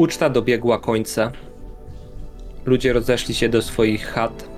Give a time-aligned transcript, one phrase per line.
[0.00, 1.32] Uczta dobiegła końca.
[2.64, 4.48] Ludzie rozeszli się do swoich chat,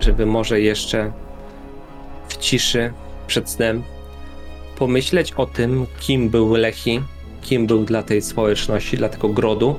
[0.00, 1.12] żeby może jeszcze
[2.28, 2.92] w ciszy
[3.26, 3.82] przed snem
[4.76, 7.00] pomyśleć o tym, kim był Lechi,
[7.42, 9.78] kim był dla tej społeczności, dla tego grodu,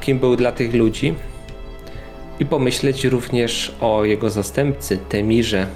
[0.00, 1.14] kim był dla tych ludzi
[2.40, 5.66] i pomyśleć również o jego zastępcy, Temirze,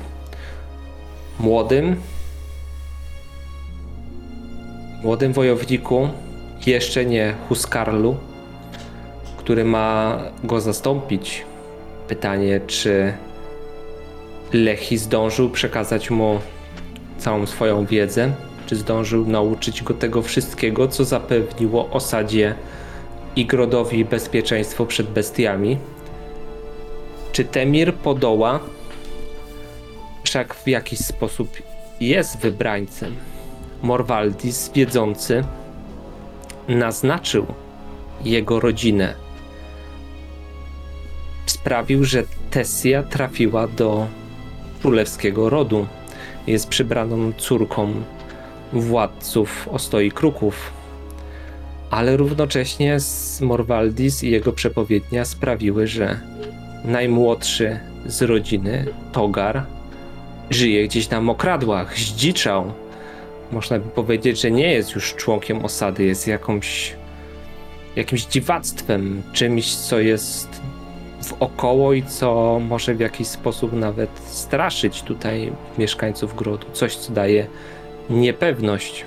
[1.40, 1.96] młodym,
[5.02, 6.08] młodym wojowniku,
[6.66, 8.16] jeszcze nie Huskarlu,
[9.36, 11.44] który ma go zastąpić.
[12.08, 13.12] Pytanie, czy
[14.52, 16.40] Lechi zdążył przekazać mu
[17.18, 18.32] całą swoją wiedzę,
[18.66, 22.54] czy zdążył nauczyć go tego wszystkiego, co zapewniło osadzie
[23.36, 25.78] i Grodowi bezpieczeństwo przed bestiami.
[27.32, 28.60] Czy Temir podoła?
[30.24, 31.48] Wszak w jakiś sposób
[32.00, 33.16] jest wybrańcem.
[33.82, 35.44] Morwaldis, wiedzący,
[36.68, 37.46] naznaczył
[38.24, 39.14] jego rodzinę.
[41.46, 44.06] Sprawił, że Tessia trafiła do
[44.80, 45.86] królewskiego rodu.
[46.46, 47.92] Jest przybraną córką
[48.72, 50.72] władców Ostoi Kruków.
[51.90, 52.96] Ale równocześnie
[53.40, 56.20] Morwaldis i jego przepowiednia sprawiły, że
[56.84, 59.66] najmłodszy z rodziny, Togar,
[60.50, 62.72] żyje gdzieś na mokradłach, zdziczał.
[63.52, 66.94] Można by powiedzieć, że nie jest już członkiem osady, jest jakąś,
[67.96, 70.48] jakimś dziwactwem, czymś, co jest
[71.40, 76.66] wokoło i co może w jakiś sposób nawet straszyć tutaj mieszkańców grodu.
[76.72, 77.46] Coś, co daje
[78.10, 79.04] niepewność.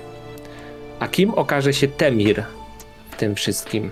[1.00, 2.44] A kim okaże się Temir
[3.10, 3.90] w tym wszystkim?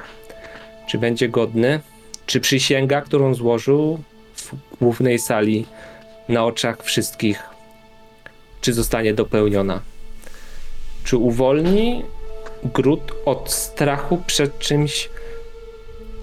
[0.87, 1.81] Czy będzie godny?
[2.27, 3.99] Czy przysięga, którą złożył
[4.37, 5.67] w głównej sali
[6.29, 7.43] na oczach wszystkich,
[8.61, 9.94] czy zostanie dopełniona?
[11.05, 12.03] Czy uwolni
[12.65, 15.11] gród od strachu przed czymś,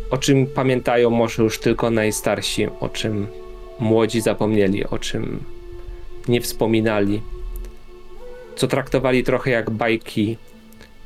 [0.09, 3.27] o czym pamiętają może już tylko najstarsi, o czym
[3.79, 5.43] młodzi zapomnieli, o czym
[6.27, 7.21] nie wspominali,
[8.55, 10.37] co traktowali trochę jak bajki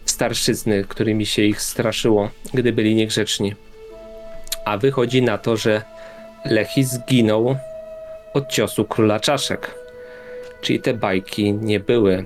[0.06, 3.54] starszyzny, którymi się ich straszyło, gdy byli niegrzeczni.
[4.66, 5.82] A wychodzi na to, że
[6.46, 7.56] Lechi zginął
[8.34, 9.76] od ciosu króla czaszek.
[10.62, 12.26] Czyli te bajki nie były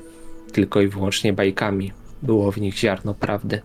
[0.51, 1.91] tylko i wyłącznie bajkami.
[2.21, 3.61] Było w nich ziarno prawdy.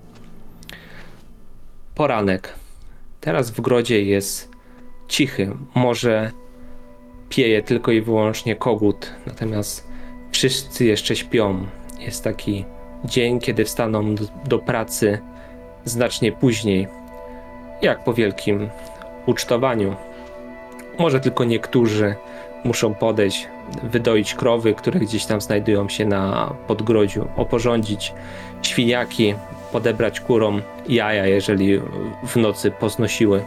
[1.94, 2.54] Poranek.
[3.20, 4.50] Teraz w grodzie jest
[5.08, 5.50] cichy.
[5.74, 6.30] Może
[7.28, 9.88] pieje tylko i wyłącznie kogut, natomiast
[10.30, 11.66] wszyscy jeszcze śpią.
[12.00, 12.64] Jest taki
[13.04, 15.18] dzień, kiedy wstaną do, do pracy
[15.84, 16.88] znacznie później,
[17.82, 18.68] jak po wielkim
[19.26, 19.96] ucztowaniu.
[20.98, 22.14] Może tylko niektórzy
[22.64, 23.48] muszą podejść,
[23.82, 28.12] wydoić krowy, które gdzieś tam znajdują się na podgrodziu, oporządzić
[28.62, 29.34] świniaki,
[29.72, 31.80] podebrać kurom jaja, jeżeli
[32.26, 33.42] w nocy poznosiły.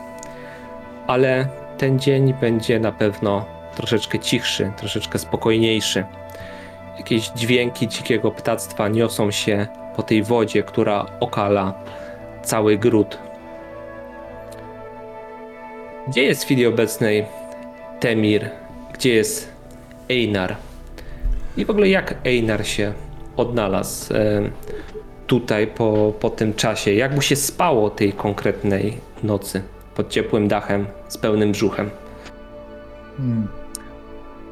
[1.07, 1.47] Ale
[1.78, 3.45] ten dzień będzie na pewno
[3.75, 6.05] troszeczkę cichszy, troszeczkę spokojniejszy.
[6.97, 11.73] Jakieś dźwięki dzikiego ptactwa niosą się po tej wodzie, która okala
[12.44, 13.17] cały gród.
[16.07, 17.25] Gdzie jest w chwili obecnej
[17.99, 18.49] Temir?
[18.94, 19.56] Gdzie jest
[20.09, 20.56] Einar?
[21.57, 22.94] I w ogóle jak Einar się
[23.38, 24.41] odnalazł e,
[25.28, 26.94] tutaj po, po tym czasie?
[26.94, 29.62] Jak mu się spało tej konkretnej nocy
[29.96, 31.90] pod ciepłym dachem z pełnym brzuchem?
[33.17, 33.47] Hmm.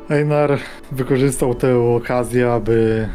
[0.10, 0.60] Einar
[0.92, 3.08] wykorzystał tę okazję, aby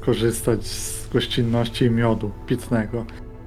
[0.00, 3.04] korzystać z gościnności miodu pitnego.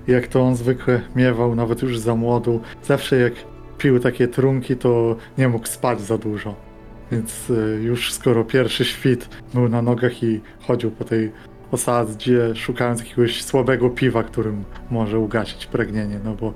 [0.07, 3.33] Jak to on zwykle miewał, nawet już za młodu, zawsze jak
[3.77, 6.68] pił takie trunki, to nie mógł spać za dużo.
[7.11, 11.31] Więc y, już skoro pierwszy świt był na nogach i chodził po tej
[11.71, 16.53] osadzie, szukając jakiegoś słabego piwa, którym może ugasić pragnienie, no bo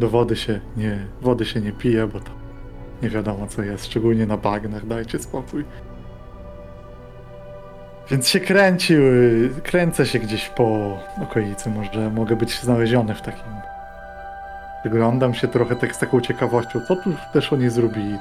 [0.00, 2.30] do wody się nie, wody się nie pije, bo to
[3.02, 5.64] nie wiadomo co jest, szczególnie na bagnach, dajcie spokój.
[8.10, 13.52] Więc się kręcił, y, kręcę się gdzieś po okolicy, może mogę być znaleziony w takim...
[14.84, 18.18] Wyglądam się trochę tak z taką ciekawością, co tu też oni zrobili,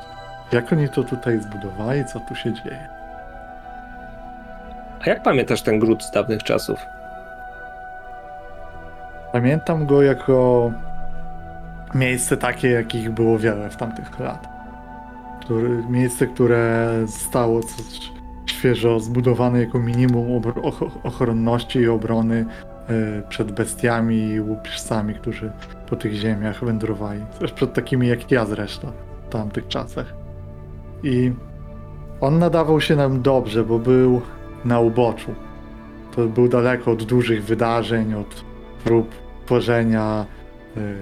[0.54, 2.88] jak oni to tutaj zbudowali, co tu się dzieje.
[5.06, 6.80] A jak pamiętasz ten gród z dawnych czasów?
[9.32, 10.72] Pamiętam go jako
[11.96, 14.48] miejsce takie, jakich było wiele w tamtych lat.
[15.42, 18.12] Który, miejsce, które stało coś
[18.46, 20.42] świeżo zbudowane jako minimum
[21.04, 22.46] ochronności i obrony
[22.90, 25.52] e, przed bestiami i łupieżcami, którzy
[25.90, 27.22] po tych ziemiach wędrowali.
[27.40, 28.92] Też przed takimi jak ja zresztą
[29.28, 30.23] w tamtych czasach.
[31.04, 31.32] I
[32.22, 34.22] on nadawał się nam dobrze, bo był
[34.66, 35.36] na uboczu.
[36.16, 38.44] To był daleko od dużych wydarzeń, od
[38.84, 39.10] prób
[39.46, 40.26] tworzenia
[40.78, 40.96] y,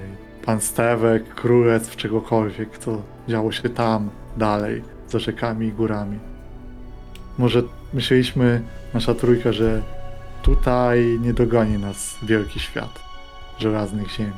[0.46, 6.20] panstewek, królestw, czegokolwiek, co działo się tam, dalej, za rzekami i górami.
[7.38, 7.64] Może
[7.94, 8.62] myśleliśmy,
[8.94, 9.82] nasza trójka, że
[10.42, 13.00] tutaj nie dogoni nas wielki świat
[13.60, 14.32] żelaznych ziemi.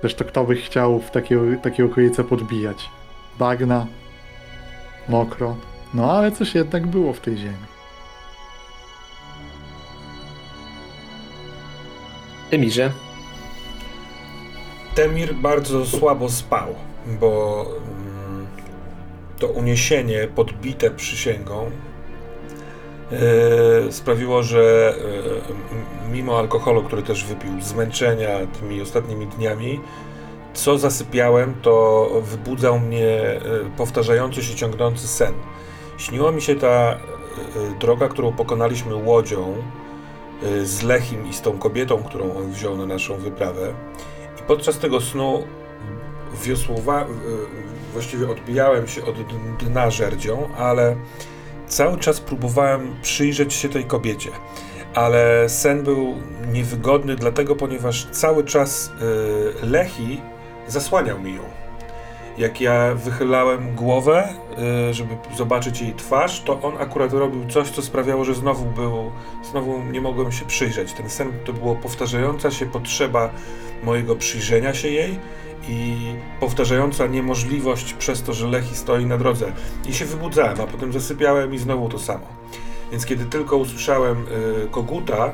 [0.00, 2.90] Zresztą kto by chciał w takie, takie okolice podbijać?
[3.38, 3.86] Bagna,
[5.10, 5.56] mokro,
[5.94, 7.70] no ale coś jednak było w tej ziemi.
[12.50, 12.92] Emirze,
[14.94, 16.74] Temir bardzo słabo spał,
[17.20, 18.46] bo mm,
[19.38, 21.70] to uniesienie podbite przysięgą
[23.12, 24.94] e, sprawiło, że
[26.08, 28.28] e, mimo alkoholu, który też wypił, zmęczenia
[28.60, 29.80] tymi ostatnimi dniami,
[30.54, 33.40] co zasypiałem, to wybudzał mnie e,
[33.76, 35.34] powtarzający się, ciągnący sen.
[35.98, 36.98] Śniła mi się ta e,
[37.80, 39.54] droga, którą pokonaliśmy łodzią
[40.42, 43.74] e, z Lechim i z tą kobietą, którą on wziął na naszą wyprawę.
[44.40, 45.42] I podczas tego snu
[46.42, 47.06] wiosłowa,
[47.92, 49.16] właściwie odbijałem się od
[49.64, 50.96] dna żerdzią, ale
[51.66, 54.30] cały czas próbowałem przyjrzeć się tej kobiecie.
[54.94, 56.14] Ale sen był
[56.52, 58.92] niewygodny, dlatego, ponieważ cały czas
[59.62, 60.20] Lechi
[60.70, 61.42] zasłaniał mi ją.
[62.38, 64.28] Jak ja wychylałem głowę,
[64.90, 69.12] y, żeby zobaczyć jej twarz, to on akurat robił coś, co sprawiało, że znowu był,
[69.50, 70.92] znowu nie mogłem się przyjrzeć.
[70.92, 73.30] Ten sen to była powtarzająca się potrzeba
[73.82, 75.18] mojego przyjrzenia się jej
[75.68, 75.96] i
[76.40, 79.52] powtarzająca niemożliwość przez to, że Lechi stoi na drodze.
[79.88, 82.26] I się wybudzałem, a potem zasypiałem i znowu to samo.
[82.90, 84.26] Więc kiedy tylko usłyszałem
[84.64, 85.32] y, koguta,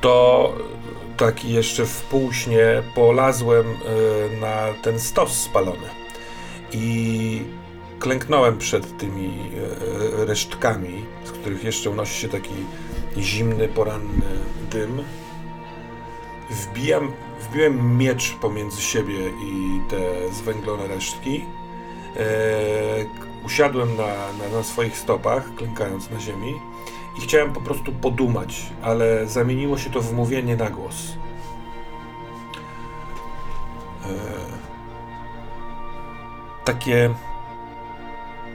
[0.00, 0.54] to
[1.16, 5.86] taki jeszcze w półśnie polazłem y, na ten stos spalony.
[6.72, 7.42] I
[7.98, 9.40] klęknąłem przed tymi
[10.20, 12.54] y, resztkami, z których jeszcze unosi się taki
[13.18, 14.26] zimny, poranny
[14.70, 15.04] dym
[16.50, 21.44] wbijam, wbiłem miecz pomiędzy siebie i te zwęglone resztki.
[22.16, 22.24] E,
[23.44, 26.54] usiadłem na, na, na swoich stopach, klękając na ziemi
[27.18, 31.12] i chciałem po prostu podumać, ale zamieniło się to w mówienie na głos.
[34.04, 34.08] E,
[36.64, 37.14] takie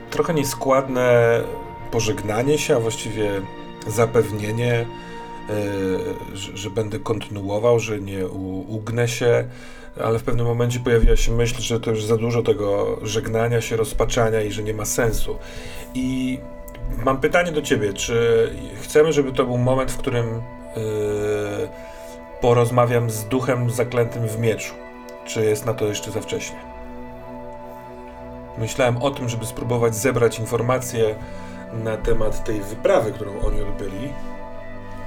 [0.10, 1.42] trochę nieskładne
[1.92, 3.42] pożegnanie się, a właściwie
[3.88, 4.86] zapewnienie, e,
[6.34, 9.48] że, że będę kontynuował, że nie u, ugnę się,
[10.04, 13.75] ale w pewnym momencie pojawiła się myśl, że to już za dużo tego żegnania się,
[13.75, 15.38] rozpaczania i że nie ma sensu.
[15.94, 16.40] I
[16.97, 18.49] mam pytanie do ciebie, czy
[18.81, 20.25] chcemy, żeby to był moment, w którym
[20.75, 20.81] yy,
[22.41, 24.73] porozmawiam z duchem zaklętym w mieczu?
[25.25, 26.57] Czy jest na to jeszcze za wcześnie?
[28.57, 31.15] Myślałem o tym, żeby spróbować zebrać informacje
[31.74, 34.13] na temat tej wyprawy, którą oni odbyli,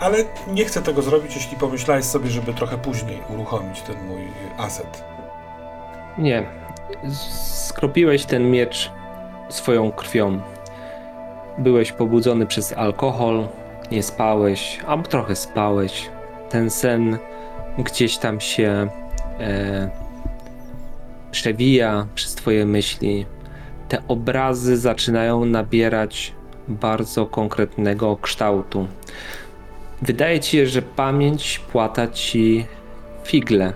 [0.01, 5.05] ale nie chcę tego zrobić, jeśli pomyślałeś sobie, żeby trochę później uruchomić ten mój aset.
[6.19, 6.47] nie.
[7.65, 8.93] Skropiłeś ten miecz
[9.49, 10.41] swoją krwią.
[11.59, 13.49] Byłeś pobudzony przez alkohol,
[13.93, 16.11] nie spałeś, a trochę spałeś.
[16.51, 17.19] Ten sen
[17.79, 18.89] gdzieś tam się
[19.41, 19.91] e,
[21.31, 23.27] przewija przez twoje myśli.
[23.89, 26.35] Te obrazy zaczynają nabierać
[26.69, 28.87] bardzo konkretnego kształtu.
[30.03, 32.67] Wydaje ci się, że pamięć płata ci
[33.25, 33.73] figle.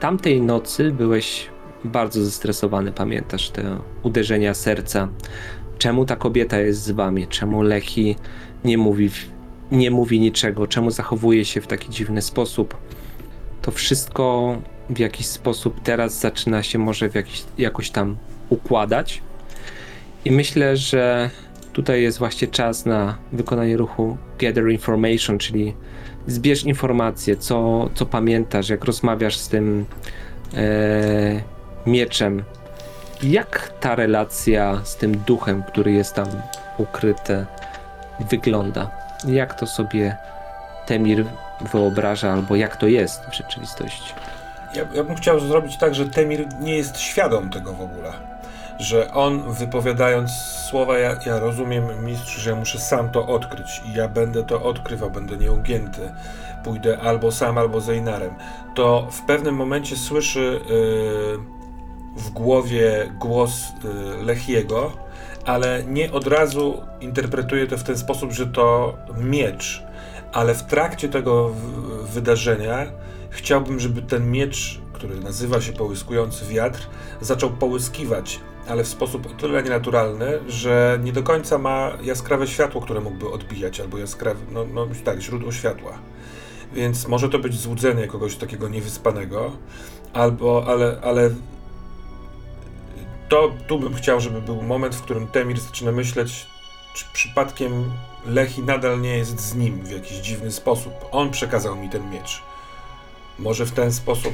[0.00, 1.48] Tamtej nocy byłeś
[1.84, 5.08] bardzo zestresowany, pamiętasz te uderzenia serca.
[5.78, 7.26] Czemu ta kobieta jest z wami?
[7.26, 8.16] Czemu Lechi
[8.64, 9.10] nie mówi,
[9.72, 10.66] nie mówi niczego?
[10.66, 12.76] Czemu zachowuje się w taki dziwny sposób?
[13.62, 14.56] To wszystko
[14.90, 18.16] w jakiś sposób teraz zaczyna się może w jakiś, jakoś tam
[18.48, 19.22] układać.
[20.24, 21.30] I myślę, że
[21.72, 25.74] tutaj jest właśnie czas na wykonanie ruchu Gather Information, czyli
[26.26, 29.84] zbierz informacje, co, co pamiętasz, jak rozmawiasz z tym
[30.54, 31.42] e,
[31.86, 32.42] mieczem.
[33.22, 36.26] Jak ta relacja z tym duchem, który jest tam
[36.78, 37.46] ukryty,
[38.20, 38.90] wygląda?
[39.28, 40.16] Jak to sobie
[40.86, 41.24] Temir
[41.72, 44.14] wyobraża, albo jak to jest w rzeczywistości?
[44.74, 48.12] Ja, ja bym chciał zrobić tak, że Temir nie jest świadom tego w ogóle.
[48.78, 50.30] Że on wypowiadając
[50.70, 54.62] słowa, ja, ja rozumiem, mistrz, że ja muszę sam to odkryć i ja będę to
[54.62, 56.12] odkrywał, będę nieugięty.
[56.64, 58.34] Pójdę albo sam, albo z Einarem.
[58.74, 61.55] To w pewnym momencie słyszy yy,
[62.16, 64.92] w głowie głos yy, Lechiego,
[65.44, 69.82] ale nie od razu interpretuje to w ten sposób, że to miecz.
[70.32, 71.50] Ale w trakcie tego
[72.02, 72.86] wydarzenia
[73.30, 76.88] chciałbym, żeby ten miecz, który nazywa się połyskujący wiatr,
[77.20, 82.80] zaczął połyskiwać, ale w sposób o tyle nienaturalny, że nie do końca ma jaskrawe światło,
[82.80, 85.98] które mógłby odbijać, albo jaskrawe, no, no tak, źródło światła.
[86.74, 89.52] Więc może to być złudzenie kogoś takiego niewyspanego,
[90.12, 91.30] albo, ale, ale
[93.28, 96.46] to tu bym chciał, żeby był moment, w którym Temir zaczyna myśleć,
[96.94, 97.92] czy przypadkiem
[98.26, 100.92] Lechi nadal nie jest z nim w jakiś dziwny sposób.
[101.12, 102.42] On przekazał mi ten miecz.
[103.38, 104.32] Może w ten sposób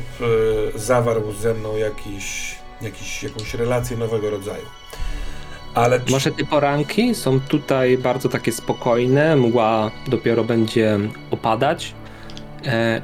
[0.75, 4.65] e, zawarł ze mną jakiś, jakiś, jakąś relację nowego rodzaju.
[5.75, 10.99] Ale czy- Może te poranki są tutaj bardzo takie spokojne, mgła dopiero będzie
[11.31, 11.95] opadać
[12.67, 13.03] e,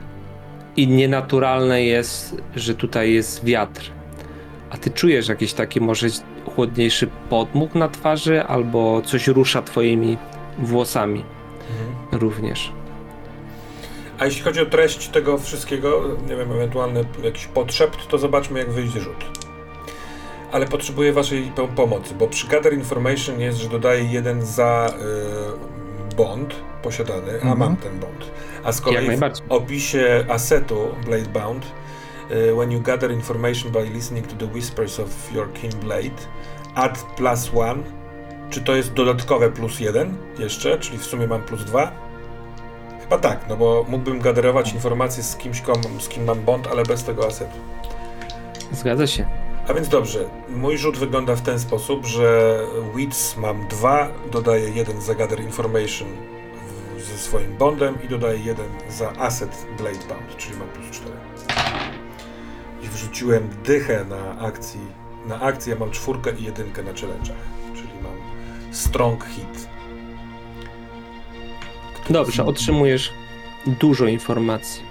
[0.76, 3.90] i nienaturalne jest, że tutaj jest wiatr.
[4.70, 6.06] A ty czujesz jakiś taki może
[6.54, 10.16] chłodniejszy podmuch na twarzy albo coś rusza twoimi
[10.58, 11.24] włosami
[11.70, 12.22] Mhm.
[12.22, 12.72] również.
[14.18, 18.70] A jeśli chodzi o treść tego wszystkiego, nie wiem, ewentualny jakiś potrzebt, to zobaczmy, jak
[18.70, 19.24] wyjdzie rzut.
[20.52, 24.92] Ale potrzebuję waszej po- pomocy, bo przy Gather Information jest, że dodaję jeden za
[26.12, 27.58] y, bond posiadany, a Mhm.
[27.58, 28.30] mam ten bond.
[28.64, 29.22] A z kolei w
[29.52, 31.68] opisie asetu Blade Bound, y,
[32.56, 36.16] when you gather information by listening to the whispers of your kin blade,
[36.74, 37.82] add plus one.
[38.50, 41.92] Czy to jest dodatkowe plus jeden jeszcze, czyli w sumie mam plus dwa?
[43.00, 46.82] Chyba tak, no bo mógłbym gaderować informacje z kimś, kom, z kim mam bond, ale
[46.82, 47.58] bez tego asetu.
[48.72, 49.26] Zgadza się.
[49.68, 52.58] A więc dobrze, mój rzut wygląda w ten sposób, że
[52.96, 56.08] Wits mam dwa, dodaję jeden za Gather Information
[56.96, 61.17] w, ze swoim bondem i dodaję jeden za Asset Blade Bound, czyli mam plus 4.
[62.88, 64.80] I wrzuciłem dychę na akcji,
[65.26, 68.12] na akcję mam czwórkę i jedynkę na challenge'ach, czyli mam
[68.74, 69.68] Strong Hit.
[72.10, 73.12] Dobrze, otrzymujesz
[73.66, 74.82] dużo informacji.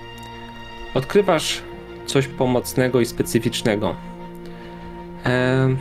[0.93, 1.61] Odkrywasz
[2.05, 3.95] coś pomocnego i specyficznego.
[5.23, 5.77] Em,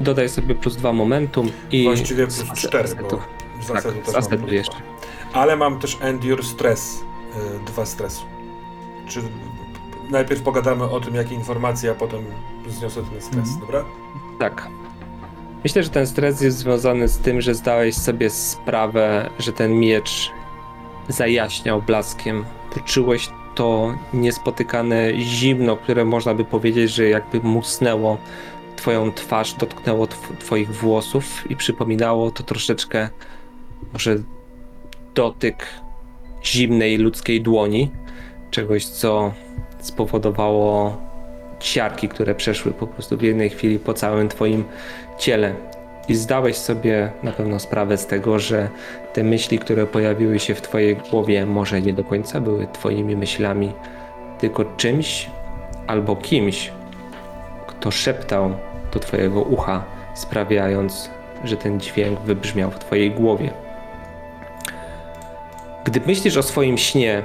[0.00, 1.84] dodaj sobie plus dwa momentum i.
[1.84, 3.16] Właściwie plus ase- 4, asetu.
[3.56, 4.76] bo z Tak, z asetu jeszcze.
[5.32, 7.00] Ale mam też Endure Stress,
[7.60, 8.22] y, dwa stresu.
[9.08, 9.20] Czy
[10.10, 12.20] najpierw pogadamy o tym, jakie informacje, a potem
[12.68, 13.60] zniosę ten stres, Mhm.
[13.60, 13.84] dobra?
[14.38, 14.68] Tak.
[15.64, 20.30] Myślę, że ten stres jest związany z tym, że zdałeś sobie sprawę, że ten miecz
[21.08, 22.44] zajaśniał blaskiem.
[22.74, 28.18] Poczułeś to niespotykane zimno, które można by powiedzieć, że jakby musnęło
[28.76, 33.08] twoją twarz, dotknęło tw- twoich włosów i przypominało to troszeczkę
[33.92, 34.16] może
[35.14, 35.66] dotyk
[36.44, 37.90] zimnej ludzkiej dłoni,
[38.50, 39.32] czegoś co
[39.84, 40.96] spowodowało
[41.60, 44.64] ciarki, które przeszły po prostu w jednej chwili po całym twoim
[45.18, 45.54] ciele.
[46.08, 48.68] I zdałeś sobie na pewno sprawę z tego, że
[49.12, 53.72] te myśli, które pojawiły się w twojej głowie, może nie do końca były twoimi myślami,
[54.38, 55.30] tylko czymś
[55.86, 56.72] albo kimś,
[57.66, 58.50] kto szeptał
[58.92, 61.10] do twojego ucha, sprawiając,
[61.44, 63.50] że ten dźwięk wybrzmiał w twojej głowie.
[65.84, 67.22] Gdy myślisz o swoim śnie,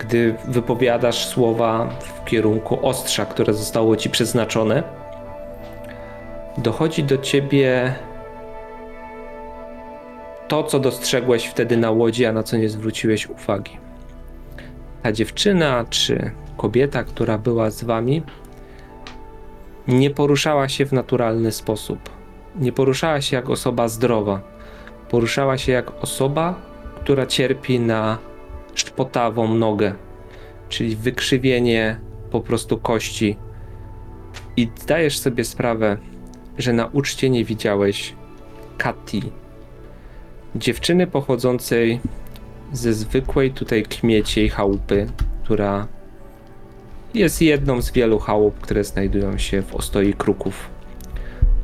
[0.00, 4.82] gdy wypowiadasz słowa w kierunku ostrza, które zostało ci przeznaczone,
[6.58, 7.94] dochodzi do ciebie
[10.48, 13.78] to, co dostrzegłeś wtedy na łodzi, a na co nie zwróciłeś uwagi.
[15.02, 18.22] Ta dziewczyna czy kobieta, która była z wami,
[19.88, 21.98] nie poruszała się w naturalny sposób.
[22.56, 24.40] Nie poruszała się jak osoba zdrowa.
[25.10, 26.54] Poruszała się jak osoba,
[27.00, 28.18] która cierpi na
[28.80, 29.94] szpotawą nogę,
[30.68, 33.36] czyli wykrzywienie po prostu kości.
[34.56, 35.96] I zdajesz sobie sprawę,
[36.58, 38.14] że na uczcie nie widziałeś
[38.78, 39.22] Kati,
[40.56, 42.00] dziewczyny pochodzącej
[42.72, 45.06] ze zwykłej tutaj kmieciej chałupy,
[45.44, 45.86] która
[47.14, 50.70] jest jedną z wielu chałup, które znajdują się w ostoi kruków.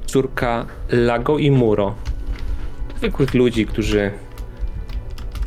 [0.06, 1.94] Córka Lago i Muro,
[2.96, 4.10] zwykłych ludzi, którzy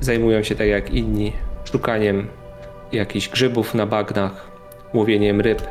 [0.01, 1.33] zajmują się tak jak inni
[1.71, 2.27] szukaniem
[2.91, 4.31] jakichś grzybów na bagnach,
[4.93, 5.61] łowieniem ryb,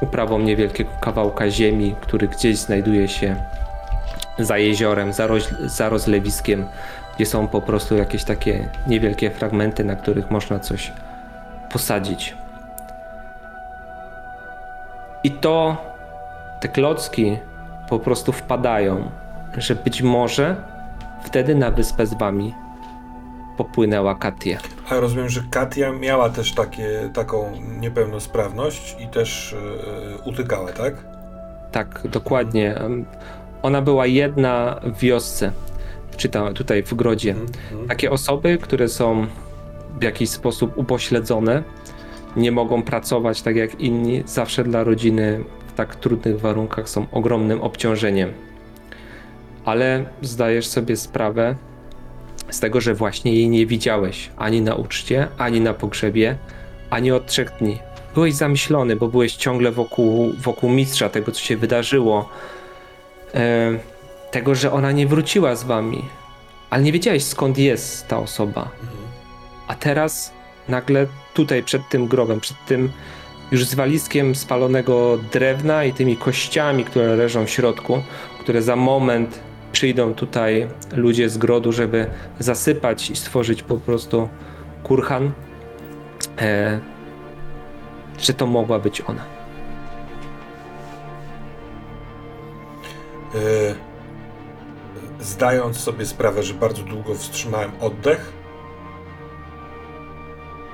[0.00, 3.36] uprawą niewielkiego kawałka ziemi, który gdzieś znajduje się
[4.38, 6.66] za jeziorem, za, roz, za rozlewiskiem,
[7.16, 10.92] gdzie są po prostu jakieś takie niewielkie fragmenty, na których można coś
[11.70, 12.34] posadzić.
[15.24, 15.76] I to
[16.60, 17.38] te klocki
[17.88, 19.10] po prostu wpadają,
[19.56, 20.56] że być może
[21.22, 22.54] wtedy na wyspę z wami
[23.64, 24.58] popłynęła Katia.
[24.88, 29.54] A rozumiem, że Katia miała też takie, taką niepełnosprawność i też
[30.16, 30.94] yy, utykała, tak?
[31.72, 32.74] Tak, dokładnie.
[33.62, 35.52] Ona była jedna w wiosce,
[36.16, 37.30] czy tam, tutaj w Grodzie.
[37.30, 37.88] Mhm.
[37.88, 39.26] Takie osoby, które są
[40.00, 41.62] w jakiś sposób upośledzone,
[42.36, 47.60] nie mogą pracować tak jak inni, zawsze dla rodziny w tak trudnych warunkach są ogromnym
[47.60, 48.32] obciążeniem.
[49.64, 51.56] Ale zdajesz sobie sprawę,
[52.50, 56.36] z tego, że właśnie jej nie widziałeś ani na uczcie, ani na pogrzebie,
[56.90, 57.78] ani od trzech dni.
[58.14, 62.28] Byłeś zamyślony, bo byłeś ciągle wokół, wokół mistrza, tego co się wydarzyło,
[63.34, 63.78] e,
[64.30, 66.04] tego, że ona nie wróciła z wami,
[66.70, 68.70] ale nie wiedziałeś skąd jest ta osoba.
[69.68, 70.32] A teraz
[70.68, 72.90] nagle tutaj przed tym grobem, przed tym
[73.52, 78.02] już z walizkiem spalonego drewna i tymi kościami, które leżą w środku,
[78.40, 79.40] które za moment
[79.72, 82.06] przyjdą tutaj ludzie z grodu, żeby
[82.38, 84.28] zasypać i stworzyć po prostu
[84.82, 85.32] kurhan,
[86.38, 86.80] e,
[88.18, 89.24] że to mogła być ona.
[93.34, 93.38] E,
[95.20, 98.32] zdając sobie sprawę, że bardzo długo wstrzymałem oddech,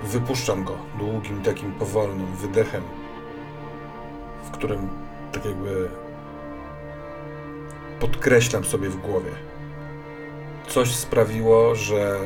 [0.02, 2.82] wypuszczam go długim, takim powolnym wydechem,
[4.44, 4.88] w którym
[5.32, 5.88] tak jakby
[8.00, 9.30] podkreślam sobie w głowie.
[10.68, 12.18] Coś sprawiło, że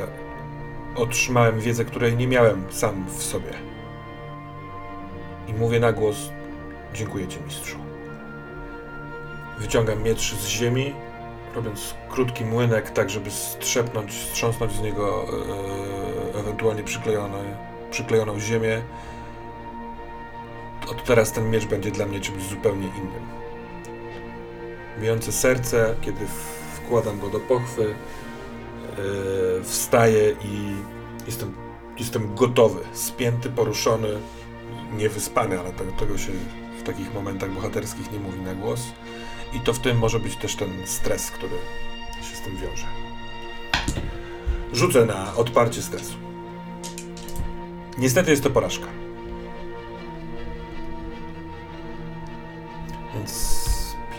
[0.95, 3.53] otrzymałem wiedzę, której nie miałem sam w sobie.
[5.47, 6.29] I mówię na głos:
[6.93, 7.77] Dziękuję Ci, mistrzu.
[9.59, 10.93] Wyciągam miecz z ziemi,
[11.55, 15.25] robiąc krótki młynek, tak żeby strzepnąć, strząsnąć z niego
[16.35, 17.57] e, ewentualnie przyklejone,
[17.91, 18.81] przyklejoną ziemię.
[20.91, 23.42] Od teraz ten miecz będzie dla mnie czymś zupełnie innym.
[24.99, 26.25] Bijące serce, kiedy
[26.75, 27.95] wkładam go do pochwy,
[28.91, 30.75] e, wstaję i
[31.25, 31.53] jestem,
[31.99, 34.17] jestem gotowy, spięty, poruszony,
[34.97, 36.31] niewyspany, ale tego, tego się
[36.79, 38.81] w takich momentach bohaterskich nie mówi na głos.
[39.53, 41.55] I to w tym może być też ten stres, który
[42.29, 42.85] się z tym wiąże.
[44.73, 46.13] Rzucę na odparcie stresu.
[47.97, 48.87] Niestety jest to porażka.
[53.15, 53.52] Więc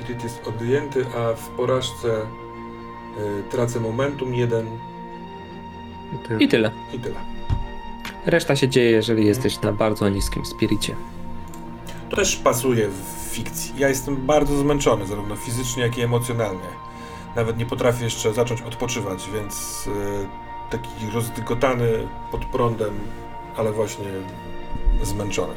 [0.04, 4.66] spirit jest odjęty, a w porażce y, tracę momentum jeden
[6.14, 6.36] I ty.
[6.44, 6.70] I tyle.
[6.92, 7.14] i tyle.
[8.26, 10.96] Reszta się dzieje, jeżeli jesteś na bardzo niskim spiricie.
[12.10, 13.74] To też pasuje w fikcji.
[13.78, 16.68] Ja jestem bardzo zmęczony, zarówno fizycznie, jak i emocjonalnie.
[17.36, 19.90] Nawet nie potrafię jeszcze zacząć odpoczywać, więc y,
[20.70, 22.94] taki rozdygotany pod prądem,
[23.56, 24.08] ale właśnie
[25.02, 25.54] zmęczony.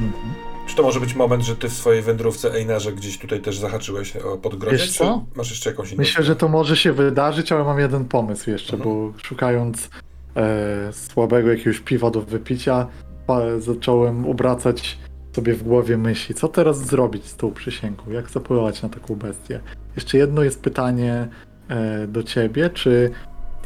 [0.00, 0.49] Mhm.
[0.70, 4.16] Czy to może być moment, że ty w swojej wędrówce Einarze gdzieś tutaj też zahaczyłeś
[4.16, 4.76] o podgrodzie?
[4.76, 5.24] Wiesz co?
[5.34, 5.98] masz jeszcze jakąś inną?
[5.98, 8.94] Myślę, że to może się wydarzyć, ale mam jeden pomysł jeszcze, Mhm.
[8.94, 9.90] bo szukając
[10.36, 12.86] e, słabego jakiegoś piwa do wypicia,
[13.58, 14.98] zacząłem obracać
[15.32, 19.60] sobie w głowie myśli, co teraz zrobić z tą przysięgą, jak zapływać na taką bestię.
[19.96, 21.28] Jeszcze jedno jest pytanie
[21.68, 23.10] e, do ciebie, czy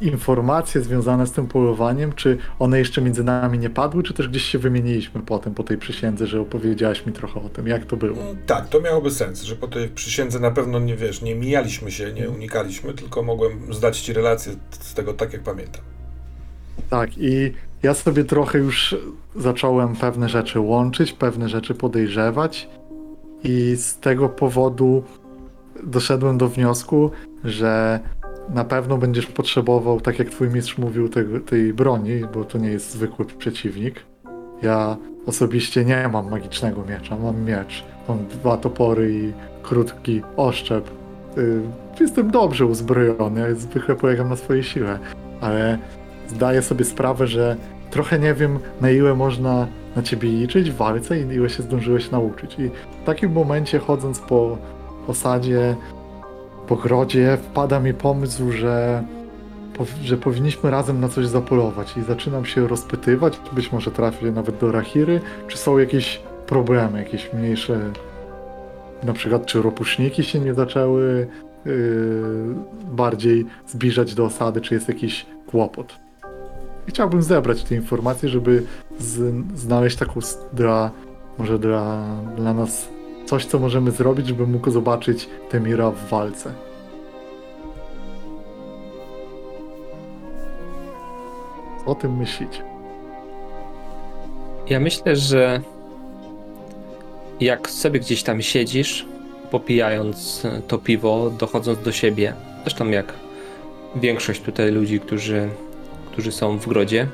[0.00, 4.42] informacje związane z tym polowaniem, czy one jeszcze między nami nie padły, czy też gdzieś
[4.42, 8.20] się wymieniliśmy potem po tej przysiędze, że opowiedziałaś mi trochę o tym, jak to było.
[8.20, 11.90] Mm, Tak, to miałoby sens, że po tej przysiędze na pewno nie wiesz, nie mijaliśmy
[11.90, 15.82] się, nie unikaliśmy, tylko mogłem zdać ci relację z tego tak, jak pamiętam.
[16.90, 17.52] Tak, i
[17.82, 18.96] ja sobie trochę już
[19.36, 22.68] zacząłem pewne rzeczy łączyć, pewne rzeczy podejrzewać,
[23.44, 25.02] i z tego powodu
[25.84, 27.10] doszedłem do wniosku,
[27.44, 28.00] że
[28.48, 31.08] na pewno będziesz potrzebował, tak jak twój mistrz mówił,
[31.46, 34.00] tej broni, bo to nie jest zwykły przeciwnik.
[34.62, 37.84] Ja osobiście nie mam magicznego miecza, mam miecz.
[38.08, 40.90] Mam dwa topory i krótki oszczep.
[41.38, 41.60] Y,
[42.00, 44.98] Jestem dobrze uzbrojony, ja zwykle polegam na swojej sile,
[45.40, 45.78] ale
[46.28, 47.56] zdaję sobie sprawę, że
[47.90, 52.10] trochę nie wiem, na ile można na ciebie liczyć w walce i ile się zdążyłeś
[52.10, 52.58] nauczyć.
[52.58, 52.70] I
[53.02, 54.58] w takim momencie, chodząc po
[55.06, 55.76] osadzie,
[56.68, 59.04] po grodzie, wpada mi pomysł, że,
[60.02, 61.96] że powinniśmy razem na coś zapolować.
[61.96, 67.32] I zaczynam się rozpytywać, być może trafię nawet do Rahiry, czy są jakieś problemy, jakieś
[67.32, 67.80] mniejsze.
[69.02, 71.26] Na przykład, czy ropuczniki się nie zaczęły
[71.64, 71.74] yy,
[72.92, 75.94] bardziej zbliżać do osady, czy jest jakiś kłopot.
[76.86, 78.62] Chciałbym zebrać te informacje, żeby
[78.98, 80.20] z, znaleźć taką
[80.52, 80.90] dla,
[81.38, 82.88] może dla, dla nas
[83.26, 86.52] coś, co możemy zrobić, żeby mógł zobaczyć Temira w walce.
[91.86, 92.62] O tym myślicie?
[94.68, 95.60] Ja myślę, że
[97.40, 99.06] jak sobie gdzieś tam siedzisz,
[99.50, 103.12] popijając to piwo, dochodząc do siebie, zresztą jak
[103.96, 105.48] większość tutaj ludzi, którzy,
[106.12, 107.06] którzy są w grodzie,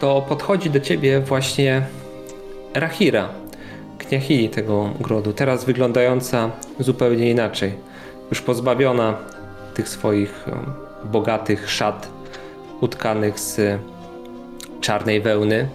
[0.00, 1.86] to podchodzi do ciebie właśnie
[2.74, 3.28] Rahira,
[4.08, 7.72] kniachini tego grodu, teraz wyglądająca zupełnie inaczej,
[8.30, 9.18] już pozbawiona
[9.74, 10.46] tych swoich
[11.04, 12.08] bogatych szat
[12.80, 13.80] utkanych z
[14.80, 15.68] czarnej wełny,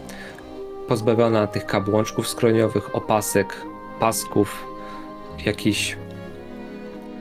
[0.88, 3.62] pozbawiona tych kabłączków skroniowych, opasek,
[4.00, 4.65] pasków,
[5.46, 5.98] jakichś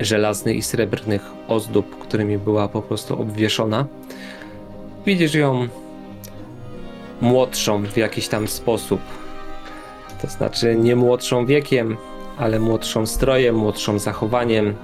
[0.00, 3.86] żelaznych i srebrnych ozdób, którymi była po prostu obwieszona.
[5.06, 5.68] Widzisz ją
[7.20, 9.00] młodszą w jakiś tam sposób.
[10.22, 11.96] To znaczy nie młodszą wiekiem,
[12.38, 14.74] ale młodszą strojem, młodszą zachowaniem.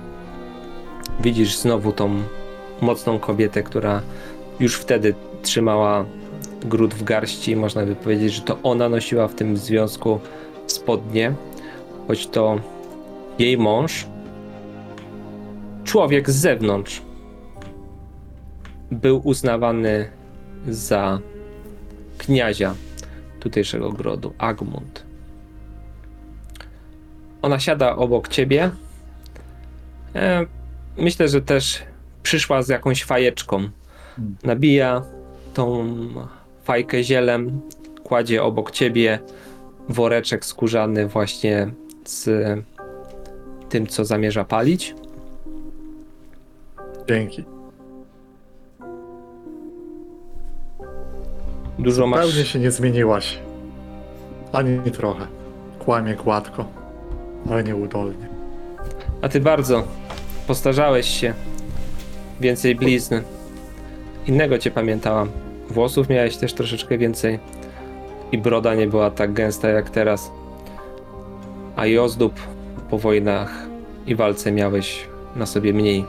[1.20, 2.22] Widzisz znowu tą
[2.80, 4.02] mocną kobietę, która
[4.60, 6.04] już wtedy trzymała
[6.64, 7.56] gród w garści.
[7.56, 10.20] Można by powiedzieć, że to ona nosiła w tym związku
[10.66, 11.34] spodnie,
[12.08, 12.60] choć to
[13.38, 14.06] jej mąż,
[15.84, 17.02] człowiek z zewnątrz,
[18.90, 20.10] był uznawany
[20.68, 21.20] za
[22.18, 22.74] kniazia
[23.40, 25.05] tutejszego grodu, Agmund.
[27.46, 28.70] Ona siada obok ciebie.
[30.14, 30.46] E,
[30.96, 31.82] myślę, że też
[32.22, 33.68] przyszła z jakąś fajeczką.
[34.42, 35.02] Nabija
[35.54, 35.86] tą
[36.64, 37.60] fajkę zielem,
[38.04, 39.18] kładzie obok ciebie
[39.88, 41.70] woreczek skórzany właśnie
[42.04, 42.28] z
[43.68, 44.94] tym, co zamierza palić.
[47.08, 47.44] Dzięki.
[51.78, 52.26] Dużo masz.
[52.26, 53.38] Zupełnie się nie zmieniłaś.
[54.52, 55.26] Ani trochę.
[55.78, 56.64] Kłamie gładko,
[57.50, 58.28] ale nieudolnie.
[59.22, 59.84] A ty bardzo
[60.46, 61.34] postarzałeś się.
[62.40, 63.14] Więcej blizn.
[64.26, 65.30] Innego cię pamiętałam.
[65.70, 67.38] Włosów miałeś też troszeczkę więcej.
[68.32, 70.30] I broda nie była tak gęsta jak teraz.
[71.76, 72.34] A i ozdób
[72.90, 73.66] po wojnach
[74.06, 76.04] i walce miałeś na sobie mniej.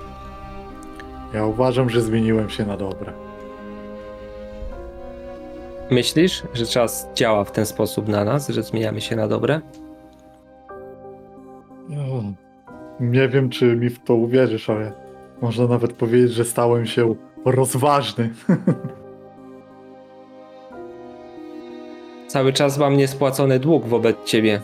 [1.34, 3.14] Ja uważam, że zmieniłem się na dobre.
[5.92, 9.62] Myślisz, że czas działa w ten sposób na nas, że zmieniamy się na dobre?
[11.90, 12.24] No,
[13.00, 14.92] Nie wiem, czy mi w to uwierzysz, ale
[15.42, 18.30] można nawet powiedzieć, że stałem się rozważny.
[22.28, 24.62] Cały czas mam niespłacony dług wobec ciebie.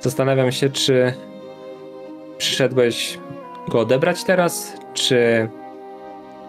[0.00, 1.12] Zastanawiam się, czy
[2.38, 3.18] przyszedłeś
[3.68, 5.48] go odebrać teraz, czy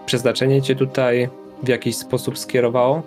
[0.06, 1.30] przeznaczenie cię tutaj
[1.64, 3.02] w jakiś sposób skierowało?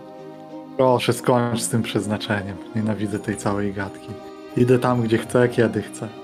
[0.76, 2.56] Proszę, skończ z tym przeznaczeniem.
[2.76, 4.08] Nienawidzę tej całej gadki.
[4.56, 6.23] Idę tam, gdzie chcę, kiedy chcę.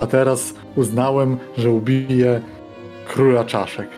[0.00, 2.40] A teraz uznałem, że ubiję
[3.08, 3.88] króla czaszek.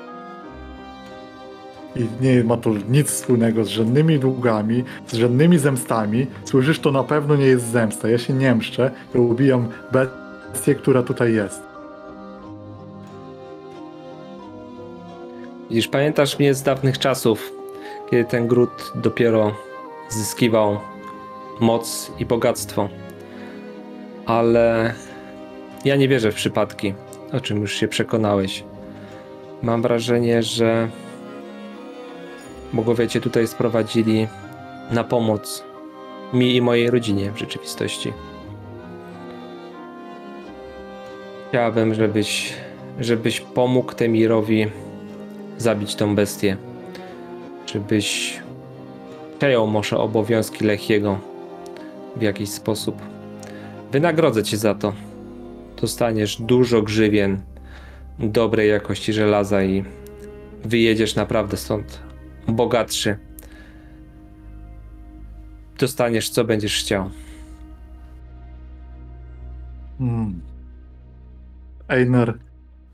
[1.96, 6.26] I nie ma to nic wspólnego z żadnymi długami, z żadnymi zemstami.
[6.44, 8.08] Słyszysz, to na pewno nie jest zemsta.
[8.08, 11.62] Ja się nie mszczę, ja ubijam bestię, która tutaj jest.
[15.70, 17.52] Widzisz, pamiętasz mnie z dawnych czasów,
[18.10, 19.54] kiedy ten gród dopiero
[20.08, 20.78] zyskiwał
[21.60, 22.88] moc i bogactwo.
[24.26, 24.94] Ale
[25.84, 26.94] ja nie wierzę w przypadki,
[27.32, 28.64] o czym już się przekonałeś.
[29.62, 30.88] Mam wrażenie, że
[32.72, 34.28] bogowie cię tutaj sprowadzili
[34.90, 35.64] na pomoc
[36.32, 38.12] mi i mojej rodzinie w rzeczywistości.
[41.48, 42.52] Chciałabym, żebyś,
[43.00, 44.66] żebyś pomógł Temirowi
[45.58, 46.56] zabić tą bestię.
[47.66, 48.40] Żebyś
[49.38, 51.18] przejął może obowiązki Lechiego
[52.16, 52.96] w jakiś sposób.
[53.92, 54.92] Wynagrodzę cię za to.
[55.80, 57.40] Dostaniesz dużo grzywien
[58.18, 59.84] dobrej jakości żelaza i
[60.64, 62.00] wyjedziesz naprawdę stąd
[62.48, 63.16] bogatszy.
[65.78, 67.10] Dostaniesz co będziesz chciał.
[69.98, 70.40] Hmm.
[71.88, 72.38] Einar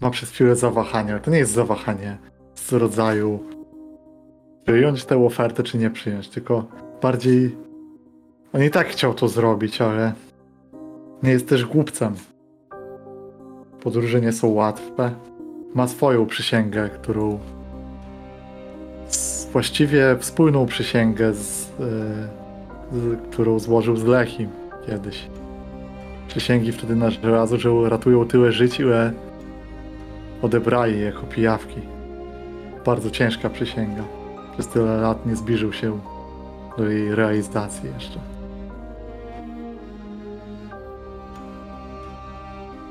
[0.01, 1.21] ma przez chwilę zawahanie.
[1.23, 2.19] To nie jest zawahanie
[2.55, 3.41] z rodzaju
[4.65, 6.67] przyjąć tę ofertę, czy nie przyjąć, tylko
[7.03, 7.57] bardziej
[8.53, 10.13] on i tak chciał to zrobić, ale
[11.23, 12.15] nie jest też głupcem.
[13.87, 15.15] Podróże nie są łatwe.
[15.75, 17.39] Ma swoją przysięgę, którą
[19.53, 24.49] właściwie wspólną przysięgę, z, e, z, którą złożył z Lechim
[24.87, 25.27] kiedyś
[26.29, 29.13] przysięgi wtedy na żelazo, że ratują tyle żyć, ile
[30.43, 31.81] odebrali jako pijawki.
[32.87, 34.03] Bardzo ciężka przysięga.
[34.53, 35.99] Przez tyle lat nie zbliżył się
[36.79, 38.19] do jej realizacji jeszcze.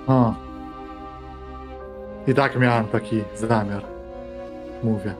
[0.07, 0.44] O.
[2.27, 3.83] I tak miałem taki zamiar.
[4.83, 5.13] Mówię.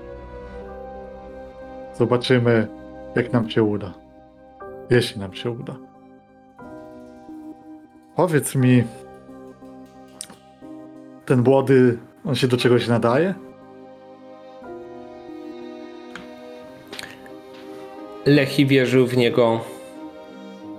[1.97, 2.67] Zobaczymy,
[3.15, 3.93] jak nam się uda.
[4.89, 5.75] Jeśli nam się uda.
[8.15, 8.83] Powiedz mi,
[11.25, 13.33] ten młody, on się do czegoś nadaje?
[18.25, 19.61] Lechi wierzył w niego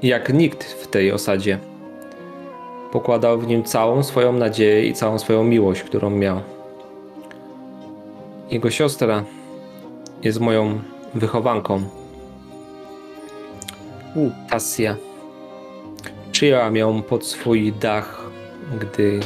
[0.03, 1.59] jak nikt w tej osadzie.
[2.93, 6.41] Pokładał w nim całą swoją nadzieję i całą swoją miłość, którą miał.
[8.51, 9.25] Jego siostra
[10.23, 10.79] jest moją
[11.15, 11.83] wychowanką.
[14.15, 14.97] U, Tassia.
[16.33, 18.31] Przyjęłam ją pod swój dach,
[18.81, 19.21] gdy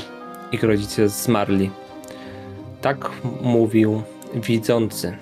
[0.53, 1.71] ich rodzice zmarli.
[2.81, 3.11] Tak
[3.43, 4.03] mówił
[4.35, 5.17] widzący,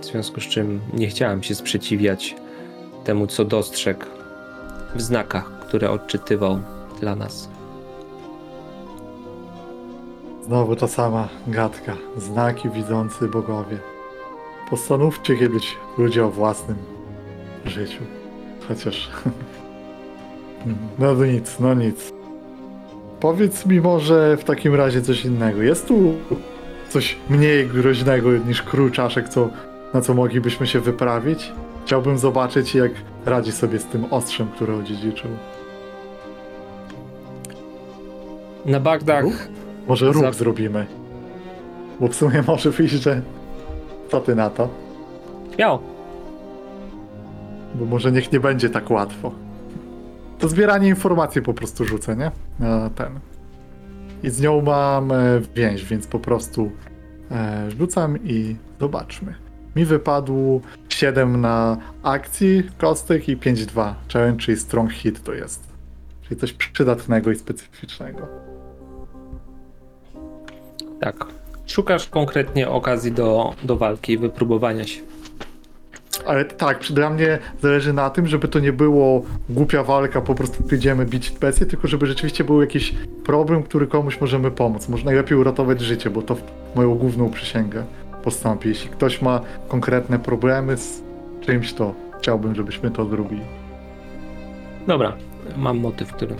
[0.00, 2.36] w związku z czym nie chciałem się sprzeciwiać
[3.04, 4.04] temu, co dostrzegł
[4.94, 6.58] w znakach, które odczytywał
[7.00, 7.53] dla nas.
[10.46, 11.96] Znowu ta sama gadka.
[12.16, 13.78] Znaki widzący bogowie.
[14.70, 16.76] Postanówcie kiedyś ludzie o własnym
[17.64, 18.02] życiu.
[18.68, 19.10] Chociaż.
[20.98, 22.12] No nic, no nic.
[23.20, 25.62] Powiedz mi może w takim razie coś innego.
[25.62, 26.14] Jest tu
[26.88, 29.48] coś mniej groźnego niż król czaszek, co,
[29.94, 31.52] na co moglibyśmy się wyprawić?
[31.84, 32.92] Chciałbym zobaczyć, jak
[33.26, 35.30] radzi sobie z tym ostrzem, które odziedziczył.
[38.66, 39.48] Na Bagdach?
[39.88, 40.86] Może ruch Za- zrobimy.
[42.00, 43.22] Bo w sumie może wyjść, że.
[44.10, 44.68] Co ty na to?
[45.58, 45.78] miał.
[47.74, 49.32] Bo może niech nie będzie tak łatwo.
[50.38, 52.30] To zbieranie informacji po prostu rzucę, nie?
[52.58, 53.20] Na ten.
[54.22, 55.16] I z nią mam e,
[55.56, 56.70] więź, więc po prostu
[57.30, 59.34] e, rzucam i zobaczmy.
[59.76, 63.94] Mi wypadł 7 na akcji kostek i 5-2.
[64.12, 65.68] Challenge, czyli strong hit to jest.
[66.22, 68.43] Czyli coś przydatnego i specyficznego.
[71.04, 71.26] Tak.
[71.66, 75.00] Szukasz konkretnie okazji do, do walki i wypróbowania się.
[76.26, 80.74] Ale tak, dla mnie zależy na tym, żeby to nie było głupia walka, po prostu
[80.74, 84.88] idziemy bić bestie, tylko żeby rzeczywiście był jakiś problem, który komuś możemy pomóc.
[84.88, 86.36] Może najlepiej uratować życie, bo to
[86.74, 87.84] moją główną przysięgę
[88.22, 88.68] postąpi.
[88.68, 91.02] Jeśli ktoś ma konkretne problemy z
[91.40, 93.42] czymś, to chciałbym, żebyśmy to zrobili.
[94.86, 95.16] Dobra,
[95.56, 96.34] mam motyw, który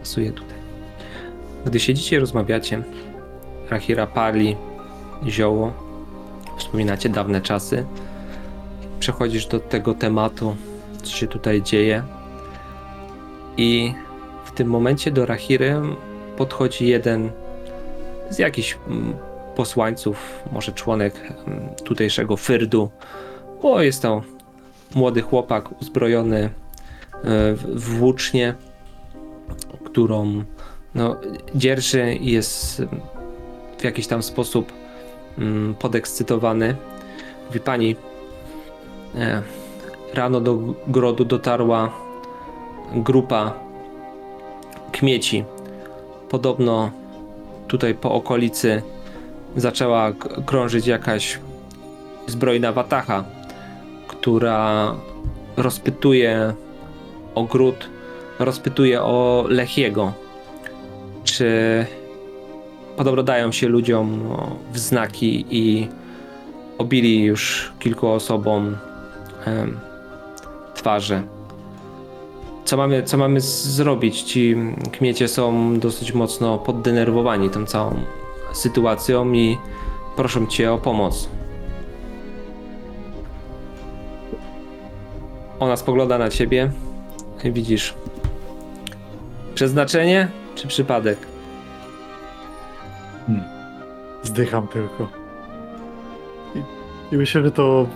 [0.00, 0.56] pasuje tutaj.
[1.66, 2.82] Gdy siedzicie i rozmawiacie,
[3.74, 4.56] Rahira pali
[5.28, 5.72] zioło,
[6.58, 7.86] wspominacie dawne czasy,
[9.00, 10.56] przechodzisz do tego tematu,
[11.02, 12.02] co się tutaj dzieje.
[13.56, 13.94] I
[14.44, 15.82] w tym momencie do Rahiry
[16.36, 17.30] podchodzi jeden
[18.30, 19.14] z jakichś mm,
[19.56, 21.14] posłańców, może członek
[21.46, 22.90] mm, tutejszego Fyrdu,
[23.62, 24.22] bo jest to
[24.94, 26.50] młody chłopak uzbrojony e,
[27.54, 28.54] w- w włócznię,
[29.84, 30.44] którą
[30.94, 31.16] no,
[31.54, 32.82] dzierży i jest
[33.84, 34.72] w jakiś tam sposób
[35.38, 36.76] mm, podekscytowany.
[37.46, 37.96] Mówi pani,
[39.14, 39.42] e,
[40.14, 41.92] rano do grodu dotarła
[42.94, 43.52] grupa
[44.92, 45.44] kmieci.
[46.28, 46.90] Podobno
[47.68, 48.82] tutaj po okolicy
[49.56, 50.12] zaczęła
[50.46, 51.38] krążyć jakaś
[52.26, 53.24] zbrojna watacha,
[54.08, 54.94] która
[55.56, 56.54] rozpytuje
[57.34, 57.88] o gród,
[58.38, 60.12] rozpytuje o Lechiego.
[61.24, 61.46] Czy
[62.96, 65.88] podobno dają się ludziom o, w znaki i
[66.78, 68.76] obili już kilku osobom
[69.46, 69.78] em,
[70.74, 71.22] twarze.
[72.64, 74.22] Co mamy, co mamy zrobić?
[74.22, 74.56] Ci
[74.92, 77.94] kmiecie są dosyć mocno poddenerwowani tą całą
[78.52, 79.58] sytuacją i
[80.16, 81.28] proszą cię o pomoc.
[85.60, 86.70] Ona spogląda na ciebie
[87.44, 87.94] widzisz
[89.54, 91.33] przeznaczenie czy przypadek?
[94.24, 95.08] Zdycham tylko.
[96.54, 96.62] I,
[97.14, 97.86] I myślę, że to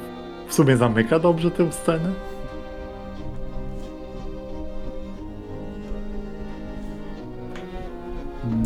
[0.49, 2.13] w sumie zamyka dobrze tę scenę.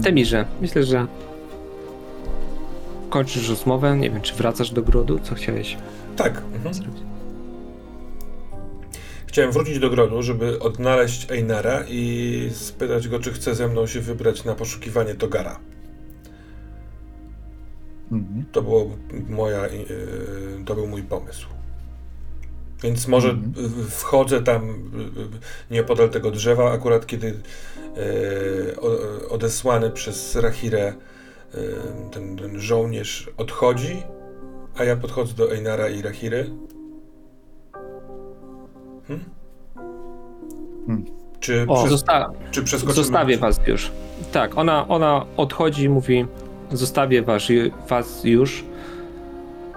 [0.05, 1.07] Temirze, myślę, że
[3.11, 3.96] kończysz rozmowę.
[3.96, 5.18] Nie wiem, czy wracasz do grodu?
[5.18, 5.77] Co chciałeś
[6.16, 6.42] Tak.
[6.55, 6.75] Mhm.
[6.75, 7.03] zrobić?
[9.27, 14.01] Chciałem wrócić do grodu, żeby odnaleźć Einara i spytać go, czy chce ze mną się
[14.01, 15.59] wybrać na poszukiwanie Togara.
[18.12, 18.44] Mhm.
[18.53, 18.87] To było
[19.29, 19.87] moja, yy,
[20.66, 21.46] to był mój pomysł.
[22.83, 23.55] Więc może Mhm.
[23.90, 27.35] wchodzę tam y, nieopodal tego drzewa, akurat kiedy
[28.81, 30.92] o- odesłany przez Rahirę
[32.12, 34.03] ten, ten żołnierz odchodzi,
[34.77, 36.51] a ja podchodzę do Einara i Rahiry.
[39.09, 39.25] Hmm?
[40.87, 41.05] Hmm.
[41.40, 43.05] Czy, O, przez, Zosta- czy przeskoczymy?
[43.05, 43.90] zostawię was już.
[44.33, 46.27] Tak, ona, ona odchodzi i mówi:
[46.72, 47.48] Zostawię was,
[47.88, 48.64] was już.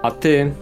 [0.02, 0.52] A ty,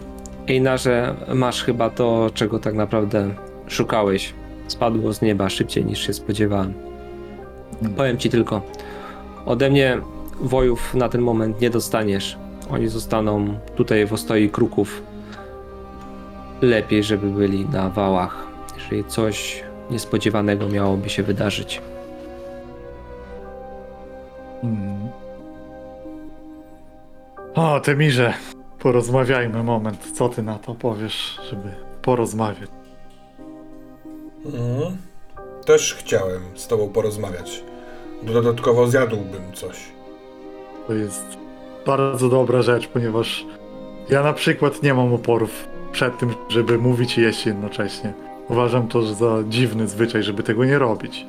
[0.47, 3.29] Einarze, masz chyba to, czego tak naprawdę
[3.67, 4.33] szukałeś.
[4.67, 6.73] Spadło z nieba szybciej niż się spodziewałem.
[7.97, 8.61] Powiem ci tylko,
[9.45, 9.97] ode mnie
[10.41, 12.37] wojów na ten moment nie dostaniesz.
[12.69, 15.03] Oni zostaną tutaj w ostoi kruków.
[16.61, 21.81] Lepiej, żeby byli na wałach, jeżeli coś niespodziewanego miałoby się wydarzyć.
[24.63, 25.24] Mhm.
[27.55, 28.33] O, Temirze,
[28.79, 30.11] porozmawiajmy moment.
[30.13, 31.69] Co ty na to powiesz, żeby
[32.01, 32.69] porozmawiać?
[34.45, 34.97] Mhm.
[35.65, 37.63] Też chciałem z tobą porozmawiać.
[38.23, 39.77] Dodatkowo zjadłbym coś.
[40.87, 41.25] To jest
[41.85, 43.45] bardzo dobra rzecz, ponieważ
[44.09, 48.13] ja na przykład nie mam oporów przed tym, żeby mówić i jeść jednocześnie.
[48.49, 51.25] Uważam to za dziwny zwyczaj, żeby tego nie robić.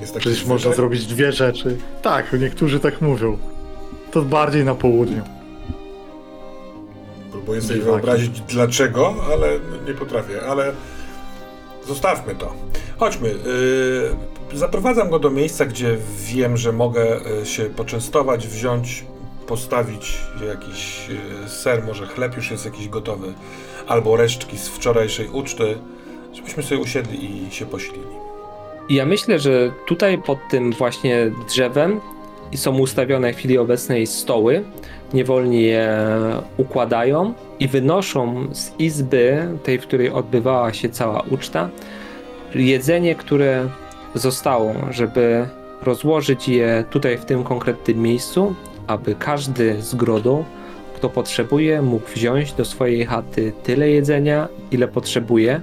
[0.00, 0.76] Jest taki Przecież można zwyczaj?
[0.76, 1.76] zrobić dwie rzeczy.
[2.02, 3.38] Tak, niektórzy tak mówią.
[4.12, 5.22] To bardziej na południu.
[7.32, 7.90] Próbuję sobie Dziwaki.
[7.92, 9.48] wyobrazić dlaczego, ale
[9.86, 10.72] nie potrafię, ale
[11.86, 12.52] zostawmy to.
[12.98, 13.28] Chodźmy.
[13.28, 19.04] Yy, zaprowadzam go do miejsca, gdzie wiem, że mogę y, się poczęstować, wziąć,
[19.46, 20.18] postawić
[20.48, 21.10] jakiś
[21.44, 23.34] y, ser, może chleb już jest jakiś gotowy,
[23.88, 25.78] albo resztki z wczorajszej uczty,
[26.32, 28.20] żebyśmy sobie usiedli i się posilili.
[28.88, 32.00] Ja myślę, że tutaj pod tym właśnie drzewem
[32.56, 34.64] są ustawione w chwili obecnej stoły.
[35.14, 35.96] Niewolni je
[36.56, 41.68] układają i wynoszą z izby, tej, w której odbywała się cała uczta,
[42.54, 43.68] jedzenie, które
[44.14, 45.48] zostało, żeby
[45.82, 48.54] rozłożyć je tutaj w tym konkretnym miejscu,
[48.86, 50.44] aby każdy z grodu,
[50.96, 55.60] kto potrzebuje, mógł wziąć do swojej chaty tyle jedzenia, ile potrzebuje,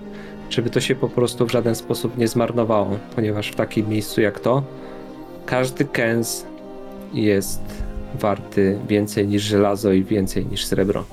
[0.50, 4.40] żeby to się po prostu w żaden sposób nie zmarnowało, ponieważ w takim miejscu jak
[4.40, 4.64] to,
[5.46, 6.46] każdy kęs
[7.14, 7.62] jest
[8.20, 11.06] warty więcej niż żelazo i więcej niż srebro.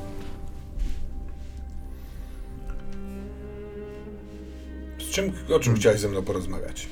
[4.99, 6.89] Z czym, o czym chciałeś ze mną porozmawiać?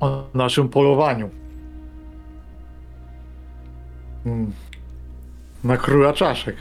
[0.00, 1.30] O naszym polowaniu.
[4.26, 4.52] Mm.
[5.64, 6.56] Na króla czaszek.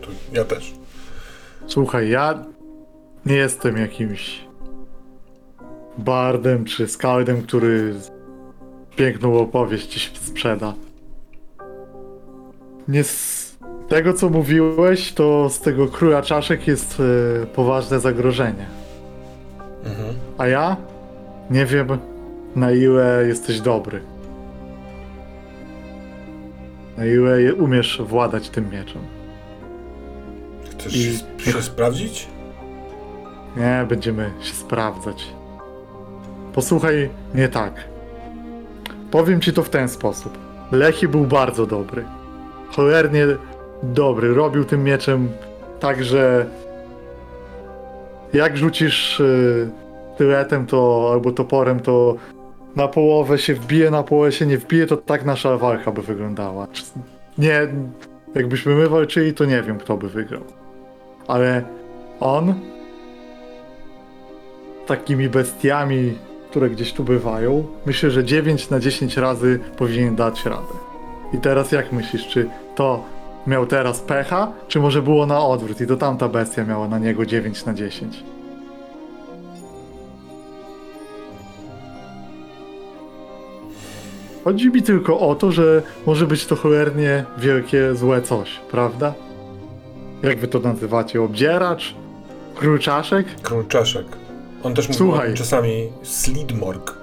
[0.00, 0.74] Tu, ja też.
[1.66, 2.44] Słuchaj, ja
[3.26, 4.44] nie jestem jakimś
[5.98, 7.94] bardem czy skaldem, który
[8.96, 10.74] piękną opowieść ci sprzeda.
[12.88, 13.56] Nie z
[13.88, 17.00] tego, co mówiłeś, to z tego króla czaszek jest
[17.42, 18.66] e, poważne zagrożenie.
[19.84, 20.14] Mhm.
[20.38, 20.76] A ja
[21.50, 21.88] nie wiem,
[22.56, 24.00] na ile jesteś dobry.
[26.96, 29.02] Na ile umiesz władać tym mieczem.
[30.70, 32.28] Chcesz I- się, się sprawdzić?
[33.56, 35.26] Nie, będziemy się sprawdzać.
[36.52, 37.93] Posłuchaj nie tak.
[39.14, 40.38] Powiem ci to w ten sposób.
[40.72, 42.04] Lechi był bardzo dobry.
[42.70, 43.26] Cholernie
[43.82, 44.34] dobry.
[44.34, 45.28] Robił tym mieczem
[45.80, 46.46] tak, że
[48.32, 49.70] jak rzucisz y,
[50.16, 52.14] tyletem to albo toporem, to
[52.76, 56.66] na połowę się wbije, na połowę się nie wbije, to tak nasza walka by wyglądała.
[57.38, 57.68] Nie,
[58.34, 60.42] jakbyśmy my walczyli, to nie wiem, kto by wygrał.
[61.28, 61.62] Ale
[62.20, 62.54] on
[64.86, 66.18] takimi bestiami,
[66.54, 70.74] które gdzieś tu bywają, myślę, że 9 na 10 razy powinien dać radę.
[71.32, 73.04] I teraz jak myślisz, czy to
[73.46, 77.26] miał teraz pecha, czy może było na odwrót i to tamta bestia miała na niego
[77.26, 78.24] 9 na 10?
[84.44, 89.14] Chodzi mi tylko o to, że może być to cholernie wielkie, złe coś, prawda?
[90.22, 91.22] Jak wy to nazywacie?
[91.22, 91.94] Obdzieracz?
[92.54, 93.26] Król czaszek?
[94.64, 95.34] On też Słuchaj.
[95.34, 96.94] czasami Slidmorg.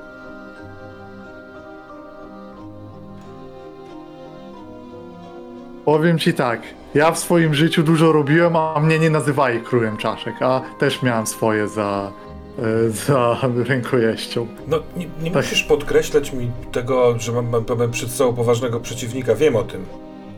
[5.85, 6.61] Powiem ci tak,
[6.95, 11.27] ja w swoim życiu dużo robiłem, a mnie nie nazywali królem czaszek, a też miałem
[11.27, 12.11] swoje za,
[12.59, 13.37] e, za
[13.69, 14.47] rękojeścią.
[14.67, 15.43] No, nie, nie Tak.
[15.43, 19.35] musisz podkreślać mi tego, że mam, mam, mam przed sobą poważnego przeciwnika.
[19.35, 19.85] Wiem o tym.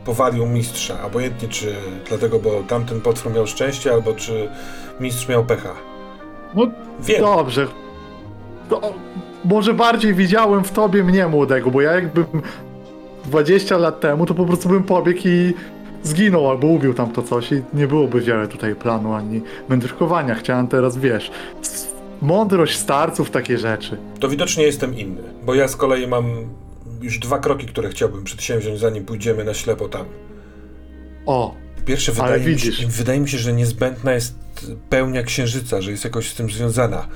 [0.04, 1.04] Powalił mistrza.
[1.04, 1.74] Obojętnie czy
[2.08, 4.48] dlatego, bo tamten potwór miał szczęście, albo czy
[5.00, 5.74] mistrz miał pecha.
[6.56, 6.66] No
[7.00, 7.20] Wiem.
[7.20, 7.66] dobrze.
[8.68, 8.80] To,
[9.44, 12.24] może bardziej widziałem w tobie mnie młodego, bo ja jakbym
[13.24, 15.54] 20 lat temu, to po prostu bym pobiegł i
[16.02, 20.34] zginął albo ubił tam to coś i nie byłoby wiele tutaj planu ani mędrkowania.
[20.34, 21.30] Chciałem teraz, wiesz,
[22.22, 23.96] mądrość starców, takie rzeczy.
[24.20, 26.24] To widocznie jestem inny, bo ja z kolei mam
[27.02, 30.04] już dwa kroki, które chciałbym przedsięwziąć, zanim pójdziemy na ślepo tam.
[31.26, 31.54] O,
[31.86, 34.34] Pierwsze, wydaje mi, się, wydaje mi się, że niezbędna jest
[34.90, 37.08] pełnia księżyca, że jest jakoś z tym związana.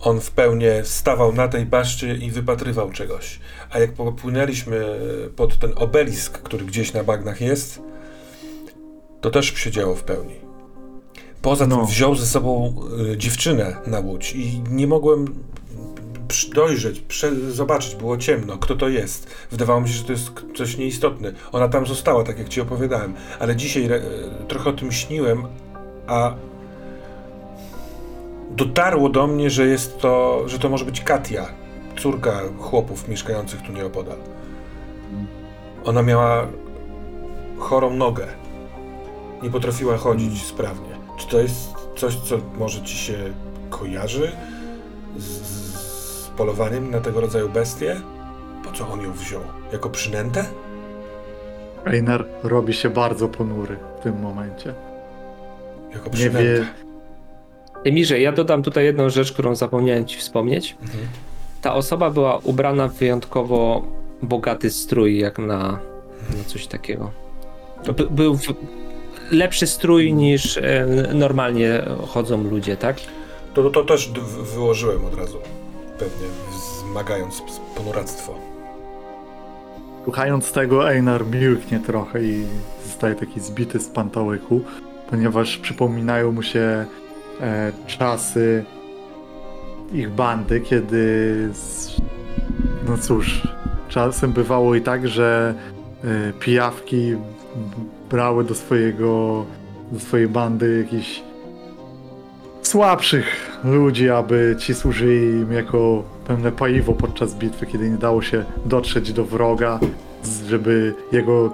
[0.00, 3.40] On w pełni stawał na tej baszczy i wypatrywał czegoś.
[3.70, 4.84] A jak popłynęliśmy
[5.36, 7.80] pod ten obelisk, który gdzieś na bagnach jest,
[9.20, 10.34] to też się działo w pełni.
[11.42, 11.86] Poza tym No.
[11.86, 12.74] wziął ze sobą
[13.12, 15.34] y, dziewczynę na łódź i nie mogłem
[16.54, 17.04] dojrzeć,
[17.48, 19.30] zobaczyć, było ciemno, kto to jest.
[19.50, 21.32] Wydawało mi się, że to jest coś nieistotne.
[21.52, 24.02] Ona tam została, tak jak ci opowiadałem, ale dzisiaj re-
[24.48, 25.42] trochę o tym śniłem,
[26.06, 26.34] a
[28.50, 31.48] dotarło do mnie, że jest to, że to może być Katia,
[31.98, 34.18] córka chłopów mieszkających tu nieopodal.
[35.84, 36.46] Ona miała
[37.58, 38.26] chorą nogę.
[39.42, 40.96] Nie potrafiła chodzić sprawnie.
[41.18, 41.58] Czy to jest
[41.96, 43.14] coś, co może ci się
[43.70, 44.32] kojarzy
[45.16, 45.55] z
[46.36, 47.96] polowaniem na tego rodzaju bestie?
[48.64, 49.40] Po co on ją wziął?
[49.72, 50.44] Jako przynętę?
[51.84, 54.74] Einar robi się bardzo ponury w tym momencie.
[55.92, 56.42] Jako Nie przynętę.
[56.42, 56.66] wie,
[57.84, 60.76] Emirze, ja dodam tutaj jedną rzecz, którą zapomniałem ci wspomnieć.
[60.82, 61.06] Mhm.
[61.62, 63.82] Ta osoba była ubrana w wyjątkowo
[64.22, 65.58] bogaty strój, jak na,
[66.30, 67.10] na coś takiego.
[67.84, 68.42] To by, był w,
[69.30, 72.96] lepszy strój niż e, normalnie chodzą ludzie, tak?
[73.54, 75.38] To, to też d- w- wyłożyłem od razu.
[75.98, 76.26] Pewnie
[76.90, 77.42] zmagając
[77.76, 78.34] ponuractwo.
[80.04, 82.46] Słuchając tego, Einar milknie trochę i
[82.86, 84.60] zostaje taki zbity z pantołyku,
[85.10, 86.86] ponieważ przypominają mu się
[87.40, 88.64] e, czasy
[89.92, 91.96] ich bandy, kiedy z,
[92.88, 93.42] no cóż,
[93.88, 95.54] czasem bywało i tak, że
[96.04, 97.16] e, pijawki
[98.10, 99.44] brały do swojego
[99.92, 101.22] do swojej bandy jakichś
[102.76, 108.44] słabszych ludzi, aby ci służyli im jako pewne paliwo podczas bitwy, kiedy nie dało się
[108.64, 109.80] dotrzeć do wroga,
[110.48, 111.52] żeby jego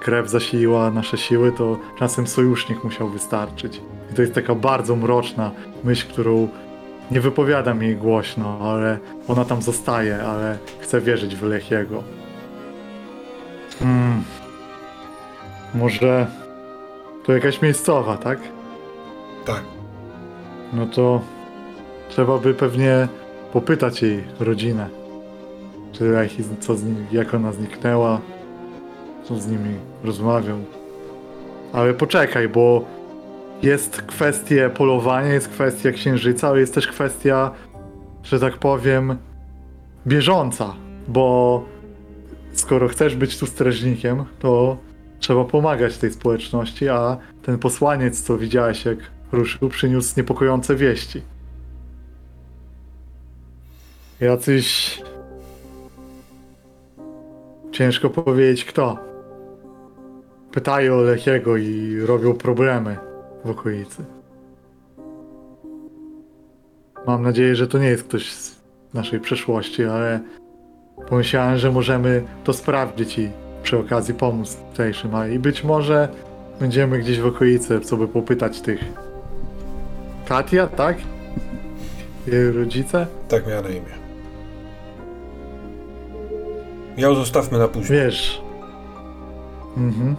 [0.00, 3.80] krew zasiliła nasze siły, to czasem sojusznik musiał wystarczyć.
[4.12, 5.50] I to jest taka bardzo mroczna
[5.84, 6.48] myśl, którą
[7.10, 8.98] nie wypowiadam jej głośno, ale
[9.28, 12.02] ona tam zostaje, ale chcę wierzyć w Lechiego.
[13.78, 14.22] Hmm.
[15.74, 16.26] Może
[17.26, 18.38] to jakaś miejscowa, tak?
[19.44, 19.73] Tak.
[20.74, 21.20] No to
[22.08, 23.08] trzeba by pewnie
[23.52, 24.88] popytać jej rodzinę.
[25.92, 28.20] Czy Lechi, co z nim, jak ona zniknęła,
[29.24, 30.58] co z nimi rozmawiał.
[31.72, 32.84] Ale poczekaj, bo
[33.62, 37.50] jest kwestia polowania, jest kwestia księżyca, ale jest też kwestia,
[38.22, 39.16] że tak powiem,
[40.06, 40.74] bieżąca,
[41.08, 41.64] bo
[42.52, 44.76] skoro chcesz być tu strażnikiem, to
[45.18, 48.98] trzeba pomagać tej społeczności, a ten posłaniec, co widziałeś, jak
[49.34, 51.22] ruszył, przyniósł niepokojące wieści.
[54.20, 54.98] Jacyś.
[57.72, 58.98] Ciężko powiedzieć kto.
[60.52, 62.96] Pytają o Lechiego i robią problemy
[63.44, 64.04] w okolicy.
[67.06, 68.56] Mam nadzieję, że to nie jest ktoś z
[68.94, 70.20] naszej przeszłości, ale
[71.08, 73.30] pomyślałem, że możemy to sprawdzić i
[73.62, 76.08] przy okazji pomóc tutejszym, a i być może
[76.60, 79.03] będziemy gdzieś w okolicy, co by popytać tych
[80.28, 80.96] Katia, tak?
[82.26, 83.06] Jej rodzice?
[83.28, 83.94] Tak miała na imię.
[86.96, 88.00] Ją zostawmy na później.
[88.00, 88.42] Wiesz.
[89.76, 90.16] Mhm.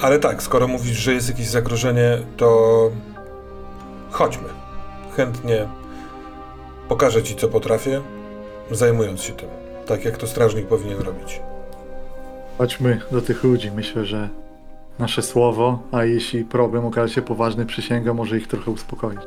[0.00, 2.90] Ale tak, skoro mówisz, że jest jakieś zagrożenie, to
[4.10, 4.48] chodźmy.
[5.16, 5.68] Chętnie
[6.88, 8.00] pokażę ci, co potrafię,
[8.70, 9.48] zajmując się tym.
[9.86, 11.40] Tak jak to strażnik powinien robić.
[12.58, 13.70] Chodźmy do tych ludzi.
[13.70, 14.28] Myślę, że
[14.98, 19.20] nasze słowo, a jeśli problem okaże się poważny, przysięga może ich trochę uspokoić.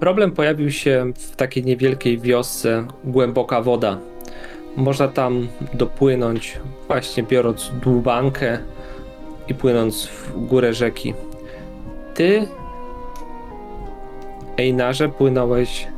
[0.00, 3.98] Problem pojawił się w takiej niewielkiej wiosce Głęboka Woda.
[4.76, 6.58] Można tam dopłynąć
[6.88, 8.58] właśnie biorąc dłubankę
[9.48, 11.14] i płynąc w górę rzeki.
[12.14, 12.46] Ty,
[14.56, 15.88] Einarze, płynąłeś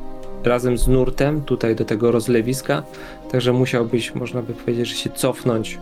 [0.44, 2.82] razem z nurtem tutaj do tego rozlewiska,
[3.32, 5.78] także musiałbyś, można by powiedzieć, że się cofnąć,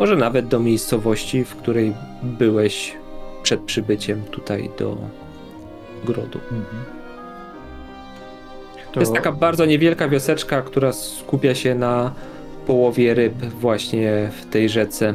[0.00, 2.96] może nawet do miejscowości, w której byłeś
[3.42, 4.96] przed przybyciem tutaj do
[6.04, 6.38] grodu.
[6.44, 6.84] Mhm.
[8.92, 12.12] To jest taka bardzo niewielka wioseczka, która skupia się na
[12.66, 15.14] połowie ryb właśnie w tej rzece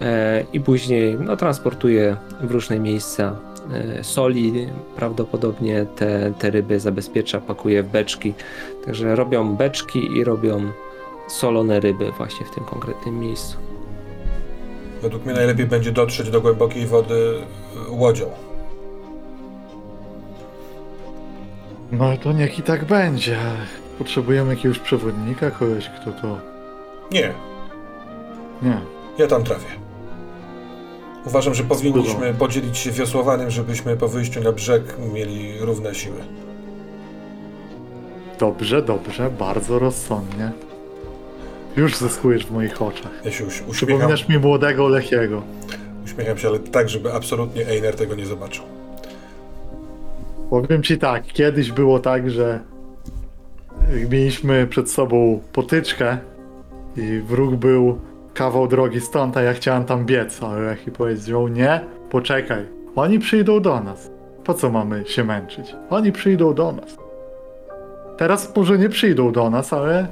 [0.00, 3.36] e, i później no, transportuje w różne miejsca
[3.72, 8.34] e, soli, prawdopodobnie te, te ryby zabezpiecza, pakuje w beczki,
[8.86, 10.72] także robią beczki i robią
[11.28, 13.77] solone ryby właśnie w tym konkretnym miejscu.
[15.02, 17.14] Według mnie najlepiej będzie dotrzeć do głębokiej wody
[17.88, 18.30] y, łodzią.
[21.92, 23.38] No to niech i tak będzie.
[23.98, 26.38] Potrzebujemy jakiegoś przewodnika, kogoś, kto to...
[27.12, 27.32] Nie,
[28.62, 28.80] Nie.
[29.18, 29.66] ja tam trafię.
[31.26, 32.34] Uważam, że powinniśmy Spróbował.
[32.34, 34.82] podzielić się wiosłowaniem, żebyśmy po wyjściu na brzeg
[35.12, 36.16] mieli równe siły.
[38.38, 40.52] Dobrze, dobrze, bardzo rozsądnie.
[41.78, 43.10] Już zyskujesz w moich oczach.
[43.24, 45.42] Ja się uś- uśmiecham, Przypominasz mi młodego Lechiego.
[46.04, 48.64] uśmiecham się, ale tak, żeby absolutnie Einer tego nie zobaczył.
[50.50, 52.60] Powiem ci tak, kiedyś było tak, że
[54.10, 56.18] mieliśmy przed sobą potyczkę
[56.96, 57.98] i wróg był
[58.34, 62.64] kawał drogi stąd, a ja chciałem tam biec, ale Lechi powiedział nie, poczekaj,
[62.96, 64.10] oni przyjdą do nas.
[64.44, 65.74] Po co mamy się męczyć?
[65.90, 66.96] Oni przyjdą do nas.
[68.16, 70.06] Teraz może nie przyjdą do nas, ale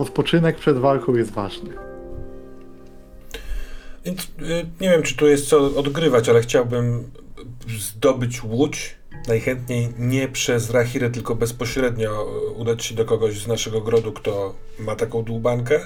[0.00, 1.70] odpoczynek przed walką jest ważny.
[4.04, 7.10] Więc y, nie wiem, czy tu jest co odgrywać, ale chciałbym
[7.78, 8.94] zdobyć łódź
[9.28, 14.54] najchętniej nie przez Rahirę, tylko bezpośrednio e, udać się do kogoś z naszego grodu, kto
[14.78, 15.80] ma taką dłubankę.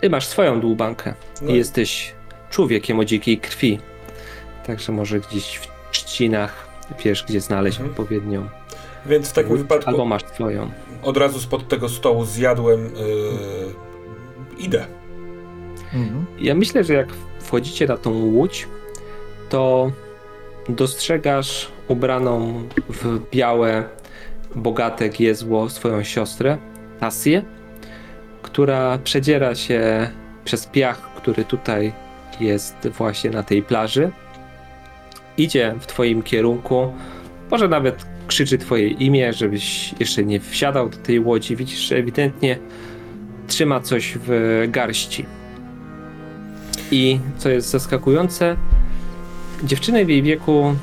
[0.00, 1.50] Ty masz swoją dłubankę No.
[1.52, 2.14] i jesteś
[2.50, 3.78] człowiekiem o dzikiej krwi.
[4.66, 6.68] Także może gdzieś w trzcinach
[7.04, 7.90] wiesz, gdzie znaleźć Mhm.
[7.90, 8.48] odpowiednią.
[9.06, 10.70] Więc w takim wypadku Albo masz swoją.
[11.02, 12.84] Od razu spod tego stołu zjadłem.
[12.84, 13.86] Yy,
[14.58, 14.86] idę.
[15.94, 16.26] Mhm.
[16.38, 17.08] Ja myślę, że jak
[17.40, 18.68] wchodzicie na tą łódź,
[19.48, 19.92] to
[20.68, 23.84] dostrzegasz ubraną w białe,
[24.54, 26.58] bogate giezło swoją siostrę,
[27.00, 27.42] Tasię,
[28.42, 30.10] która przedziera się
[30.44, 31.92] przez piach, który tutaj
[32.40, 34.10] jest właśnie na tej plaży.
[35.36, 36.92] Idzie w twoim kierunku,
[37.50, 41.56] może nawet krzyczy twoje imię, żebyś jeszcze nie wsiadał do tej łodzi.
[41.56, 42.58] Widzisz, że ewidentnie
[43.46, 45.26] trzyma coś w garści.
[46.90, 48.56] I co jest zaskakujące,
[49.64, 50.74] dziewczyny w jej wieku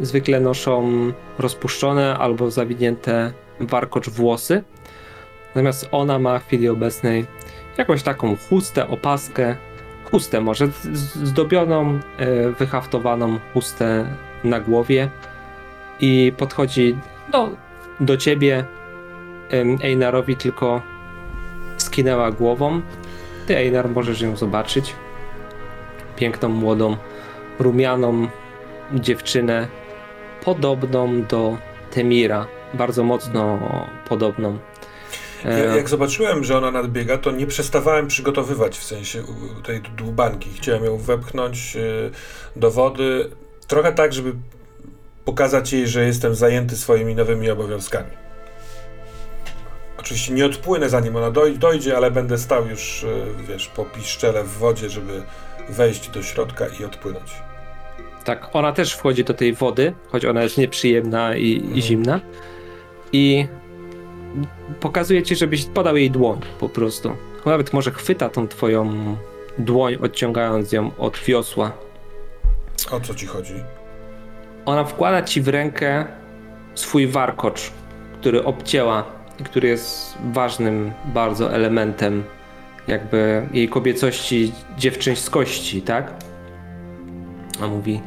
[0.00, 0.90] zwykle noszą
[1.38, 4.62] rozpuszczone albo zawinięte warkocz włosy.
[5.48, 7.26] Natomiast ona ma w chwili obecnej
[7.78, 9.56] jakąś taką chustę, opaskę,
[10.10, 10.68] chustę może
[11.24, 14.06] zdobioną, e, wyhaftowaną chustę
[14.44, 15.10] na głowie
[16.00, 16.96] i podchodzi
[17.32, 17.50] do,
[18.00, 18.64] do ciebie.
[19.82, 20.82] Einarowi tylko
[21.76, 22.80] skinęła głową.
[23.46, 24.94] Ty, Einar, możesz ją zobaczyć
[26.16, 26.96] piękną, młodą,
[27.58, 28.28] rumianą
[28.94, 29.68] dziewczynę,
[30.44, 31.56] podobną do
[31.90, 33.58] Temira, bardzo mocno
[34.08, 34.58] podobną.
[35.44, 39.22] Ja, E, jak zobaczyłem, że ona nadbiega, to nie przestawałem przygotowywać w sensie
[39.64, 40.50] tej dłubanki.
[40.56, 42.10] Chciałem ją wepchnąć y,
[42.56, 43.30] do wody,
[43.66, 44.32] trochę tak, żeby
[45.34, 48.10] pokazać jej, że jestem zajęty swoimi nowymi obowiązkami.
[49.98, 53.06] Oczywiście nie odpłynę zanim ona doj- dojdzie, ale będę stał już, y,
[53.48, 55.22] wiesz, po piszczele w wodzie, żeby
[55.68, 57.32] wejść do środka i odpłynąć.
[58.24, 61.74] Tak, ona też wchodzi do tej wody, choć ona jest nieprzyjemna i, Mhm.
[61.76, 62.20] i zimna.
[63.12, 63.46] I
[64.80, 67.16] pokazuje ci, żebyś podał jej dłoń po prostu.
[67.46, 69.16] Nawet może chwyta tą twoją
[69.58, 71.72] dłoń, odciągając ją od wiosła.
[72.90, 73.54] O co ci chodzi?
[74.66, 76.04] Ona wkłada ci w rękę
[76.74, 77.72] swój warkocz,
[78.20, 82.24] który obcięła który jest ważnym bardzo elementem
[82.88, 86.12] jakby jej kobiecości, dziewczyńskości, tak?
[87.62, 88.00] A mówi,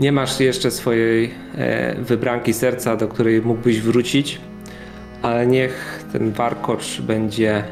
[0.00, 4.40] nie masz jeszcze swojej e, wybranki serca, do której mógłbyś wrócić,
[5.22, 7.64] ale niech ten warkocz będzie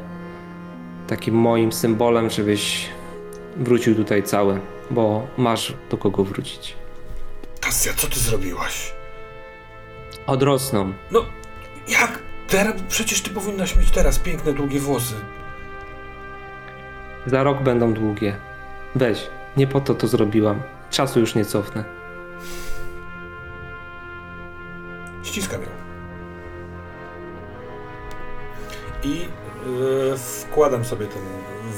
[1.06, 2.88] takim moim symbolem, żebyś
[3.56, 6.85] wrócił tutaj cały, bo masz do kogo wrócić.
[7.66, 8.94] Tasja, co ty zrobiłaś?
[10.26, 10.92] Odrosną.
[11.10, 11.24] No,
[11.88, 12.18] jak?
[12.48, 15.14] Teraz, przecież ty powinnaś mieć teraz piękne, długie włosy.
[17.26, 18.36] Za rok będą długie.
[18.94, 20.62] Weź, nie po to to zrobiłam.
[20.90, 21.84] Czasu już nie cofnę.
[25.22, 25.68] Ściskam ją.
[29.02, 29.28] I
[30.12, 31.22] e, wkładam sobie ten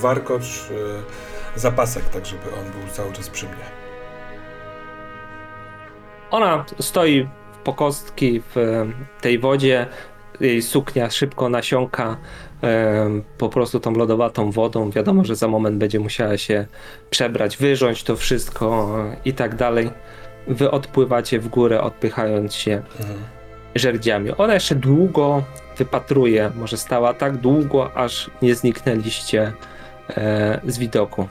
[0.00, 0.70] warkocz,
[1.54, 3.87] e, zapasek, tak żeby on był cały czas przy mnie.
[6.30, 7.28] Ona stoi
[7.64, 8.86] po kostki w e,
[9.20, 9.86] tej wodzie.
[10.40, 12.16] Jej suknia szybko nasiąka
[12.62, 14.90] e, po prostu tą lodowatą wodą.
[14.90, 16.66] Wiadomo, że za moment będzie musiała się
[17.10, 19.90] przebrać, wyrząć to wszystko e, i tak dalej.
[20.46, 23.18] Wy odpływacie w górę, odpychając się Mhm.
[23.74, 24.30] żerdziami.
[24.38, 25.42] Ona jeszcze długo
[25.76, 29.52] wypatruje, może stała tak długo, aż nie zniknęliście
[30.66, 31.28] z widoku.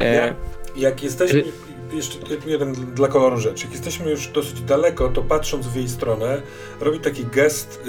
[0.00, 0.34] Ja,
[0.76, 1.52] jak jesteśmy, Czy-
[1.92, 6.42] jeszcze jeden dla koloru rzecz, jak jesteśmy już dosyć daleko, to patrząc w jej stronę,
[6.80, 7.80] robi taki gest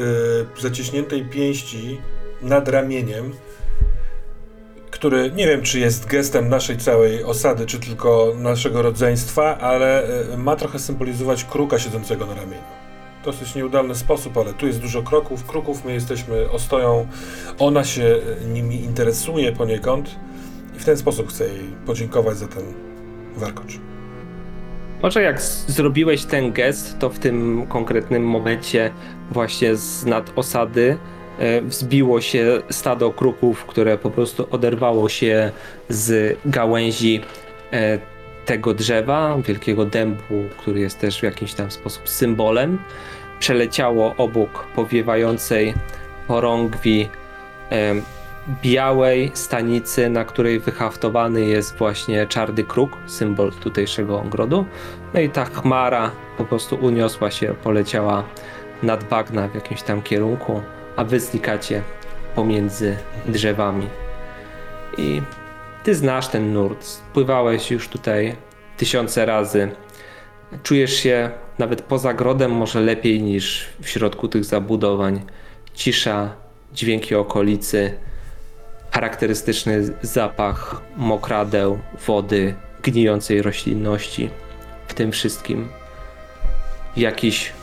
[0.57, 2.01] y, zaciśniętej pięści
[2.41, 3.33] nad ramieniem,
[4.91, 10.37] który nie wiem, czy jest gestem naszej całej osady, czy tylko naszego rodzeństwa, ale y,
[10.37, 12.63] ma trochę symbolizować kruka siedzącego na ramieniu.
[13.25, 17.07] Dosyć nieudolny sposób, ale tu jest dużo kroków, kruków, my jesteśmy ostoją,
[17.59, 20.15] ona się y, nimi interesuje poniekąd
[20.75, 22.84] i w ten sposób chcę jej podziękować za ten
[23.37, 23.79] warkocz.
[25.03, 28.91] Może jak zrobiłeś ten gest, to w tym konkretnym momencie
[29.31, 30.97] właśnie z nad osady
[31.39, 35.51] e, wzbiło się stado kruków, które po prostu oderwało się
[35.89, 37.21] z gałęzi
[37.73, 37.99] e,
[38.45, 42.77] tego drzewa, wielkiego dębu, który jest też w jakiś tam sposób symbolem.
[43.39, 45.73] Przeleciało obok powiewającej
[46.27, 47.09] chorągwi
[47.71, 47.95] e,
[48.63, 54.65] białej stanicy, na której wyhaftowany jest właśnie czarny kruk, symbol tutejszego ogrodu.
[55.13, 58.23] No i ta chmara po prostu uniosła się, poleciała
[58.83, 60.61] nad bagna w jakimś tam kierunku,
[60.95, 61.81] a wy znikacie
[62.35, 63.87] pomiędzy drzewami.
[64.97, 65.21] I
[65.83, 68.35] ty znasz ten nurt, pływałeś już tutaj
[68.77, 69.71] tysiące razy.
[70.63, 71.29] czujesz się
[71.59, 75.21] nawet poza grodem może lepiej niż w środku tych zabudowań.
[75.73, 76.29] Cisza,
[76.73, 77.97] dźwięki okolicy,
[78.91, 84.29] charakterystyczny zapach mokradeł, wody, gnijącej roślinności.
[84.87, 85.67] W tym wszystkim
[86.97, 87.53] jakiś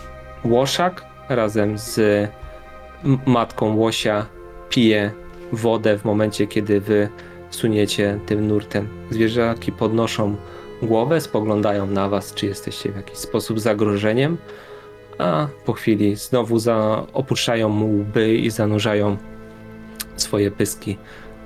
[0.44, 2.00] łoszak razem z
[3.26, 4.26] matką łosia
[4.68, 5.10] pije
[5.52, 7.08] wodę w momencie, kiedy wy
[7.50, 8.88] suniecie tym nurtem.
[9.10, 10.36] Zwierzaki podnoszą
[10.82, 14.36] głowę, spoglądają na was, czy jesteście w jakiś sposób zagrożeniem,
[15.18, 19.16] a po chwili znowu za, opuszczają łby i zanurzają
[20.22, 20.96] swoje pyski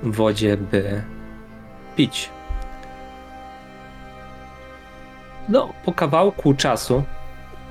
[0.03, 1.01] w wodzie, by
[1.95, 2.29] pić.
[5.49, 7.03] No, po kawałku czasu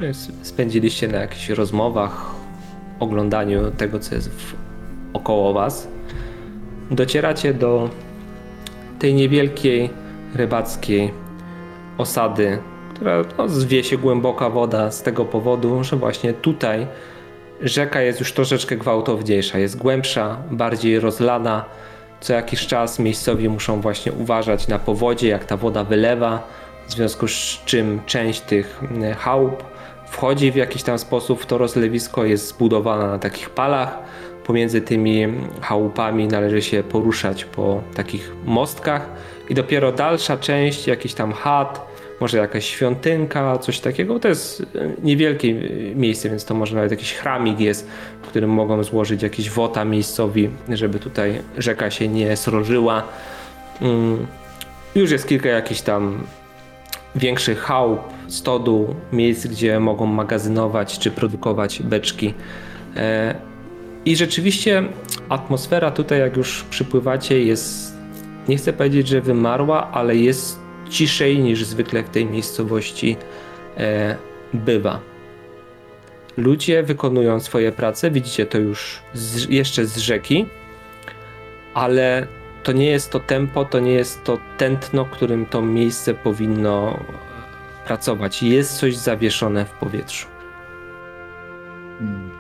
[0.01, 2.31] s- spędziliście na jakichś rozmowach,
[3.01, 4.55] oglądaniu tego, co jest w,
[5.13, 5.89] około was.
[6.91, 7.91] Docieracie do
[8.99, 9.91] tej niewielkiej
[10.35, 11.13] rybackiej
[11.99, 12.59] osady,
[12.95, 16.87] która no, zwie się głęboka woda z tego powodu, że właśnie tutaj
[17.61, 21.65] rzeka jest już troszeczkę gwałtowniejsza, jest głębsza, bardziej rozlana.
[22.21, 26.49] Co jakiś czas miejscowi muszą właśnie uważać na powodzie, jak ta woda wylewa,
[26.89, 29.65] w związku z czym część tych mm, chałup
[30.07, 33.99] wchodzi w jakiś tam sposób w to rozlewisko, jest zbudowana na takich palach.
[34.45, 35.27] Pomiędzy tymi
[35.61, 39.09] chałupami należy się poruszać po takich mostkach
[39.49, 41.86] i dopiero dalsza część, jakiś tam chat,
[42.21, 44.19] może jakaś świątynka, coś takiego.
[44.19, 44.67] To jest e,
[45.03, 45.55] niewielkie
[45.95, 47.89] miejsce, więc to może nawet jakiś chramik jest,
[48.23, 53.03] w którym mogą złożyć jakieś wota miejscowi, żeby tutaj rzeka się nie srożyła.
[53.81, 54.27] Mm,
[54.95, 56.25] Już jest kilka jakichś tam
[57.15, 62.35] większych chałup, stodół, miejsc, gdzie mogą magazynować czy produkować beczki.
[62.97, 63.35] E,
[64.05, 64.83] I rzeczywiście
[65.29, 67.97] atmosfera tutaj, jak już przypływacie, jest,
[68.49, 73.17] nie chcę powiedzieć, że wymarła, ale jest ciszej niż zwykle w tej miejscowości
[73.77, 74.17] e,
[74.55, 75.01] bywa.
[76.37, 80.47] Ludzie wykonują swoje prace, widzicie to już z, jeszcze z rzeki,
[81.75, 82.27] ale
[82.63, 87.05] to nie jest to tempo, to nie jest to tętno, którym to miejsce powinno
[87.87, 88.43] pracować.
[88.43, 90.27] Jest coś zawieszone w powietrzu.
[91.99, 92.31] Hmm.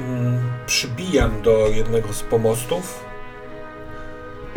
[0.00, 3.04] Mm, Przybijam do jednego z pomostów.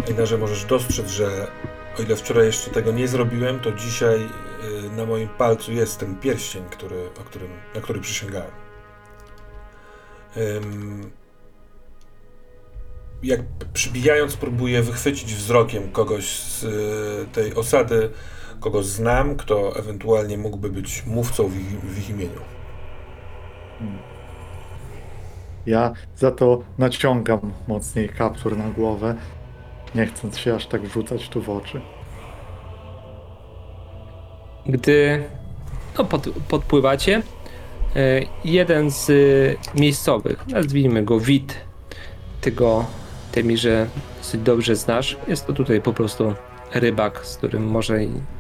[0.10, 1.48] Einarze możesz dostrzec, że
[2.00, 6.16] o ile wczoraj jeszcze tego nie zrobiłem, to dzisiaj y, na moim palcu jest ten
[6.16, 8.52] pierścień, który, o którym, na który przysięgałem.
[13.24, 13.40] Jak
[13.74, 18.10] przybijając, próbuję wychwycić wzrokiem kogoś z y, tej osady,
[18.60, 22.42] kogo znam, kto ewentualnie mógłby być mówcą w ich, w ich imieniu.
[25.66, 29.16] Ja za to naciągam mocniej kaptur na głowę,
[29.96, 31.82] nie chcąc się aż tak wrzucać tu w oczy.
[34.66, 35.24] Gdy
[35.98, 37.22] no, pod, podpływacie,
[37.96, 41.58] e, jeden z e, miejscowych, nazwijmy go Wit,
[42.42, 42.86] tego
[43.32, 43.88] Temirze
[44.18, 46.34] dosyć dobrze znasz, jest to tutaj po prostu
[46.74, 48.00] rybak, z którym może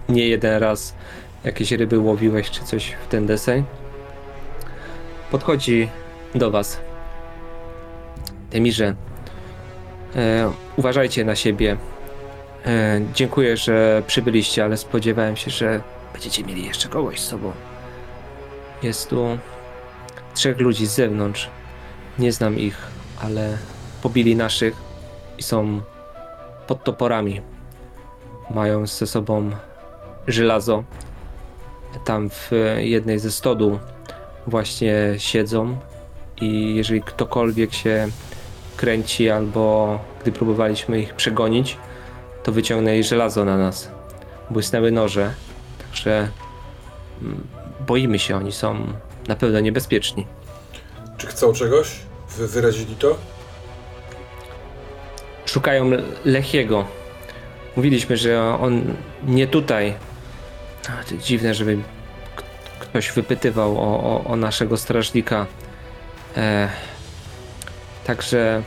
[0.09, 0.95] nie jeden raz
[1.43, 3.63] jakieś ryby łowiłeś czy coś w ten deseń.
[5.31, 5.89] Podchodzi
[6.35, 6.81] do was.
[8.55, 8.95] Temirze,
[10.15, 11.77] e, uważajcie na siebie.
[12.65, 15.81] E, dziękuję, że przybyliście, ale spodziewałem się, że
[16.13, 17.51] będziecie mieli jeszcze kogoś z sobą.
[18.83, 19.37] Jest tu
[20.33, 21.49] trzech ludzi z zewnątrz.
[22.19, 22.77] Nie znam ich,
[23.21, 23.57] ale
[24.01, 24.75] pobili naszych
[25.37, 25.81] i są
[26.67, 27.41] pod toporami.
[28.51, 29.51] Mają ze sobą
[30.27, 30.83] żelazo.
[32.05, 33.79] Tam w jednej ze stodół
[34.47, 35.77] właśnie siedzą
[36.41, 38.07] i jeżeli ktokolwiek się
[38.75, 41.77] kręci albo gdy próbowaliśmy ich przegonić,
[42.43, 43.91] to wyciągnęli żelazo na nas.
[44.49, 45.33] Błysnęły noże,
[45.79, 46.29] także
[47.21, 47.47] mm,
[47.87, 48.87] boimy się, oni są
[49.27, 50.27] na pewno niebezpieczni.
[51.17, 51.99] Czy chcą czegoś?
[52.37, 53.17] Wy wyrazili to?
[55.45, 55.91] Szukają
[56.25, 56.85] Lechiego.
[57.75, 59.93] Mówiliśmy, że on nie tutaj.
[61.21, 61.77] Dziwne, żeby
[62.79, 65.45] ktoś wypytywał o, o, o naszego strażnika.
[66.37, 66.69] E,
[68.05, 68.63] także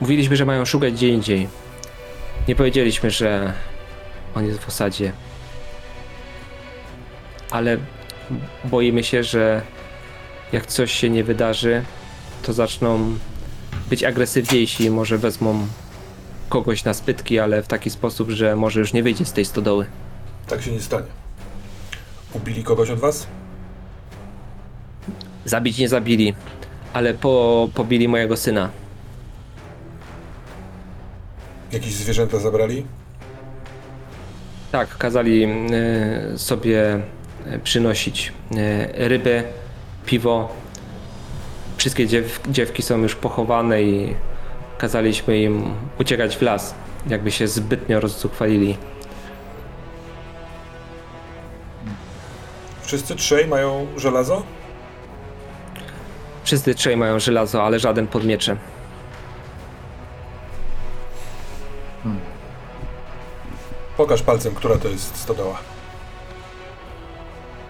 [0.00, 1.48] mówiliśmy, że mają szukać gdzie indziej.
[2.48, 3.52] Nie powiedzieliśmy, że
[4.34, 5.12] on jest w osadzie.
[7.50, 7.78] Ale
[8.64, 9.62] boimy się, że
[10.52, 11.82] jak coś się nie wydarzy,
[12.42, 13.16] to zaczną
[13.90, 15.66] być agresywniejsi i może wezmą
[16.48, 19.86] kogoś na spytki, ale w taki sposób, że może już nie wyjdzie z tej stodoły.
[20.46, 21.06] Tak się nie stanie.
[22.32, 23.26] Ubili kogoś od was?
[25.44, 26.34] Zabić nie zabili,
[26.92, 28.70] ale po, pobili mojego syna.
[31.72, 32.86] Jakieś zwierzęta zabrali?
[34.72, 37.00] Tak, kazali e, sobie
[37.46, 39.44] e, przynosić e, ryby,
[40.06, 40.48] piwo.
[41.76, 44.14] Wszystkie dziew, dziewki są już pochowane i
[44.78, 45.64] kazaliśmy im
[46.00, 46.74] uciekać w las,
[47.06, 48.76] jakby się zbytnio rozzuchwalili.
[52.82, 54.42] Wszyscy trzej mają żelazo?
[56.44, 58.58] Wszyscy trzej mają żelazo, ale żaden pod mieczem.
[63.96, 65.58] Pokaż palcem, która to jest stodoła.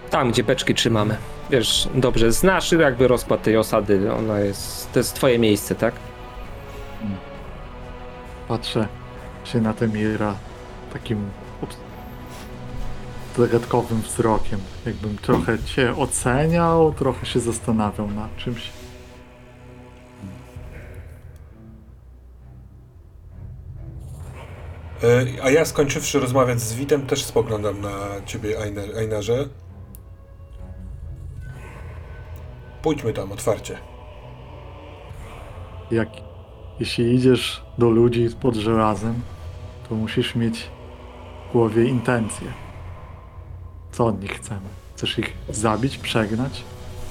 [0.09, 1.17] Tam, gdzie beczki trzymamy.
[1.49, 4.13] Wiesz, dobrze, znasz jakby rozkład tej osady.
[4.13, 4.91] Ona jest.
[4.93, 5.93] To jest twoje miejsce, tak?
[8.47, 8.87] Patrzę
[9.43, 10.35] się na Temira
[10.93, 11.29] takim
[11.61, 11.75] obs-
[13.37, 14.59] zagadkowym wzrokiem.
[14.85, 18.71] Jakbym trochę cię oceniał, trochę się zastanawiał nad czymś.
[25.03, 29.49] E, A ja skończywszy rozmawiać z Witem, też spoglądam na ciebie, Einar, Einarze.
[32.81, 33.77] Pójdźmy tam otwarcie.
[35.91, 36.09] Jak,
[36.79, 39.21] jeśli idziesz do ludzi pod żelazem,
[39.89, 40.69] to musisz mieć
[41.49, 42.62] w głowie intencje.
[43.93, 44.69] Co od nich chcemy?
[44.95, 46.63] Chcesz ich zabić, przegnać,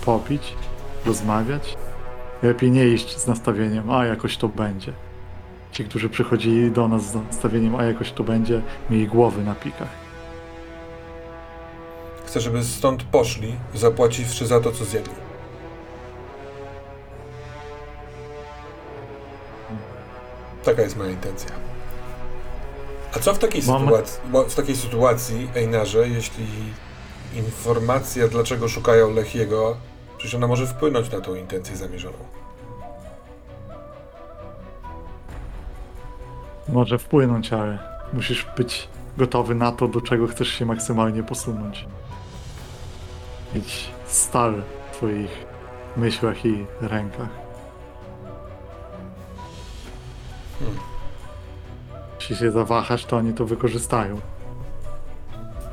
[0.04, 0.54] popić,
[1.06, 1.76] rozmawiać?
[2.42, 4.92] Lepiej nie iść z nastawieniem, a jakoś to będzie.
[5.72, 9.88] Ci, którzy przychodzili do nas z nastawieniem, a jakoś to będzie, mieli głowy na pikach.
[12.26, 15.14] Chcę, żeby stąd poszli, zapłaciwszy za to, co zjedli.
[20.64, 21.71] Taka jest moja intencja.
[23.16, 26.46] A co w takiej, Mam- sytuacji, w takiej sytuacji, Einarze, jeśli
[27.36, 29.76] informacja, dlaczego szukają Lechiego,
[30.18, 32.18] przecież ona może wpłynąć na tą intencję zamierzoną.
[36.68, 37.78] Może wpłynąć, ale
[38.12, 41.86] musisz być gotowy na to, do czego chcesz się maksymalnie posunąć.
[43.54, 45.30] Mieć stal w twoich
[45.96, 47.28] myślach i rękach.
[50.58, 50.91] Hmm.
[52.22, 54.20] Jeśli się zawahasz, to oni to wykorzystają.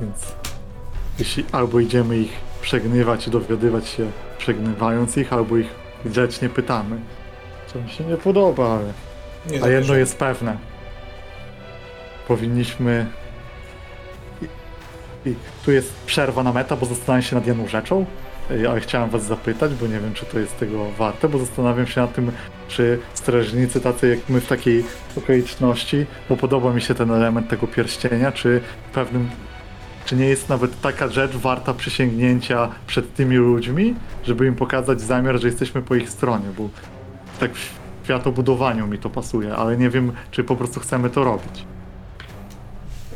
[0.01, 0.35] Więc
[1.19, 2.31] jeśli albo idziemy ich
[2.61, 5.67] przegnywać i dowiadywać się przegnywając ich, albo ich
[6.05, 6.99] grzecznie pytamy.
[7.67, 8.93] Co mi się nie podoba, ale
[9.49, 10.57] Nie a jedno jest pewne.
[12.27, 13.05] Powinniśmy.
[14.41, 14.45] I,
[15.29, 15.35] I
[15.65, 18.05] tu jest przerwa na meta, bo zastanawiam się nad jedną rzeczą.
[18.49, 22.01] Ale chciałem was zapytać, bo nie wiem, czy to jest tego warte, bo zastanawiam się
[22.01, 22.31] nad tym,
[22.67, 24.83] czy strażnicy tacy jak my w takiej
[25.17, 28.61] okoliczności, bo podoba mi się ten element tego pierścienia, czy
[28.93, 29.29] pewnym.
[30.05, 35.39] Czy nie jest nawet taka rzecz warta przysięgnięcia przed tymi ludźmi, żeby im pokazać zamiar,
[35.39, 36.69] że jesteśmy po ich stronie, bo
[37.39, 41.65] tak w światobudowaniu mi to pasuje, ale nie wiem, czy po prostu chcemy to robić.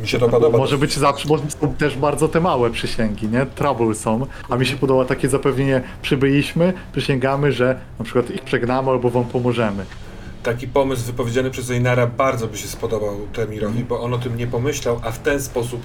[0.03, 0.57] Mi się to podoba.
[0.57, 3.45] może być zawsze, bo są też bardzo te małe przysięgi, nie?
[3.45, 8.91] Trouble są, a mi się podoba takie zapewnienie, przybyliśmy, przysięgamy, że na przykład ich przegnamy
[8.91, 9.85] albo wam pomożemy.
[10.43, 14.47] Taki pomysł wypowiedziany przez Einara bardzo by się spodobał Temirowi, bo on o tym nie
[14.47, 15.81] pomyślał, a w ten sposób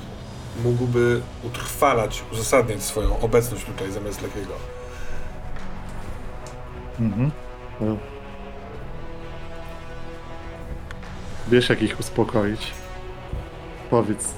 [0.64, 4.52] mógłby utrwalać, uzasadniać swoją obecność tutaj zamiast Lechiego.
[7.00, 7.30] Mhm.
[7.80, 7.96] No.
[11.48, 12.72] Wiesz, jak ich uspokoić.
[13.90, 14.34] Powiedz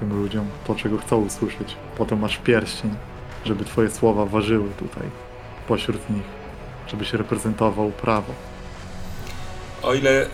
[0.00, 1.76] tym ludziom to, czego chcą usłyszeć.
[1.98, 2.94] Potem masz pierścień,
[3.44, 5.02] żeby twoje słowa ważyły tutaj,
[5.68, 6.40] pośród nich.
[6.88, 8.32] Żebyś reprezentował prawo.
[9.82, 10.28] O ile e,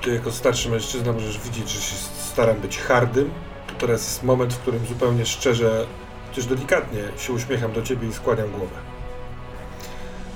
[0.00, 3.30] ty jako starszy mężczyzna możesz widzieć, że się staram być hardym,
[3.66, 5.86] to teraz jest moment, w którym zupełnie szczerze,
[6.28, 8.76] chociaż delikatnie się uśmiecham do ciebie i skłaniam głowę.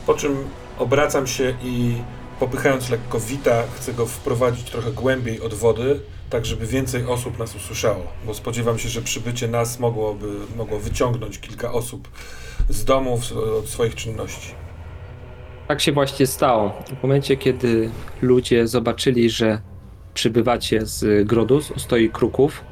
[0.06, 0.48] Po czym
[0.78, 2.02] obracam się i
[2.44, 7.56] popychając lekko Wita, chcę go wprowadzić trochę głębiej od wody, tak żeby więcej osób nas
[7.56, 10.26] usłyszało, bo spodziewam się, że przybycie nas mogłoby,
[10.56, 12.08] mogło wyciągnąć kilka osób
[12.68, 14.54] z domów, od swoich czynności.
[15.68, 16.72] Tak się właśnie stało.
[17.00, 17.90] W momencie, kiedy
[18.22, 19.60] ludzie zobaczyli, że
[20.14, 22.64] przybywacie z grodu, z stoi kruków,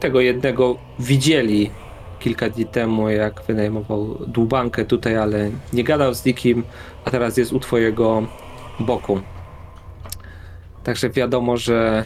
[0.00, 1.70] tego jednego widzieli
[2.18, 6.62] kilka dni temu, jak wynajmował dłubankę tutaj, ale nie gadał z nikim,
[7.04, 8.26] a teraz jest u twojego
[8.80, 9.20] boku.
[10.84, 12.04] Także wiadomo, że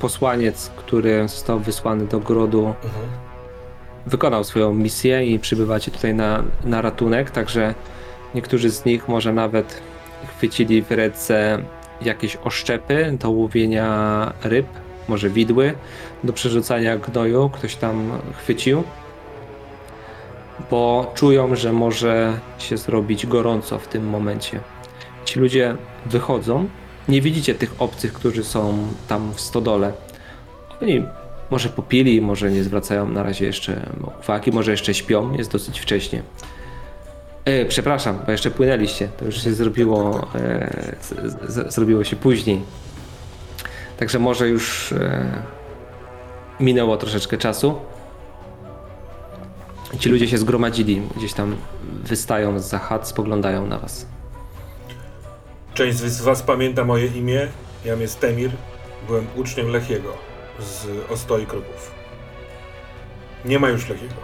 [0.00, 3.06] posłaniec, który został wysłany do grodu, Mhm.
[4.06, 7.74] wykonał swoją misję i przybywacie tutaj na, na ratunek, także
[8.34, 9.80] niektórzy z nich może nawet
[10.28, 11.58] chwycili w ręce
[12.02, 14.66] jakieś oszczepy do łowienia ryb,
[15.08, 15.74] może widły,
[16.24, 18.84] do przerzucania gnoju, ktoś tam chwycił,
[20.70, 24.60] bo czują, że może się zrobić gorąco w tym momencie.
[25.28, 25.76] Ci ludzie
[26.06, 26.68] wychodzą,
[27.08, 29.92] nie widzicie tych obcych, którzy są tam w stodole.
[30.82, 31.04] Oni
[31.50, 33.90] może popili, może nie zwracają na razie jeszcze
[34.22, 36.22] uwagi, może jeszcze śpią, jest dosyć wcześnie.
[37.44, 42.62] E, przepraszam, bo jeszcze płynęliście, to już się zrobiło, e, z, z, zrobiło się później.
[43.98, 45.26] Także może już e,
[46.60, 47.74] minęło troszeczkę czasu.
[49.98, 51.56] Ci ludzie się zgromadzili, gdzieś tam
[52.04, 54.17] wystają z chat, spoglądają na was.
[55.78, 57.48] Część z was pamięta moje imię.
[57.84, 58.50] Jam jest Temir.
[59.06, 60.16] Byłem uczniem Lechiego
[60.58, 61.90] z Ostoi Kruków.
[63.44, 64.14] Nie ma już Lechiego.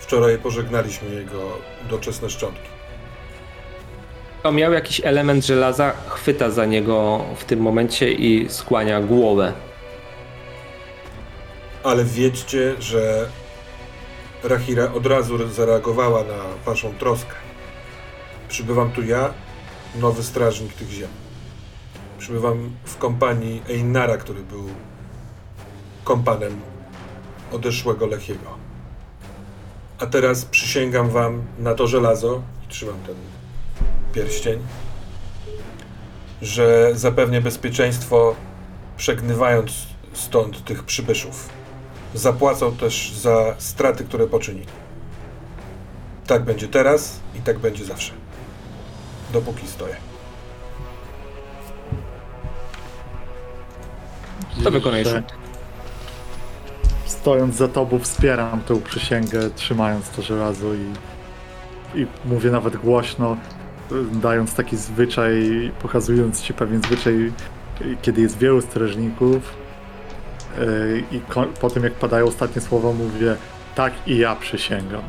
[0.00, 1.58] Wczoraj pożegnaliśmy jego
[1.90, 2.68] doczesne szczątki.
[4.42, 9.52] On miał jakiś element żelaza, chwyta za niego w tym momencie i skłania głowę.
[11.84, 13.28] Ale wiedźcie, że
[14.44, 17.41] Rahira od razu zareagowała na waszą troskę.
[18.52, 19.34] Przybywam tu ja,
[19.94, 21.08] nowy strażnik tych ziem.
[22.18, 24.64] Przybywam w kompanii Einara, który był
[26.04, 26.60] kompanem
[27.52, 28.58] odeszłego Lechiego.
[29.98, 33.14] A teraz przysięgam wam na to żelazo i trzymam ten
[34.12, 34.58] pierścień,
[36.42, 38.34] że zapewnię bezpieczeństwo,
[38.96, 39.72] przegnywając
[40.12, 41.48] stąd tych przybyszów.
[42.14, 44.66] Zapłacą też za straty, które poczynili.
[46.26, 48.21] Tak będzie teraz i tak będzie zawsze.
[49.32, 49.96] Dopóki stoję.
[54.64, 55.24] To wykonaj rzut.
[57.04, 60.92] Stojąc za tobą wspieram tę przysięgę, trzymając to żelazo i,
[62.00, 63.36] i mówię nawet głośno,
[64.12, 65.32] dając taki zwyczaj,
[65.82, 67.32] pokazując ci pewien zwyczaj,
[68.02, 69.54] kiedy jest wielu strażników
[70.58, 71.20] y, i
[71.60, 73.36] po tym jak padają ostatnie słowa mówię
[73.74, 75.02] tak i ja przysięgam.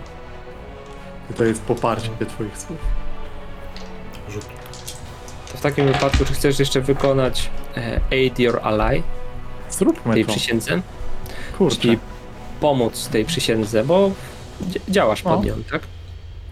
[1.31, 3.02] I to jest poparcie twoich słów.
[5.53, 9.03] To w takim wypadku, czy chcesz jeszcze wykonać e, Aid Your Ally
[9.69, 10.31] Zróbmy tej to.
[10.31, 10.81] przysiędze?
[11.57, 11.77] Kurczę.
[11.81, 11.97] Czyli
[12.61, 14.11] pomóc tej przysiędze, bo
[14.61, 15.81] dzia- działasz pod nią, tak?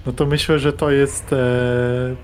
[0.05, 1.37] No to myślę, że to jest e,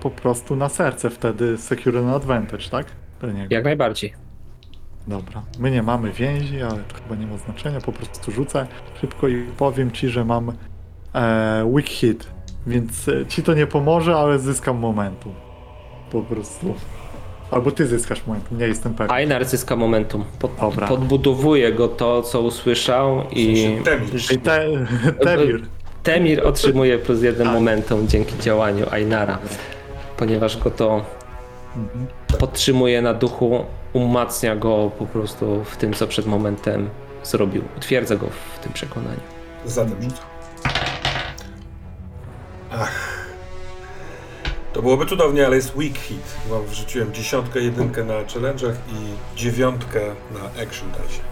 [0.00, 2.86] po prostu na serce wtedy Secure an Advantage, tak?
[3.20, 3.54] Do niego.
[3.54, 4.14] Jak najbardziej.
[5.06, 5.42] Dobra.
[5.58, 7.80] My nie mamy więzi, ale to chyba nie ma znaczenia.
[7.80, 8.66] Po prostu rzucę
[9.00, 10.52] szybko i powiem ci, że mam
[11.14, 12.26] e, weak hit.
[12.66, 15.34] Więc e, ci to nie pomoże, ale zyskam momentum.
[16.12, 16.74] Po prostu.
[17.50, 19.16] Albo ty zyskasz momentum, nie jestem pewien.
[19.16, 20.24] Einar zyska momentum.
[20.38, 20.86] Pod, Dobra.
[20.88, 24.40] podbudowuje go to, co usłyszał i Temir.
[24.42, 24.60] Te,
[25.24, 25.62] Temir.
[26.02, 27.54] Temir otrzymuje plus jeden Tak.
[27.54, 29.38] momentum dzięki działaniu Ainara,
[30.16, 31.04] ponieważ go to
[31.76, 32.06] Mhm.
[32.38, 36.88] podtrzymuje na duchu, umacnia go po prostu w tym, co przed momentem
[37.24, 37.62] zrobił.
[37.76, 39.20] Utwierdza go w tym przekonaniu.
[39.64, 39.96] Zatem.
[42.72, 43.17] Ach.
[44.72, 46.36] To byłoby cudownie, ale jest weak hit.
[46.50, 50.00] Mam wrzuciłem dziesiątkę, jedynkę na challenge'ach i dziewiątkę
[50.34, 51.22] na action dice.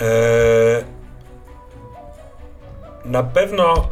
[0.00, 0.84] Eee,
[3.04, 3.88] na pewno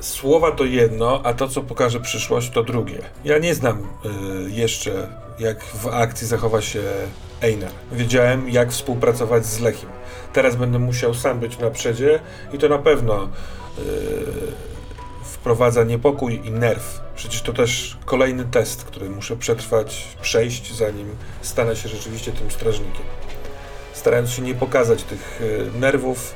[0.00, 2.98] słowa to jedno, a to, co pokaże przyszłość, to drugie.
[3.24, 5.08] Ja nie znam y, jeszcze,
[5.38, 6.82] jak w akcji zachowa się
[7.40, 7.70] Einar.
[7.92, 9.88] Wiedziałem, jak współpracować z Lechim.
[10.32, 12.20] Teraz będę musiał sam być na przedzie
[12.52, 13.28] i to na pewno y,
[15.24, 17.00] wprowadza niepokój i nerw.
[17.16, 23.04] Przecież to też kolejny test, który muszę przetrwać, przejść, zanim stanę się rzeczywiście tym strażnikiem
[24.00, 25.40] starając się nie pokazać tych
[25.74, 26.34] e, nerwów,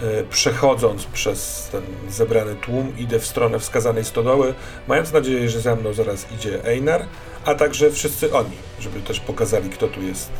[0.00, 4.54] e, przechodząc przez ten zebrany tłum, idę w stronę wskazanej stodoły,
[4.88, 7.04] mając nadzieję, że za mną zaraz idzie Einar,
[7.44, 10.30] a także wszyscy oni, żeby też pokazali, kto tu jest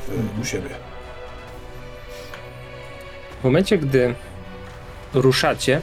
[0.43, 0.71] u siebie.
[3.41, 4.15] W momencie, gdy
[5.15, 5.81] ruszacie,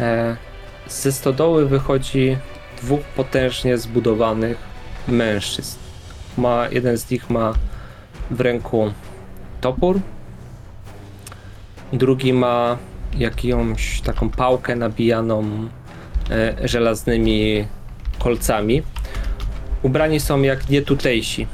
[0.00, 0.36] e,
[0.88, 2.36] ze stodoły wychodzi
[2.82, 4.58] dwóch potężnie zbudowanych
[5.08, 5.78] mężczyzn.
[6.38, 7.52] Ma, jeden z nich ma
[8.30, 8.92] w ręku
[9.60, 10.00] topór,
[11.92, 12.76] drugi ma
[13.16, 15.68] jakąś taką pałkę nabijaną
[16.30, 17.66] e, żelaznymi
[18.18, 18.82] kolcami.
[19.82, 21.46] Ubrani są jak nie tutejsi.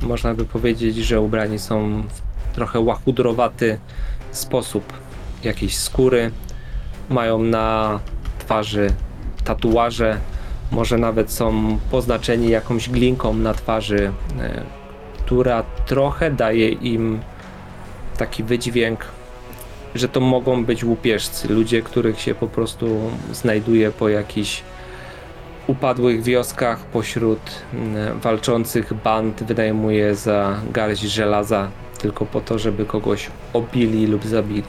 [0.00, 3.78] Można by powiedzieć, że ubrani są w trochę łachudrowaty
[4.30, 4.92] sposób
[5.44, 6.30] jakiejś skóry.
[7.08, 8.00] Mają na
[8.38, 8.92] twarzy
[9.44, 10.18] tatuaże,
[10.72, 14.62] może nawet są poznaczeni jakąś glinką na twarzy, e,
[15.18, 17.20] która trochę daje im
[18.18, 19.04] taki wydźwięk,
[19.94, 24.62] że to mogą być łupieżcy, ludzie, których się po prostu znajduje po jakichś
[25.66, 27.40] upadłych wioskach pośród
[28.22, 34.62] walczących band, wynajmuje za garść żelaza tylko po to, żeby kogoś obili lub zabili.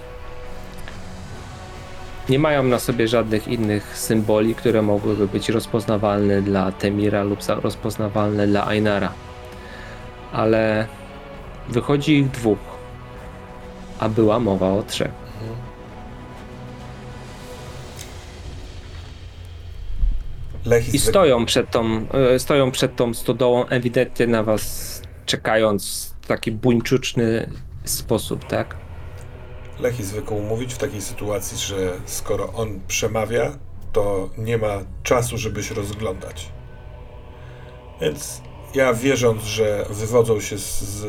[2.30, 8.48] Nie mają na sobie żadnych innych symboli, które mogłyby być rozpoznawalne dla Temira lub rozpoznawalne
[8.48, 9.14] dla Ainara.
[10.32, 10.88] Ale
[11.70, 12.60] wychodzi ich dwóch,
[14.00, 15.12] a była mowa o trzech.
[20.66, 26.52] Lechis I stoją przed tą, e, stoją przed tą stodołą, ewidentnie na was czekając taki
[26.52, 27.50] buńczuczny
[27.86, 28.78] sposób, tak?
[29.80, 33.52] Lech jest zwykł mówić w takiej sytuacji, że skoro on przemawia,
[33.94, 36.52] to nie ma czasu, żeby się rozglądać.
[38.02, 38.42] Więc
[38.76, 41.06] ja wierząc, że wywodzą się z, z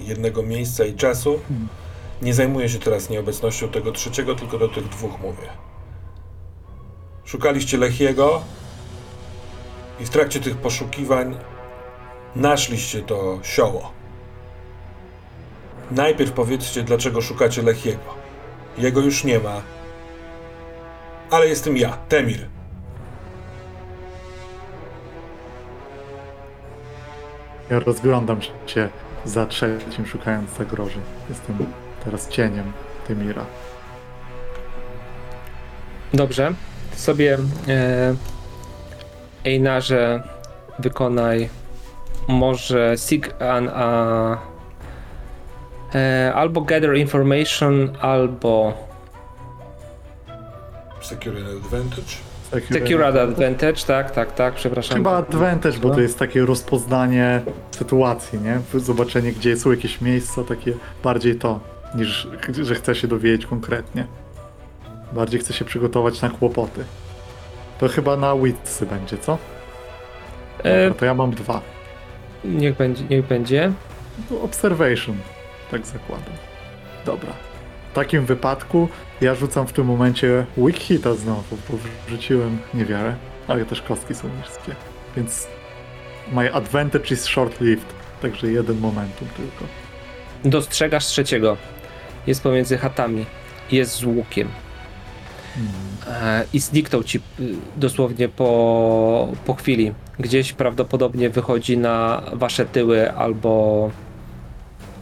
[0.00, 1.40] jednego miejsca i czasu,
[2.22, 5.48] nie zajmuję się teraz nieobecnością tego trzeciego, tylko do tych dwóch mówię.
[7.24, 8.42] Szukaliście Lechiego
[10.00, 11.36] i w trakcie tych poszukiwań
[12.36, 14.03] naszliście to sioło.
[15.94, 18.14] Najpierw powiedzcie, dlaczego szukacie Lechiego.
[18.78, 19.62] Jego już nie ma.
[21.30, 22.46] Ale jestem ja, Temir.
[27.70, 28.88] Ja rozglądam się
[29.24, 31.02] za trzecim, szukając zagrożeń.
[31.28, 31.56] Jestem
[32.04, 32.72] teraz cieniem
[33.06, 33.46] Tymira.
[36.14, 36.54] Dobrze.
[36.90, 37.38] Ty sobie
[37.68, 38.14] e,
[39.44, 40.22] Einarze
[40.78, 41.48] wykonaj
[42.28, 44.53] może sig an, a,
[46.34, 48.72] albo gather information, albo
[51.00, 52.16] Secure an advantage.
[52.72, 54.96] secure advantage, tak, tak, tak, przepraszam.
[54.96, 57.40] Chyba advantage, bo to jest takie rozpoznanie
[57.70, 58.60] sytuacji, nie?
[58.80, 60.72] Zobaczenie, gdzie są jakieś miejsca, takie
[61.02, 61.60] bardziej to,
[61.94, 62.28] niż
[62.62, 64.06] że chce się dowiedzieć konkretnie.
[65.12, 66.84] Bardziej chce się przygotować na kłopoty.
[67.80, 69.38] To chyba na Witsy będzie, co?
[70.62, 71.60] E, Dobra, to ja mam dwa.
[72.44, 73.72] niech będzie, niech będzie.
[74.42, 75.16] Observation,
[75.74, 76.34] tak zakładam.
[77.06, 77.32] Dobra.
[77.92, 78.88] W takim wypadku
[79.20, 83.16] ja rzucam w tym momencie weak hita znowu, bo wrzuciłem niewiele,
[83.48, 84.74] ale też kostki są niskie.
[85.16, 85.48] Więc
[86.32, 89.64] my advantage is short-lived, także jeden momentum tylko.
[90.44, 91.56] Dostrzegasz trzeciego.
[92.26, 93.26] Jest pomiędzy chatami.
[93.70, 94.48] Jest z łukiem.
[96.06, 97.22] E, I zniknął ci y,
[97.76, 99.92] dosłownie po, po chwili.
[100.18, 103.90] Gdzieś prawdopodobnie wychodzi na wasze tyły, albo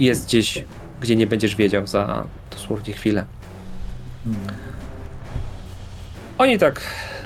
[0.00, 0.64] jest gdzieś,
[1.00, 3.24] gdzie nie będziesz wiedział za dosłownie chwilę.
[6.38, 6.80] Oni tak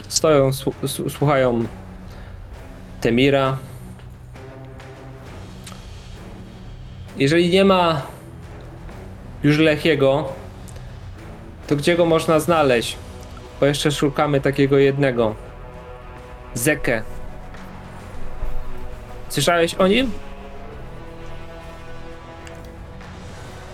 [0.08, 1.64] stoją, słu- słu- słuchają
[3.00, 3.56] Temira.
[7.18, 8.02] Jeżeli nie ma
[9.42, 10.32] już Lechiego,
[11.66, 12.96] to gdzie go można znaleźć?
[13.60, 15.34] Bo jeszcze szukamy takiego jednego.
[16.54, 17.02] Zekę.
[19.28, 20.10] Słyszałeś o nim?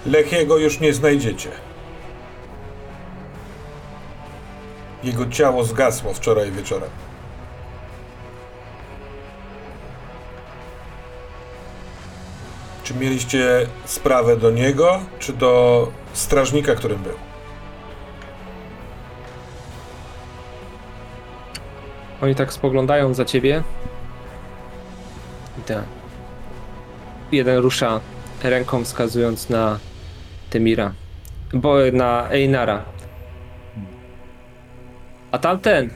[0.07, 1.51] Lechiego już nie znajdziecie.
[5.05, 6.91] Jego ciało zgasło wczoraj wieczorem.
[12.85, 17.15] Czy mieliście sprawę do niego, czy do strażnika, którym był?
[22.23, 23.63] Oni tak spoglądają za ciebie.
[25.59, 25.85] I tak.
[27.33, 28.01] Jeden rusza
[28.43, 29.79] ręką wskazując na
[30.53, 30.93] Temira.
[31.55, 32.85] Bo na Einara.
[35.33, 35.91] A tamten?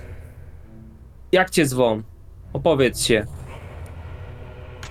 [1.33, 2.03] Jak cię zwą?
[2.53, 3.27] Opowiedz się.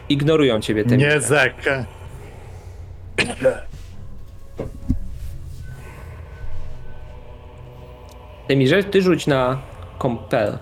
[0.09, 1.13] Ignorują ciebie Temira.
[1.13, 1.85] Nie zekę.
[8.47, 9.61] Temirze, ty rzuć na
[10.01, 10.57] compel.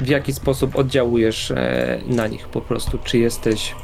[0.00, 2.98] W jaki sposób oddziałujesz e, na nich po prostu?
[2.98, 3.74] Czy jesteś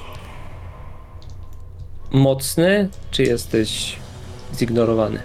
[2.11, 3.97] mocny, czy jesteś
[4.55, 5.23] zignorowany?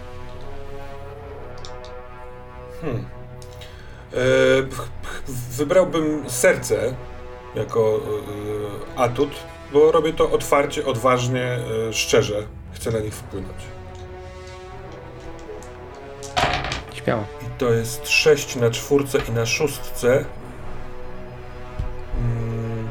[4.13, 4.17] E,
[4.71, 6.95] ch- ch- wybrałbym serce
[7.55, 7.99] jako
[8.95, 9.29] e, atut,
[9.73, 11.43] bo robię to otwarcie, odważnie,
[11.89, 12.43] e, szczerze.
[12.73, 13.57] Chcę na nich wpłynąć.
[16.93, 17.23] Śmiało.
[17.41, 20.25] I to jest 6 na czwórce i na szóstce.
[22.19, 22.89] Mm.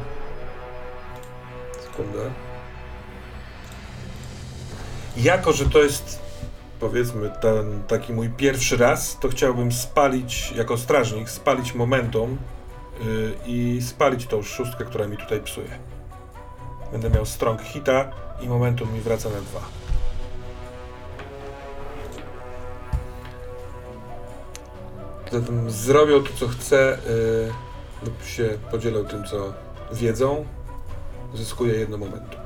[1.83, 2.44] Sekundę.
[5.17, 6.19] Jako, że to jest
[6.79, 12.37] powiedzmy ten taki mój pierwszy raz, to chciałbym spalić, jako strażnik, spalić momentum
[12.99, 15.79] yy, i spalić tą szóstkę, która mi tutaj psuje.
[16.91, 18.11] Będę miał strong hita
[18.41, 19.61] i momentum mi wraca na dwa.
[25.31, 27.53] Zatem zrobią to, co chce, yy,
[28.05, 29.53] lub się podzielą tym, co
[29.91, 30.45] wiedzą.
[31.33, 32.44] Zyskuję jedno momentum.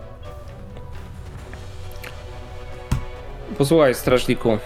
[3.57, 4.57] Posłuchaj, strażniku.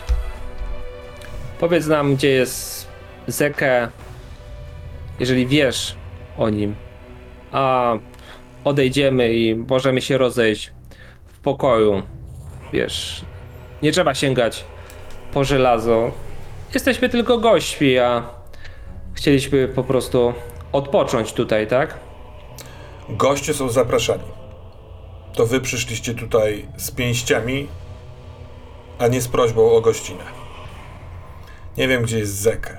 [1.59, 2.87] Powiedz nam, gdzie jest
[3.27, 3.89] Zeke,
[5.19, 5.95] jeżeli wiesz
[6.37, 6.75] o nim.
[7.51, 7.93] A
[8.63, 10.71] odejdziemy i możemy się rozejść
[11.27, 12.03] w pokoju.
[12.73, 13.25] Wiesz,
[13.81, 14.65] nie trzeba sięgać
[15.33, 16.11] po żelazo.
[16.73, 18.23] Jesteśmy tylko gośćmi, a
[19.13, 20.33] chcieliśmy po prostu
[20.71, 21.99] odpocząć tutaj, tak?
[23.09, 24.23] Goście są zapraszani.
[25.35, 27.67] To wy przyszliście tutaj z pięściami,
[28.99, 30.23] a nie z prośbą o gościnę.
[31.77, 32.77] Nie wiem, gdzie jest Zekę.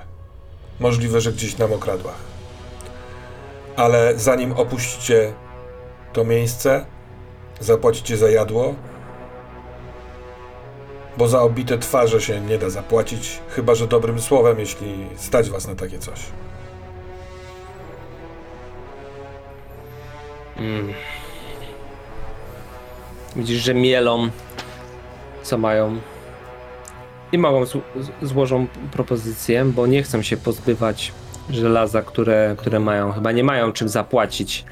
[0.81, 2.19] Możliwe, że gdzieś na mokradłach.
[3.77, 5.33] Ale zanim opuścicie
[6.13, 6.87] to miejsce,
[7.61, 8.75] zapłacicie za jadło,
[11.17, 15.67] bo za obite twarze się nie da zapłacić, chyba że dobrym słowem, jeśli stać was
[15.67, 16.21] na takie coś.
[23.37, 24.31] Widzisz, że mielą,
[25.45, 25.97] co mają.
[27.33, 31.13] I z- złożą propozycję, bo nie chcą się pozbywać
[31.51, 33.13] żelaza, które, które mają.
[33.13, 34.65] Chyba nie mają czym zapłacić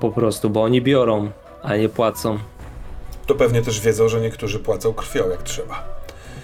[0.00, 1.30] po prostu, bo oni biorą,
[1.62, 2.38] a nie płacą.
[3.26, 5.84] To pewnie też wiedzą, że niektórzy płacą krwią jak trzeba.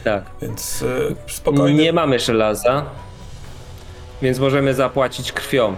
[0.04, 0.24] Tak.
[0.42, 1.82] Więc y, spokojnie.
[1.84, 2.84] Nie mamy żelaza,
[4.22, 5.76] więc możemy zapłacić krwią.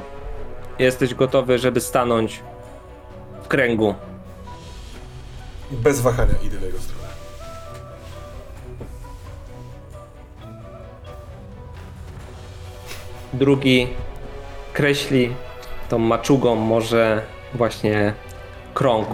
[0.78, 2.40] Jesteś gotowy, żeby stanąć
[3.42, 3.94] w kręgu.
[5.70, 7.03] Bez wahania idę w jego stronę.
[13.34, 13.88] Drugi
[14.72, 15.30] kreśli
[15.88, 17.22] tą maczugą może
[17.54, 18.12] właśnie
[18.74, 19.08] krąg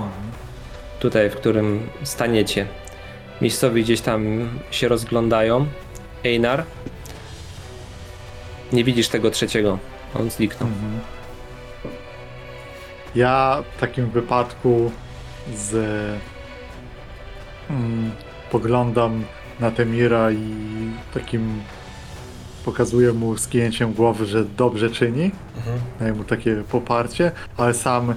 [1.01, 2.66] tutaj, w którym staniecie.
[3.41, 5.66] Miejscowi gdzieś tam się rozglądają.
[6.25, 6.64] Einar.
[8.73, 9.79] Nie widzisz tego trzeciego.
[10.14, 10.68] On zniknął.
[13.14, 14.93] Ja w takim wypadku
[15.55, 15.75] z
[17.71, 18.11] mm,
[18.51, 19.25] poglądam
[19.61, 20.55] na Temira i
[21.14, 21.62] takim
[22.65, 25.31] pokazuję mu skinięciem głowy, że dobrze czyni.
[25.57, 25.81] Mhm.
[26.01, 28.15] Daję mu takie poparcie, ale sam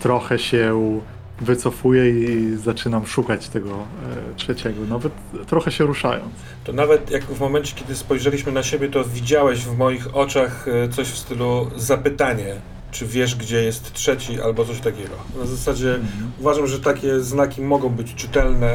[0.00, 1.00] trochę się
[1.40, 5.12] wycofuję i zaczynam szukać tego e, trzeciego, nawet
[5.46, 6.32] trochę się ruszając.
[6.64, 10.88] To nawet jak w momencie, kiedy spojrzeliśmy na siebie, to widziałeś w moich oczach y,
[10.88, 12.54] coś w stylu zapytanie,
[12.90, 15.14] czy wiesz, gdzie jest trzeci, albo coś takiego.
[15.38, 15.98] Na zasadzie
[16.40, 18.74] uważam, że takie znaki mogą być czytelne.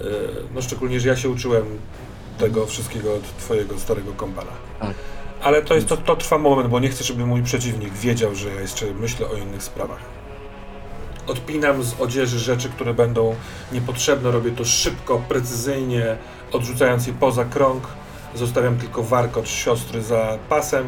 [0.00, 0.04] y,
[0.54, 1.64] No szczególnie, że ja się uczyłem
[2.40, 4.52] tego wszystkiego od twojego starego kompana.
[4.80, 4.94] Tak.
[5.42, 8.54] Ale to, jest, to, to trwa moment, bo nie chcę, żeby mój przeciwnik wiedział, że
[8.54, 10.00] ja jeszcze myślę o innych sprawach.
[11.26, 13.34] Odpinam z odzieży rzeczy, które będą
[13.72, 14.30] niepotrzebne.
[14.30, 16.16] Robię to szybko, precyzyjnie,
[16.52, 17.86] odrzucając je poza krąg.
[18.34, 20.86] Zostawiam tylko warkot siostry za pasem.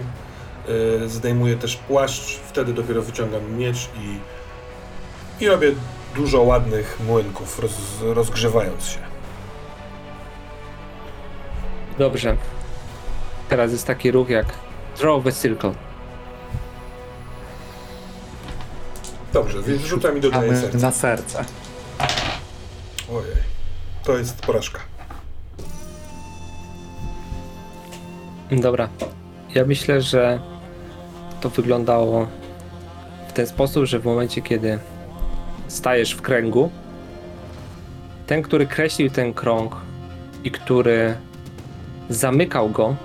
[1.00, 2.36] Yy, zdejmuję też płaszcz.
[2.36, 4.18] Wtedy dopiero wyciągam miecz i,
[5.44, 5.72] i robię
[6.14, 9.11] dużo ładnych młynków, roz, rozgrzewając się.
[11.98, 12.36] Dobrze.
[13.48, 14.46] Teraz jest taki ruch jak
[14.98, 15.72] Draw the Circle.
[19.32, 20.78] Dobrze, więc rzucam i dodaję Mamy serce.
[20.78, 21.44] na serce.
[23.12, 23.36] Ojej,
[24.04, 24.80] to jest porażka.
[28.50, 28.88] Dobra.
[29.54, 30.40] Ja myślę, że
[31.40, 32.26] to wyglądało
[33.28, 34.78] w ten sposób, że w momencie, kiedy
[35.68, 36.70] stajesz w kręgu,
[38.26, 39.76] ten, który kreślił ten krąg
[40.44, 41.14] i który
[42.14, 42.96] zamykał go,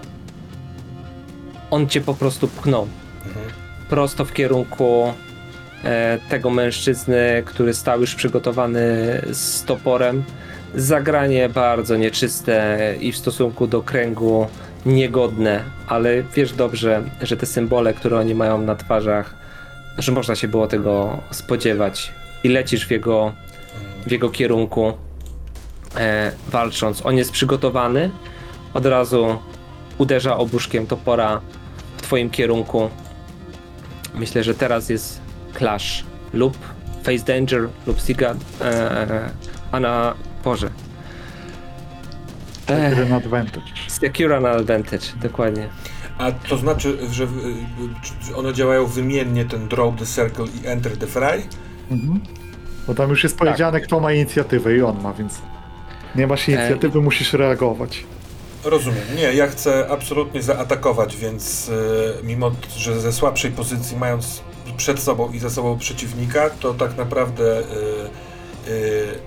[1.71, 2.88] on cię po prostu pchnął
[3.27, 3.45] Mhm.
[3.89, 5.13] prosto w kierunku
[5.84, 8.85] e, tego mężczyzny, który stał już przygotowany
[9.31, 10.23] z toporem.
[10.75, 14.47] Zagranie bardzo nieczyste i w stosunku do kręgu
[14.85, 19.35] niegodne, ale wiesz dobrze, że te symbole, które oni mają na twarzach,
[19.97, 22.11] że można się było tego spodziewać
[22.43, 23.34] i lecisz w jego,
[24.07, 24.93] w jego kierunku
[25.97, 27.05] e, walcząc.
[27.05, 28.11] On jest przygotowany,
[28.77, 29.37] od razu
[29.97, 31.41] uderza obuszkiem topora
[31.97, 32.89] w twoim kierunku.
[34.15, 35.21] Myślę, że teraz jest
[35.57, 36.57] Clash lub
[37.03, 39.29] Face Danger lub Siga, e,
[39.71, 40.13] a na.
[42.67, 43.71] Ech, Secure advantage.
[43.87, 45.69] Secure na Advantage, dokładnie.
[46.17, 47.27] A to znaczy, że
[48.35, 51.43] one działają wymiennie, ten draw the circle i enter the fray?
[51.91, 52.19] Mhm.
[52.87, 55.41] Bo tam już jest powiedziane, kto ma inicjatywę i on ma, więc
[56.15, 58.03] nie masz inicjatywy, musisz reagować.
[58.69, 59.03] Rozumiem.
[59.15, 64.41] Nie, ja chcę absolutnie zaatakować, więc y, mimo, że ze słabszej pozycji, mając
[64.77, 67.64] przed sobą i za sobą przeciwnika, to tak naprawdę y,
[68.72, 69.19] y,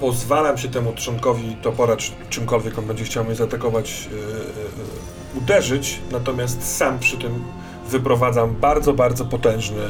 [0.00, 5.38] pozwalam się temu trzonkowi topora, czy czymkolwiek on będzie chciał mnie zaatakować, y, y, y,
[5.38, 7.44] uderzyć, natomiast sam przy tym
[7.88, 9.82] wyprowadzam bardzo, bardzo potężny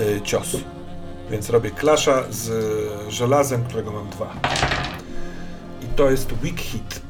[0.00, 0.56] y, cios.
[1.30, 4.32] Więc robię klasza z y, żelazem, którego mam dwa.
[5.82, 7.07] I to jest weak hit.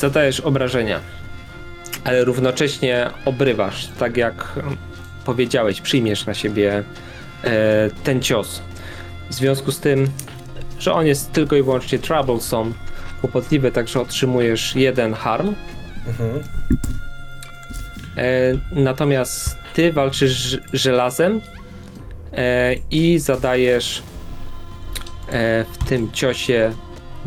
[0.00, 1.00] Zadajesz obrażenia,
[2.04, 4.58] ale równocześnie obrywasz, tak jak
[5.24, 6.82] powiedziałeś, przyjmiesz na siebie
[7.44, 8.62] e, ten cios.
[9.30, 10.08] W związku z tym,
[10.78, 12.72] że on jest tylko i wyłącznie troublesome,
[13.20, 15.54] kłopotliwy, także otrzymujesz jeden harm.
[16.06, 16.42] Mhm.
[18.16, 21.40] E, natomiast ty walczysz żelazem
[22.32, 24.02] e, i zadajesz
[25.28, 26.72] e, w tym ciosie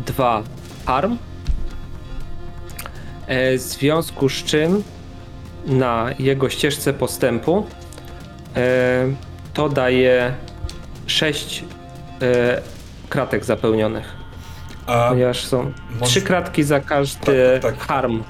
[0.06, 0.42] dwa
[0.86, 1.18] harm.
[3.26, 4.82] E, w związku z czym
[5.66, 7.66] na jego ścieżce postępu
[8.56, 9.06] e,
[9.54, 10.34] to daje
[11.06, 11.64] sześć
[12.22, 12.62] e,
[13.08, 14.12] kratek zapełnionych,
[14.86, 17.20] A ponieważ są może- trzy kratki za każdy
[17.54, 17.86] Tak, tak, tak.
[17.88, 18.22] harm.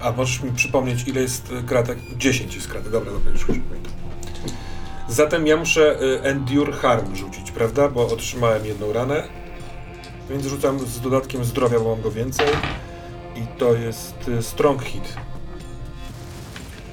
[0.00, 1.98] A możesz mi przypomnieć, ile jest kratek?
[2.16, 2.92] 10 jest kratek.
[2.92, 3.92] Dobra, dobra, już pamiętam.
[5.08, 7.88] Zatem ja muszę Endure Harm rzucić, prawda?
[7.88, 9.22] Bo otrzymałem jedną ranę.
[10.30, 12.46] Więc rzucam z dodatkiem zdrowia, bo mam go więcej.
[13.36, 15.16] I to jest y, Strong Hit.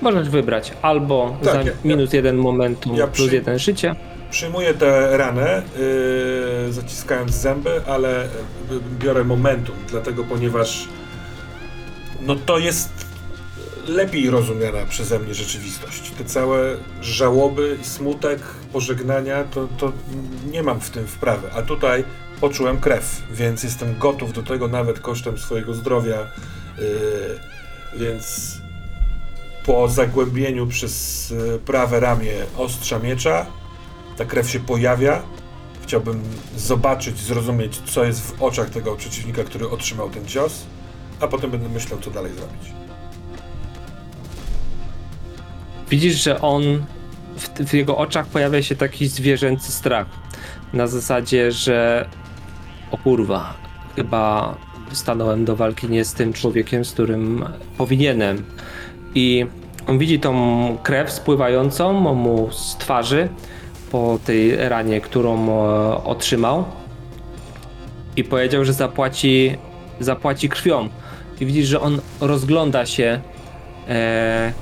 [0.02, 3.96] Możesz wybrać albo Tak, za ja- ja- minus jeden momentum ja plus przy- jeden życia.
[4.32, 5.62] Przyjmuję tę ranę,
[6.66, 8.30] yy, zaciskając zęby, ale y,
[9.00, 10.88] biorę momentum, dlatego ponieważ
[12.22, 12.90] no to jest
[13.88, 16.12] lepiej rozumiana przeze mnie rzeczywistość.
[16.18, 18.40] Te całe żałoby i smutek,
[18.74, 19.92] pożegnania, to, to
[20.52, 21.48] nie mam w tym wprawy.
[21.56, 22.04] A tutaj
[22.42, 26.18] poczułem krew, więc jestem gotów do tego nawet kosztem swojego zdrowia.
[26.78, 27.40] Yy,
[28.00, 28.58] więc
[29.66, 33.46] po zagłębieniu przez y, prawe ramię ostrza miecza
[34.18, 35.22] ta krew się pojawia.
[35.84, 36.24] Chciałbym
[36.58, 40.66] zobaczyć, zrozumieć, co jest w oczach tego przeciwnika, który otrzymał ten cios,
[41.20, 42.74] a potem będę myślał, co dalej zrobić.
[45.90, 46.86] Widzisz, że on
[47.38, 50.08] w, w jego oczach pojawia się taki zwierzęcy strach.
[50.74, 52.10] Na zasadzie, że
[52.92, 53.54] o kurwa,
[53.96, 54.56] chyba
[54.92, 57.46] stanąłem do walki nie z tym człowiekiem, z którym
[57.78, 58.44] powinienem.
[59.16, 59.46] I
[59.88, 63.30] on widzi tą krew spływającą mu z twarzy
[63.92, 66.66] po tej ranie, którą e, otrzymał.
[68.16, 69.58] I powiedział, że zapłaci,
[70.00, 70.90] zapłaci krwią.
[71.42, 73.22] I widzisz, że on rozgląda się
[73.90, 74.54] e,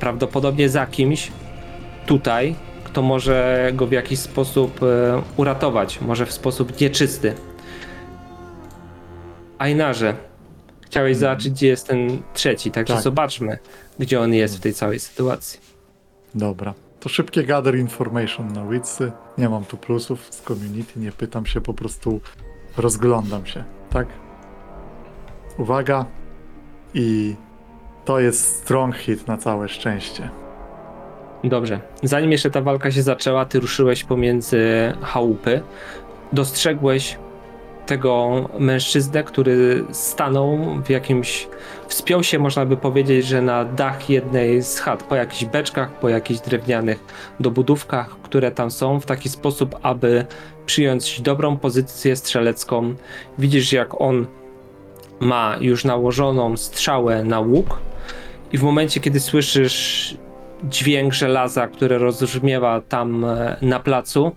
[0.00, 1.32] prawdopodobnie za kimś
[2.06, 2.54] tutaj,
[2.84, 7.34] kto może go w jakiś sposób e, uratować, może w sposób nieczysty.
[9.64, 10.14] Ainarze,
[10.86, 13.02] chciałeś zobaczyć, gdzie jest ten trzeci, także Tak.
[13.02, 13.58] zobaczmy,
[13.98, 15.60] gdzie on jest w tej całej sytuacji.
[16.34, 16.74] Dobra.
[17.00, 19.12] To szybkie gather information na Witsy.
[19.38, 22.20] Nie mam tu plusów z community, nie pytam się, po prostu
[22.76, 24.06] rozglądam się, tak?
[25.58, 26.04] Uwaga.
[26.94, 27.36] I
[28.04, 30.30] to jest strong hit na całe szczęście.
[31.44, 31.80] Dobrze.
[32.02, 35.62] Zanim jeszcze ta walka się zaczęła, ty ruszyłeś pomiędzy chałupy.
[36.32, 37.18] Dostrzegłeś
[37.86, 41.48] tego mężczyznę, który stanął w jakimś.
[41.88, 46.08] Wspiął się, można by powiedzieć, że na dach jednej z chat, po jakichś beczkach, po
[46.08, 47.04] jakichś drewnianych
[47.40, 50.26] dobudówkach, które tam są, w taki sposób, aby
[50.66, 52.94] przyjąć dobrą pozycję strzelecką.
[53.38, 54.26] Widzisz, jak on
[55.20, 57.78] ma już nałożoną strzałę na łuk,
[58.54, 60.16] i w momencie, kiedy słyszysz
[60.64, 64.32] dźwięk żelaza, które rozbrzmiewa tam e, na placu,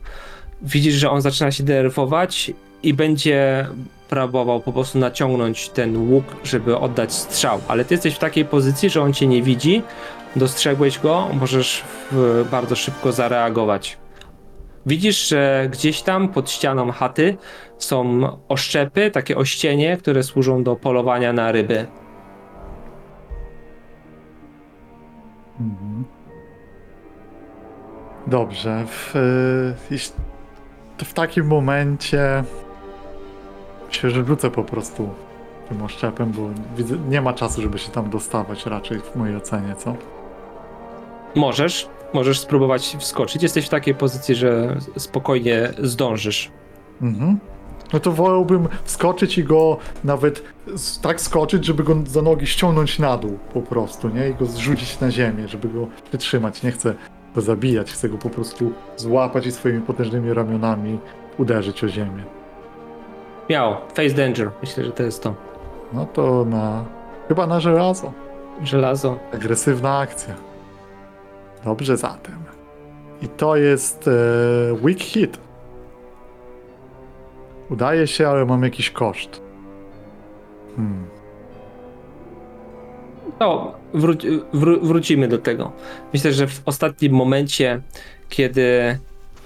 [0.61, 2.51] widzisz, że on zaczyna się denerwować
[2.83, 3.67] i będzie
[4.09, 7.59] próbował po prostu naciągnąć ten łuk, żeby oddać strzał.
[7.67, 9.83] Ale ty jesteś w takiej pozycji, że on cię nie widzi,
[10.35, 13.97] dostrzegłeś go, możesz w, bardzo szybko zareagować.
[14.85, 17.37] Widzisz, że gdzieś tam pod ścianą chaty
[17.77, 21.87] są oszczepy, takie ościenie, które służą do polowania na ryby.
[25.59, 26.05] Mhm.
[28.27, 28.85] Dobrze.
[28.87, 30.11] W, y, jeś-
[30.97, 32.43] to w takim momencie
[33.89, 35.09] się że rzucę po prostu
[35.69, 39.75] tym oszczepem, bo widzę, nie ma czasu, żeby się tam dostawać raczej w mojej ocenie,
[39.75, 39.95] co?
[41.35, 43.43] Możesz, możesz spróbować wskoczyć.
[43.43, 46.51] Jesteś w takiej pozycji, że spokojnie zdążysz.
[47.01, 47.39] Mhm.
[47.93, 50.43] No to wolałbym wskoczyć i go nawet
[51.01, 54.29] tak skoczyć, żeby go za nogi ściągnąć na dół po prostu, nie?
[54.29, 56.63] I go zrzucić na ziemię, żeby go wytrzymać.
[56.63, 56.95] Nie chcę
[57.35, 60.99] go zabijać, chcę go po prostu złapać i swoimi potężnymi ramionami
[61.37, 62.36] uderzyć o ziemię.
[63.49, 64.51] Miało, face danger.
[64.61, 65.35] Myślę, że to jest to.
[65.93, 66.85] No to na...
[67.27, 68.13] chyba na żelazo.
[68.63, 69.19] Żelazo.
[69.33, 70.35] Agresywna akcja.
[71.63, 72.43] Dobrze zatem.
[73.21, 74.11] I to jest e,
[74.75, 75.37] weak hit.
[77.69, 79.41] Udaje się, ale mam jakiś koszt.
[80.75, 81.05] Hmm.
[83.39, 85.71] No, wró- wró- wrócimy do tego.
[86.13, 87.81] Myślę, że w ostatnim momencie,
[88.29, 88.99] kiedy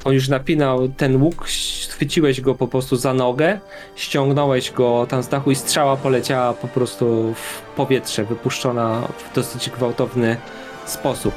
[0.03, 1.48] on już napinał ten łuk,
[1.90, 3.60] chwyciłeś go po prostu za nogę,
[3.95, 9.69] ściągnąłeś go tam z dachu i strzała poleciała po prostu w powietrze, wypuszczona w dosyć
[9.69, 10.38] gwałtowny
[10.86, 11.34] sposób.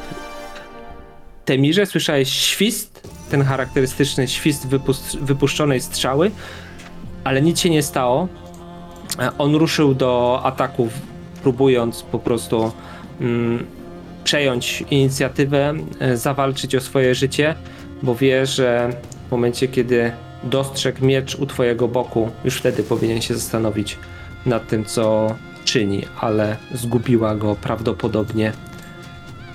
[1.45, 4.69] Temirze słyszałeś świst, ten charakterystyczny świst
[5.21, 6.31] wypuszczonej strzały,
[7.25, 8.29] ale nic się nie stało.
[9.19, 10.93] E, On ruszył do ataków,
[11.43, 12.73] próbując po prostu
[13.21, 13.67] mm,
[14.25, 17.55] przejąć inicjatywę, e, zawalczyć o swoje życie,
[18.05, 18.91] bo wie, że
[19.29, 20.13] w momencie, kiedy
[20.43, 23.99] dostrzegł miecz u twojego boku, już wtedy powinien się zastanowić
[24.47, 28.53] nad tym, co czyni, ale zgubiła go prawdopodobnie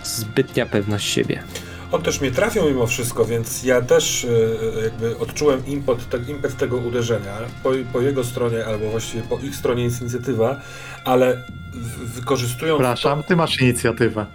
[0.04, 1.44] zbytnia pewność siebie.
[1.92, 6.58] On też mnie trafił mimo wszystko, więc ja też e, jakby odczułem impet, te, impet
[6.58, 10.62] tego uderzenia po, po jego stronie, albo właściwie po ich stronie jest inicjatywa,
[11.06, 11.44] ale
[11.74, 14.26] w, wykorzystując Przepraszam, ty masz inicjatywę.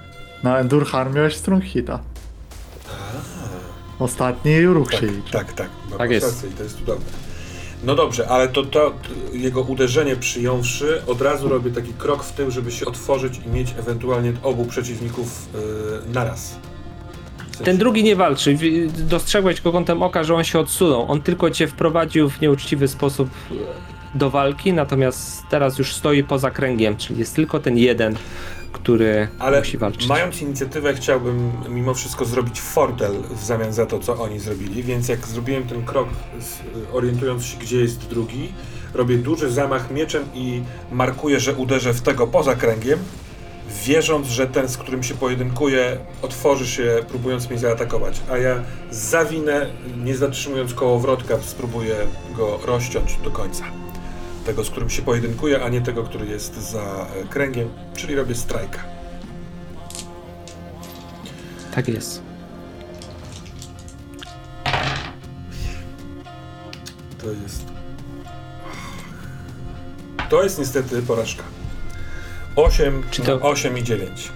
[0.43, 2.01] Na Endur Harm miałeś strong hita.
[3.99, 5.33] Ostatni ruch Tak, się liczy.
[5.33, 5.69] tak, tak.
[5.91, 6.27] ma Tak jest.
[6.27, 7.05] rację to jest cudowne.
[7.85, 8.95] No dobrze, ale to, to, to
[9.33, 13.75] jego uderzenie przyjąwszy, od razu robię taki krok w tył, żeby się otworzyć i mieć
[13.79, 15.61] ewentualnie obu przeciwników yy,
[16.13, 16.57] naraz.
[17.51, 18.59] W sensie- Ten drugi nie walczy.
[18.99, 21.13] Dostrzegłeś go kątem oka, że on się odsunął.
[21.13, 23.29] On tylko cię wprowadził w nieuczciwy sposób
[24.15, 28.17] do walki, natomiast teraz już stoi poza kręgiem, czyli jest tylko ten jeden,
[28.73, 30.09] który Ale musi walczyć.
[30.09, 35.09] mając inicjatywę, chciałbym mimo wszystko zrobić fortel w zamian za to, co oni zrobili, więc
[35.09, 36.09] jak zrobiłem ten krok,
[36.93, 38.53] orientując się, gdzie jest drugi,
[38.95, 40.63] robię duży zamach mieczem i
[40.93, 42.99] markuję, że uderzę w tego poza kręgiem,
[43.85, 49.67] wierząc, że ten, z którym się pojedynkuję, otworzy się, próbując mnie zaatakować, a ja zawinę,
[50.05, 51.95] nie zatrzymując kołowrotka, spróbuję
[52.37, 53.65] go rozciąć do końca.
[54.47, 58.35] Tego, z którym się pojedynkuję, a nie tego, który jest za e, kręgiem, czyli robię
[58.35, 58.79] strajka.
[61.75, 62.23] Tak jest.
[67.23, 67.65] To jest.
[70.29, 71.43] To jest niestety porażka.
[72.57, 74.31] 8, Czy to- 8 i 9.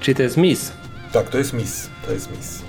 [0.00, 0.72] Czyli to jest miss.
[1.12, 1.88] Tak, to jest miss.
[2.06, 2.62] To jest miss.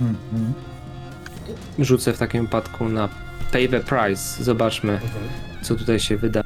[0.00, 0.52] Mhm.
[1.78, 3.08] Rzucę w takim wypadku na
[3.52, 4.44] pay the price.
[4.44, 5.10] Zobaczmy, Mhm.
[5.62, 6.40] co tutaj się wyda.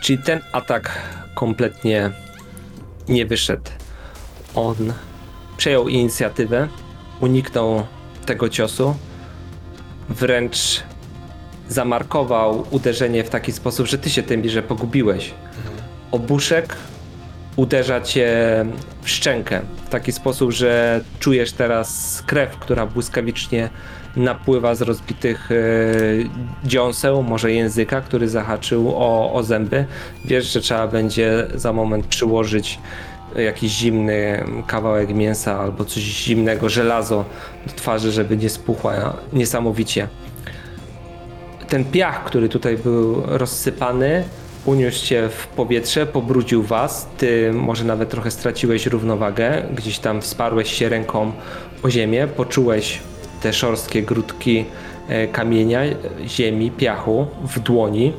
[0.00, 0.98] Czyli ten atak
[1.34, 2.10] kompletnie
[3.08, 3.70] nie wyszedł.
[4.54, 4.92] On
[5.56, 6.68] przejął inicjatywę,
[7.20, 7.86] uniknął
[8.26, 8.96] tego ciosu,
[10.08, 10.82] wręcz
[11.68, 15.34] zamarkował uderzenie w taki sposób, że ty się tym że pogubiłeś.
[16.10, 16.76] Obuszek
[17.58, 18.36] uderza cię
[19.02, 23.68] w szczękę w taki sposób, że czujesz teraz krew, która błyskawicznie
[24.16, 25.54] napływa z rozbitych e,
[26.64, 29.84] dziąseł, może języka, który zahaczył o, o zęby.
[30.24, 32.78] Wiesz, że trzeba będzie za moment przyłożyć
[33.36, 37.24] jakiś zimny kawałek mięsa albo coś zimnego, żelazo
[37.66, 40.08] do twarzy, żeby nie spuchła niesamowicie.
[41.68, 44.24] Ten piach, który tutaj był rozsypany,
[44.68, 47.08] uniósł się w powietrze, pobrudził was.
[47.18, 51.32] Ty może nawet trochę straciłeś równowagę, gdzieś tam wsparłeś się ręką
[51.82, 53.00] o ziemię, poczułeś
[53.42, 54.64] te szorstkie grudki
[55.08, 55.80] e, kamienia,
[56.26, 58.12] ziemi, piachu w dłoni,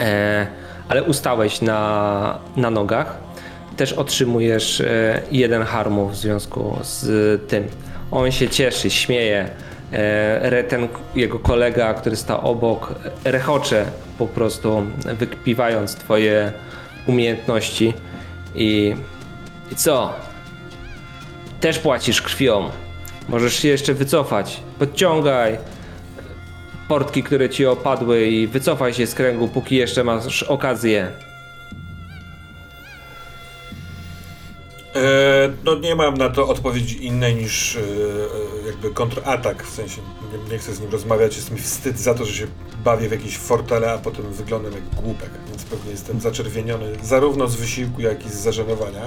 [0.00, 0.46] e,
[0.88, 3.18] ale ustałeś na, na nogach.
[3.76, 7.64] Też otrzymujesz e, jeden harmu w związku z tym.
[8.10, 9.48] On się cieszy, śmieje.
[10.68, 12.94] Ten jego kolega, który stał obok,
[13.24, 13.86] rechocze
[14.26, 14.86] po prostu,
[15.18, 16.52] wykpiwając twoje
[17.06, 17.94] umiejętności.
[18.54, 18.94] I,
[19.72, 20.14] I co?
[21.60, 22.70] Też płacisz krwią.
[23.28, 24.60] Możesz się jeszcze wycofać.
[24.78, 25.58] Podciągaj
[26.88, 31.08] portki, które ci opadły i wycofaj się z kręgu, póki jeszcze masz okazję.
[35.64, 40.00] No nie mam na to odpowiedzi innej niż e, e, jakby kontratak, w sensie
[40.32, 42.46] nie, nie chcę z nim rozmawiać, jest mi wstyd za to, że się
[42.84, 47.56] bawię w jakieś fortele, a potem wyglądam jak głupek, więc pewnie jestem zaczerwieniony zarówno z
[47.56, 49.02] wysiłku, jak i z zażenowania.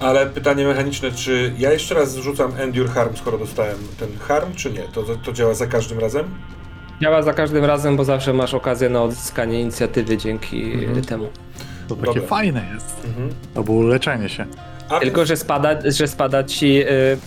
[0.00, 4.70] Ale pytanie mechaniczne, czy ja jeszcze raz rzucam Endure Harm, skoro dostałem ten harm, czy
[4.70, 4.82] nie?
[4.82, 6.24] To, to, to działa za każdym razem?
[7.02, 11.04] Działa za każdym razem, bo zawsze masz okazję na odzyskanie inicjatywy dzięki Mhm.
[11.04, 11.28] temu.
[11.88, 12.26] To takie Dobra.
[12.28, 13.04] fajne jest.
[13.04, 13.30] Mhm.
[13.54, 14.46] To było leczenie się.
[14.88, 16.82] A Tylko, że spada, że spada ci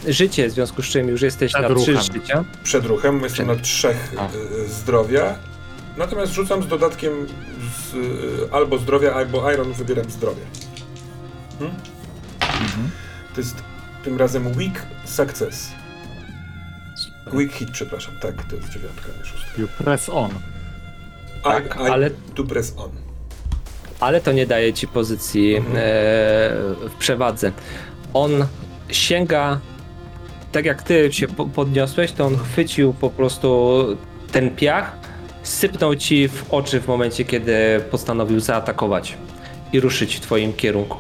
[0.08, 2.14] y, życie, w związku z czym już jesteś Przed na trzy ruchem.
[2.14, 2.44] życia.
[2.64, 4.14] przed ruchem, jestem Przed- na trzech
[4.66, 5.36] y, zdrowia.
[5.98, 7.12] Natomiast rzucam z dodatkiem
[7.92, 8.00] z, y,
[8.52, 10.42] albo zdrowia, albo iron, wybieram zdrowie.
[11.60, 11.76] Hmm?
[12.42, 12.90] Mhm.
[13.36, 13.56] To jest
[14.04, 15.70] tym razem weak success.
[17.34, 19.62] Weak hit, przepraszam, tak, to jest dziewiątka, nie szóstka.
[19.62, 20.30] You press on.
[21.44, 22.92] Tak, I, I ale- do press on.
[24.00, 25.76] Ale to nie daje ci pozycji Mhm.
[25.76, 25.80] e,
[26.90, 27.52] w przewadze.
[28.14, 28.32] On
[28.92, 29.60] sięga,
[30.52, 33.78] tak jak ty się po- podniosłeś, to on chwycił po prostu
[34.32, 34.98] ten piach,
[35.44, 37.54] sypnął ci w oczy w momencie, kiedy
[37.92, 39.18] postanowił zaatakować
[39.74, 40.98] i ruszyć w twoim kierunku.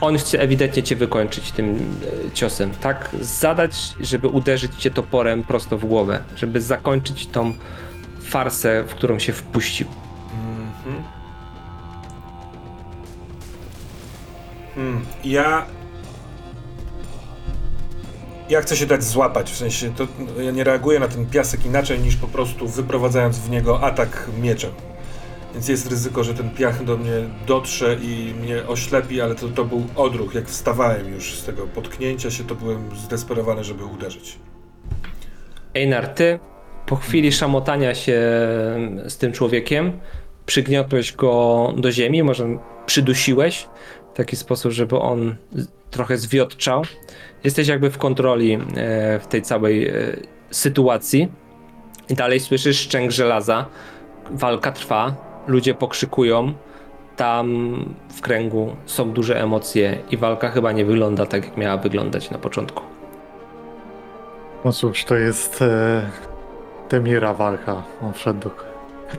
[0.00, 1.96] On chce ewidentnie cię wykończyć tym
[2.28, 3.10] e, ciosem, tak?
[3.20, 7.54] Zadać, żeby uderzyć cię toporem prosto w głowę, żeby zakończyć tą
[8.22, 9.86] farsę, w którą się wpuścił.
[14.74, 15.66] Hmm, ja.
[18.48, 20.06] Ja chcę się dać złapać, w sensie to
[20.42, 24.70] ja nie reaguję na ten piasek inaczej niż po prostu wyprowadzając w niego atak mieczem.
[25.54, 27.12] Więc jest ryzyko, że ten piach do mnie
[27.46, 30.34] dotrze i mnie oślepi, ale to, to był odruch.
[30.34, 34.38] Jak wstawałem już z tego potknięcia się, to byłem zdesperowany, żeby uderzyć.
[35.74, 36.38] Einar, ty
[36.86, 38.20] po chwili szamotania się
[39.08, 40.00] z tym człowiekiem
[40.46, 43.68] przygniotłeś go do ziemi, może przydusiłeś
[44.14, 45.36] w taki sposób, żeby on
[45.90, 46.82] trochę zwiotczał.
[47.44, 48.58] Jesteś jakby w kontroli e,
[49.18, 49.92] w tej całej e,
[50.50, 51.28] sytuacji.
[52.08, 53.66] I dalej słyszysz szczęk żelaza.
[54.30, 55.14] Walka trwa,
[55.46, 56.52] ludzie pokrzykują.
[57.16, 57.76] Tam
[58.08, 62.38] w kręgu są duże emocje i walka chyba nie wygląda tak, jak miała wyglądać na
[62.38, 62.82] początku.
[64.64, 66.10] No cóż, to jest e,
[66.88, 67.82] Temira walka.
[68.02, 68.50] On wszedł do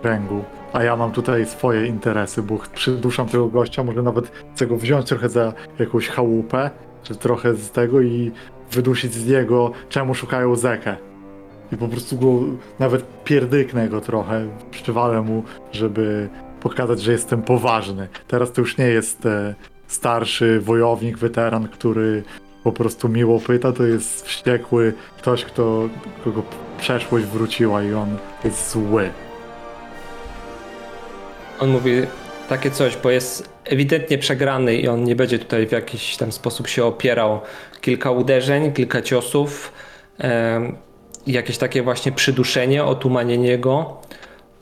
[0.02, 0.44] kręgu.
[0.74, 5.10] A ja mam tutaj swoje interesy, bo przyduszam tego gościa, może nawet chcę go wziąć
[5.10, 6.70] trochę za jakąś chałupę,
[7.04, 8.32] czy trochę z tego i
[8.72, 10.96] wydusić z niego, czemu szukają Zekę.
[11.72, 16.30] I po prostu go, nawet pierdyknę go trochę, przywalę mu, żeby
[16.60, 18.08] pokazać, że jestem poważny.
[18.28, 19.56] Teraz to już nie jest e,
[19.88, 22.24] starszy wojownik, weteran, który
[22.64, 25.90] po prostu miło pyta, to jest wściekły ktoś, kto,
[26.24, 26.44] kogo
[26.78, 29.10] przeszłość wróciła i on jest zły.
[31.60, 32.02] On mówi
[32.50, 36.68] takie coś, bo jest ewidentnie przegrany i on nie będzie tutaj w jakiś tam sposób
[36.68, 37.40] się opierał.
[37.82, 39.74] Kilka uderzeń, kilka ciosów,
[40.18, 40.78] em,
[41.28, 43.98] jakieś takie właśnie przyduszenie, otumanienie go.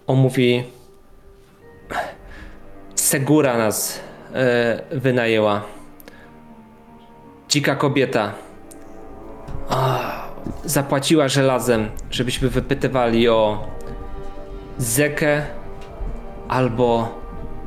[0.07, 0.63] On mówi
[2.95, 3.99] Segura nas
[4.33, 5.61] e, wynajęła.
[7.49, 8.33] Dzika kobieta.
[10.65, 13.67] Zapłaciła żelazem, żebyśmy wypytywali o
[14.77, 15.45] Zekę
[16.53, 17.09] albo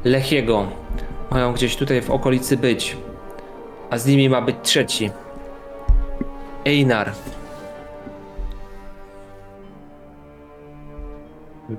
[0.05, 0.69] Lechiego
[1.31, 2.97] mają gdzieś tutaj w okolicy być,
[3.91, 5.11] a z nimi ma być trzeci.
[6.65, 7.13] Einar.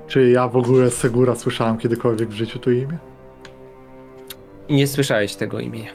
[0.06, 2.98] Czy ja w ogóle z Segura słyszałem kiedykolwiek w życiu to imię?
[4.70, 5.90] Nie słyszałeś tego imienia.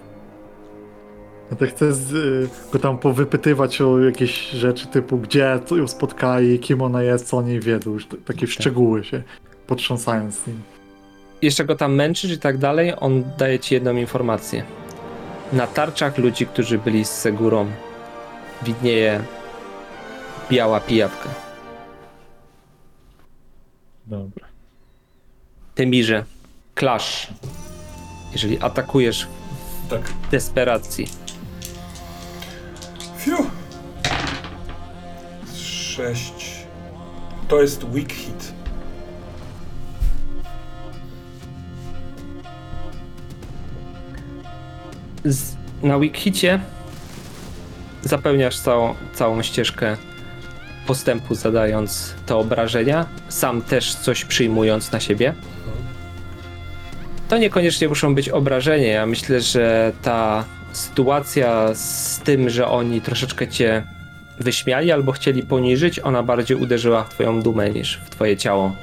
[1.51, 6.59] No to chcę z, y, go tam powypytywać o jakieś rzeczy typu gdzie, ją spotkali,
[6.59, 9.23] kim ona jest, co o niej wiedzą, już takie szczegóły się
[9.67, 10.72] potrząsając z nim.
[11.43, 14.63] Jeszcze go tam męczysz i tak dalej, on daje ci jedną informację.
[15.53, 17.67] Na tarczach ludzi, którzy byli z Segurą,
[18.61, 19.23] widnieje
[20.51, 21.29] biała pijawka.
[24.05, 24.47] Dobra.
[25.75, 26.25] Temirze,
[26.75, 27.27] klasz.
[28.31, 29.27] Jeżeli atakujesz
[29.89, 30.01] Tak.
[30.01, 31.07] w desperacji,
[33.17, 33.37] Fiu.
[35.55, 36.65] Sześć.
[37.47, 38.62] To jest weak hit.
[45.25, 46.59] Z, na Wikicie
[48.01, 49.97] zapełniasz całą, całą ścieżkę
[50.87, 55.33] postępu, zadając te obrażenia, sam też coś przyjmując na siebie.
[57.29, 58.87] To niekoniecznie muszą być obrażenia.
[58.87, 63.83] Ja myślę, że ta sytuacja z tym, że oni troszeczkę cię
[64.39, 68.75] wyśmiali albo chcieli poniżyć, ona bardziej uderzyła w twoją dumę niż w twoje ciało.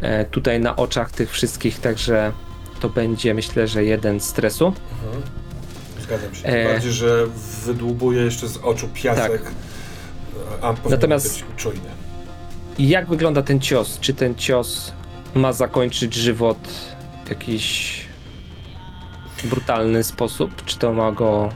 [0.00, 2.32] E, tutaj na oczach tych wszystkich, także
[2.80, 4.66] to będzie myślę, że jeden stresu.
[4.66, 5.45] Mhm.
[6.06, 6.46] Zgadzam się.
[6.48, 6.64] E.
[6.72, 7.26] Bardziej, że
[7.64, 9.42] wydłubuje jeszcze z oczu piasek.
[10.62, 11.90] A powinien Natomiast- być czujny.
[12.78, 13.98] I Jak wygląda ten cios?
[14.00, 14.92] Czy ten cios
[15.34, 16.58] ma zakończyć żywot
[17.24, 18.00] w jakiś
[19.44, 20.64] brutalny sposób?
[20.64, 21.48] Czy to ma go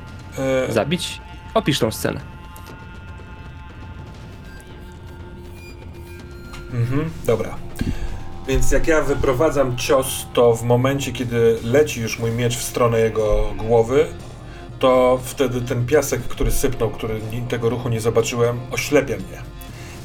[0.68, 1.20] E, zabić?
[1.54, 2.20] Opisz tą scenę.
[6.72, 7.56] Mhm, dobra.
[8.48, 12.98] Więc jak ja wyprowadzam cios, to w momencie, kiedy leci już mój miecz w stronę
[13.00, 14.06] jego głowy,
[14.80, 19.42] to wtedy ten piasek, który sypnął, który tego ruchu nie zobaczyłem, oślepia mnie.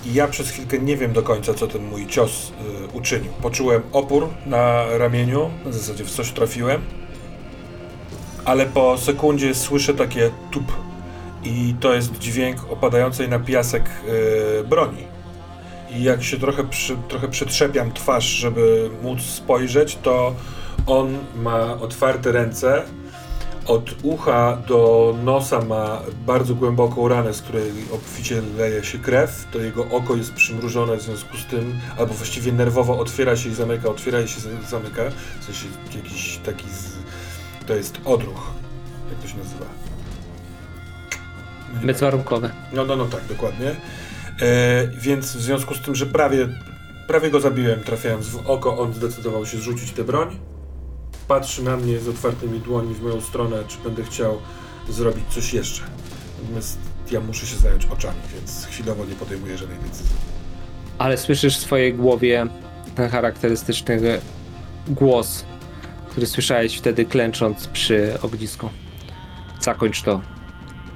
[0.06, 2.52] I ja przez chwilkę nie wiem do końca, co ten mój cios
[2.94, 3.32] y, uczynił.
[3.42, 6.82] Poczułem opór na ramieniu, w zasadzie w coś trafiłem,
[8.46, 10.74] ale po sekundzie słyszę takie tup
[11.44, 13.90] i to jest dźwięk opadającej na piasek
[14.60, 15.04] y, broni.
[15.92, 20.36] I jak się trochę, przy, trochę przytrzepiam twarz, żeby móc spojrzeć, to
[20.88, 22.84] on ma otwarte ręce,
[23.68, 29.48] Od ucha do nosa ma bardzo głęboką ranę, z której obficie leje się krew.
[29.52, 33.54] To jego oko jest przymrużone w związku z tym, albo właściwie nerwowo otwiera się i
[33.54, 34.40] zamyka, otwiera i się
[34.70, 35.04] zamyka.
[35.40, 35.66] W sensie
[35.96, 36.70] jakiś taki.
[36.70, 36.96] Z...
[37.68, 38.52] To jest odruch.
[39.10, 39.66] Jak to się nazywa?
[41.84, 42.50] Bezwarunkowe.
[42.74, 43.76] no, no, no tak, dokładnie.
[44.42, 46.48] E, więc w związku z tym, że prawie,
[47.08, 50.40] prawie go zabiłem, trafiając w oko, on zdecydował się zrzucić tę broń.
[51.28, 54.38] Patrzy na mnie z otwartymi dłońmi w moją stronę, czy będę chciał
[54.90, 55.84] zrobić coś jeszcze.
[56.42, 56.78] Natomiast
[57.12, 60.16] ja muszę się zająć oczami, więc chwilowo nie podejmuję żadnej decyzji.
[60.98, 62.48] Ale słyszysz w swojej głowie
[62.96, 64.22] ten charakterystyczny
[64.88, 65.46] głos,
[66.10, 68.70] który słyszałeś wtedy klęcząc przy ognisku.
[69.60, 70.22] Zakończ to.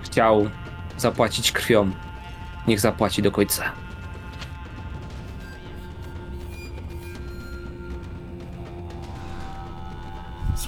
[0.03, 0.49] Chciał
[0.97, 1.91] zapłacić krwią.
[2.67, 3.71] Niech zapłaci do końca.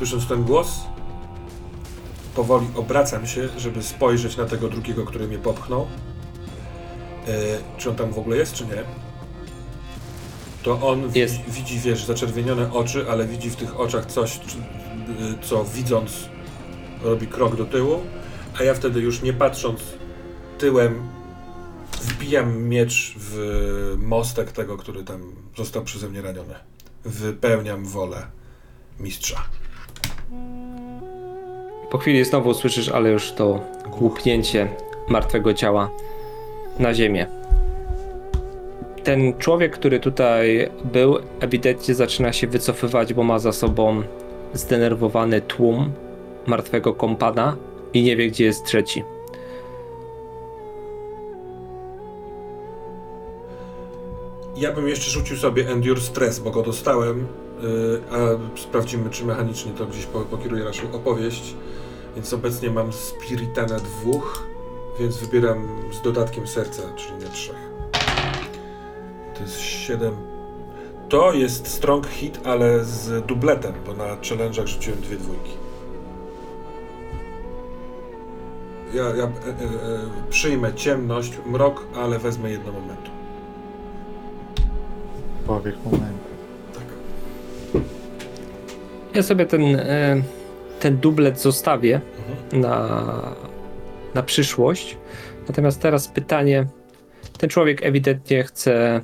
[0.02, 0.80] Słysząc ten głos,
[2.36, 5.88] powoli obracam się, żeby spojrzeć na tego drugiego, który mnie popchnął.
[7.28, 8.84] E, czy on tam w ogóle jest, czy nie?
[10.64, 11.36] To on Jest.
[11.48, 14.42] widzi, wiesz, zaczerwienione oczy, ale widzi w tych oczach coś, y,
[15.42, 16.30] co widząc
[17.04, 18.00] robi krok do tyłu,
[18.60, 19.82] a ja wtedy już nie patrząc
[20.58, 21.02] tyłem
[22.02, 23.38] wbijam miecz w
[23.98, 26.56] mostek tego, który tam został przeze mnie raniony.
[27.06, 28.28] Wypełniam wolę
[29.00, 29.44] mistrza.
[31.90, 33.60] Po chwili znowu słyszysz, ale już to
[33.90, 34.68] głupnięcie
[35.08, 35.90] martwego ciała
[36.80, 37.28] na ziemię.
[39.04, 44.04] Ten człowiek, który tutaj był, ewidentnie zaczyna się wycofywać, bo ma za sobą
[44.54, 45.92] zdenerwowany tłum
[46.48, 47.58] martwego kompana
[47.94, 49.04] i nie wie, gdzie jest trzeci.
[54.58, 57.28] Ja bym jeszcze rzucił sobie Endure Stress, bo go dostałem,
[58.12, 58.18] a
[58.60, 61.56] sprawdzimy, czy mechanicznie to gdzieś po, pokieruje naszą opowieść.
[62.16, 64.48] Więc obecnie mam Spirita na dwóch,
[65.00, 67.72] więc wybieram z dodatkiem serca, czyli na trzech.
[69.36, 70.16] To jest 7.
[71.10, 75.52] To jest strong hit, ale z dubletem, bo na challenge'ach rzuciłem dwie dwójki.
[78.94, 79.30] Ja, ja e, e,
[80.30, 83.12] przyjmę ciemność, mrok, ale wezmę jedno momentu.
[85.48, 86.31] Powiek momentu.
[89.14, 90.22] Ja sobie ten, e,
[90.80, 92.02] ten dublet zostawię
[92.52, 92.62] Mhm.
[92.62, 93.36] na,
[94.14, 94.98] na przyszłość.
[95.48, 96.68] Natomiast teraz pytanie.
[97.38, 99.02] Ten człowiek ewidentnie chce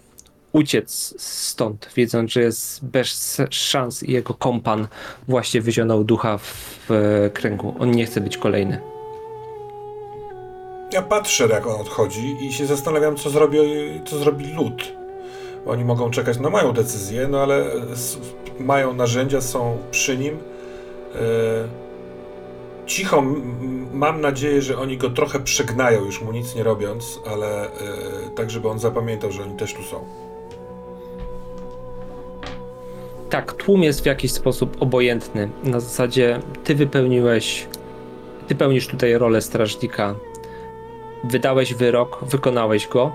[0.53, 4.87] uciec stąd, wiedząc, że jest bez szans i jego kompan
[5.27, 6.87] właśnie wyzionął ducha w
[7.33, 7.75] kręgu.
[7.79, 8.81] On nie chce być kolejny.
[10.93, 13.57] Ja patrzę, jak on odchodzi i się zastanawiam, co zrobi,
[14.05, 14.96] co zrobi lud.
[15.67, 17.65] Oni mogą czekać na moją decyzję, no ale
[18.59, 20.37] mają narzędzia, są przy nim.
[21.15, 21.19] E,
[22.85, 23.23] cicho,
[23.93, 27.69] mam nadzieję, że oni go trochę przegnają, już mu nic nie robiąc, ale e,
[28.35, 30.05] tak, żeby on zapamiętał, że oni też tu są.
[33.29, 35.49] Tak, tłum jest w jakiś sposób obojętny.
[35.63, 37.67] Na zasadzie ty wypełniłeś,
[38.47, 40.15] ty pełnisz tutaj rolę strażnika.
[41.23, 43.11] Wydałeś wyrok, wykonałeś go,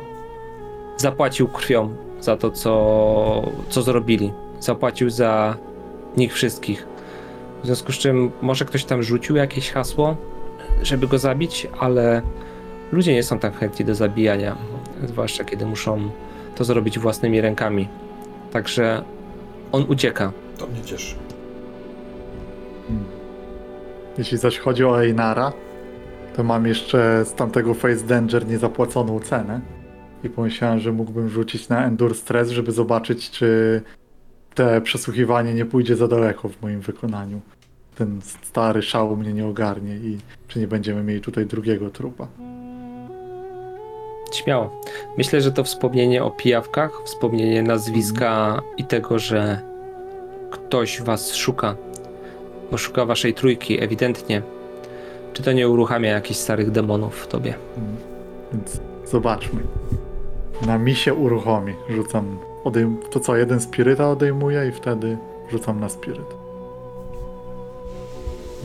[0.96, 4.32] zapłacił krwią za to, co, co zrobili.
[4.60, 5.56] Zapłacił za
[6.16, 6.86] nich wszystkich.
[7.62, 10.16] W związku z czym może ktoś tam rzucił jakieś hasło,
[10.82, 12.22] żeby go zabić, ale
[12.92, 14.56] ludzie nie są tak chętni do zabijania,
[15.04, 16.10] zwłaszcza kiedy muszą
[16.54, 17.88] to zrobić własnymi rękami.
[18.52, 19.04] Także
[19.72, 20.32] on ucieka.
[20.58, 21.14] To mnie cieszy.
[22.88, 23.04] Hmm.
[24.18, 25.52] Jeśli zaś chodzi o Einara,
[26.36, 29.60] to mam jeszcze z tamtego Face Danger niezapłaconą cenę.
[30.24, 33.82] I pomyślałem, że mógłbym rzucić na Endure Stress, żeby zobaczyć, czy
[34.54, 37.40] te przesłuchiwanie nie pójdzie za daleko w moim wykonaniu.
[37.94, 40.18] Ten stary szał mnie nie ogarnie i
[40.48, 42.28] czy nie będziemy mieli tutaj drugiego trupa.
[44.32, 44.80] Śmiało.
[45.18, 49.60] Myślę, że to wspomnienie o pijawkach, wspomnienie nazwiska i tego, że
[50.50, 51.76] ktoś was szuka,
[52.70, 54.42] bo szuka waszej trójki, ewidentnie.
[55.32, 57.54] Czy to nie uruchamia jakichś starych demonów w tobie?
[57.76, 57.96] Mm.
[58.52, 59.60] Więc zobaczmy.
[60.66, 61.74] Na mi się uruchomi.
[61.88, 62.38] Rzucam.
[62.64, 65.18] Odejm- to co, jeden spiryta odejmuję i wtedy
[65.50, 66.34] rzucam na spiryt.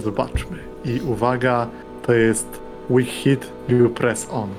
[0.03, 0.57] Zobaczmy.
[0.85, 1.67] I uwaga,
[2.05, 4.49] to jest weak hit, you press on.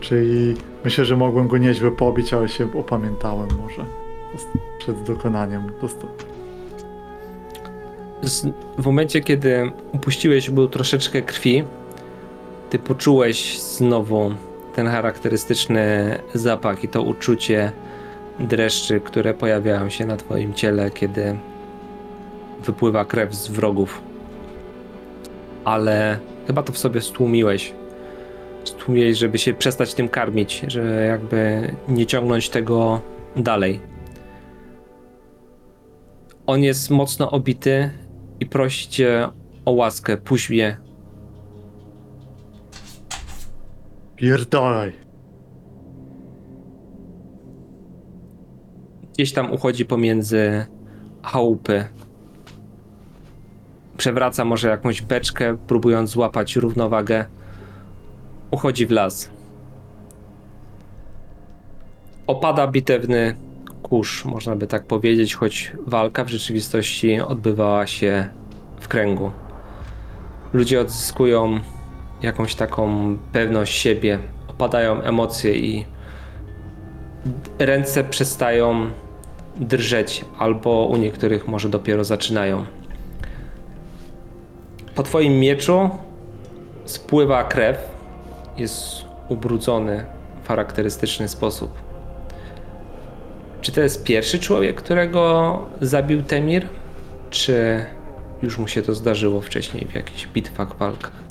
[0.00, 0.54] Czyli
[0.84, 3.84] myślę, że mogłem go nieźle pobić, ale się opamiętałem może
[4.78, 5.72] przed dokonaniem.
[8.22, 8.46] Z,
[8.78, 11.64] w momencie, kiedy upuściłeś był troszeczkę krwi,
[12.70, 14.30] ty poczułeś znowu
[14.80, 17.72] ten charakterystyczny zapach i to uczucie
[18.38, 21.38] dreszczy, które pojawiają się na twoim ciele, kiedy
[22.64, 24.02] wypływa krew z wrogów.
[25.64, 27.74] ale chyba to w sobie stłumiłeś.
[28.64, 33.00] Stłumiłeś, żeby się przestać tym karmić, że jakby nie ciągnąć tego
[33.36, 33.80] dalej.
[36.46, 37.90] On jest mocno obity
[38.40, 39.28] i prosi cię
[39.64, 40.89] o łaskę, puść mnie.
[44.20, 44.92] Pierdolaj.
[49.12, 50.66] Gdzieś tam uchodzi pomiędzy
[51.22, 51.84] chałupy.
[53.96, 57.24] Przewraca może jakąś beczkę, próbując złapać równowagę.
[58.50, 59.30] Uchodzi w las.
[62.26, 63.36] Opada bitewny
[63.82, 68.28] kurz, można by tak powiedzieć, choć walka w rzeczywistości odbywała się
[68.80, 69.30] w kręgu.
[70.52, 71.60] Ludzie odzyskują
[72.22, 74.18] jakąś taką pewność siebie,
[74.48, 75.84] opadają emocje i
[77.58, 78.90] ręce przestają
[79.56, 82.64] drżeć, albo u niektórych może dopiero zaczynają.
[84.94, 85.90] Po twoim mieczu
[86.84, 87.78] spływa krew,
[88.56, 90.04] jest ubrudzony
[90.44, 91.70] w charakterystyczny sposób.
[93.60, 96.68] Czy to jest pierwszy człowiek, którego zabił Temir?
[97.30, 97.84] Czy
[98.42, 101.29] już mu się to zdarzyło wcześniej w jakichś bitwach, walkach?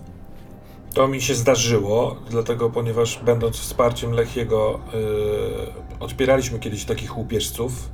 [0.94, 7.90] To mi się zdarzyło, dlatego ponieważ będąc wsparciem Lechiego yy, odpieraliśmy kiedyś takich łupieżców,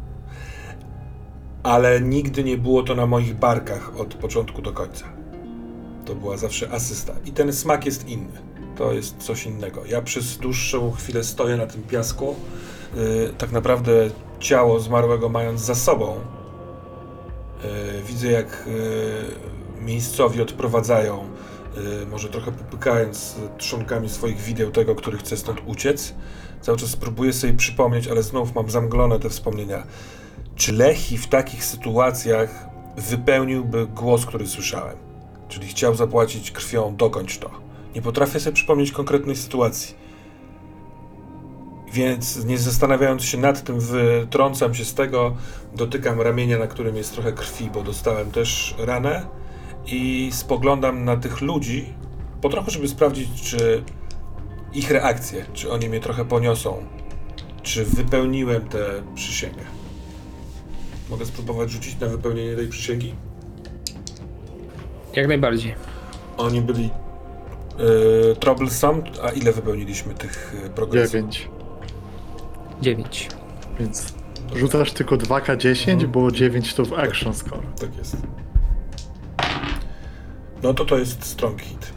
[1.63, 5.05] ale nigdy nie było to na moich barkach od początku do końca.
[6.05, 7.13] To była zawsze asysta.
[7.25, 8.41] I ten smak jest inny.
[8.77, 9.85] To jest coś innego.
[9.85, 12.35] Ja przez dłuższą chwilę stoję na tym piasku,
[12.95, 13.91] yy, tak naprawdę
[14.39, 16.19] ciało zmarłego mając za sobą.
[17.63, 17.69] Yy,
[18.03, 21.34] widzę jak yy, miejscowi odprowadzają
[22.11, 26.15] może trochę popykając trzonkami swoich wideł tego, który chce stąd uciec.
[26.61, 29.83] Cały czas próbuję sobie przypomnieć, ale znów mam zamglone te wspomnienia.
[30.55, 34.97] Czy Lechi w takich sytuacjach wypełniłby głos, który słyszałem?
[35.49, 37.49] Czyli chciał zapłacić krwią, dokończ to.
[37.95, 39.95] Nie potrafię sobie przypomnieć konkretnej sytuacji.
[41.93, 45.35] Więc nie zastanawiając się nad tym, wytrącam się z tego,
[45.75, 49.25] dotykam ramienia, na którym jest trochę krwi, bo dostałem też ranę
[49.87, 51.93] i spoglądam na tych ludzi,
[52.41, 53.83] po trochu, żeby sprawdzić, czy
[54.73, 56.83] ich reakcje, czy oni mnie trochę poniosą,
[57.63, 58.85] czy wypełniłem tę
[59.15, 59.61] przysięgę.
[61.09, 63.13] Mogę spróbować rzucić na wypełnienie tej przysięgi?
[65.13, 65.75] Jak najbardziej.
[66.37, 66.89] Oni byli
[67.77, 71.11] yy, troublesome, a ile wypełniliśmy tych yy, progresów?
[71.11, 71.49] 9.
[72.81, 73.29] 9.
[73.79, 74.13] Więc
[74.55, 77.63] rzucasz tylko 2K10, bo 9 to w action score.
[77.79, 78.17] Tak jest.
[80.65, 81.93] No to to jest strong hit.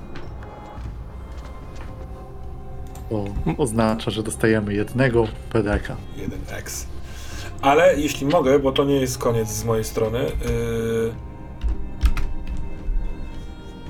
[3.10, 3.24] To
[3.58, 5.96] oznacza, że dostajemy jednego PDK.
[6.16, 6.84] 1x.
[7.62, 10.18] Ale jeśli mogę, bo to nie jest koniec z mojej strony.
[10.18, 11.12] Yy...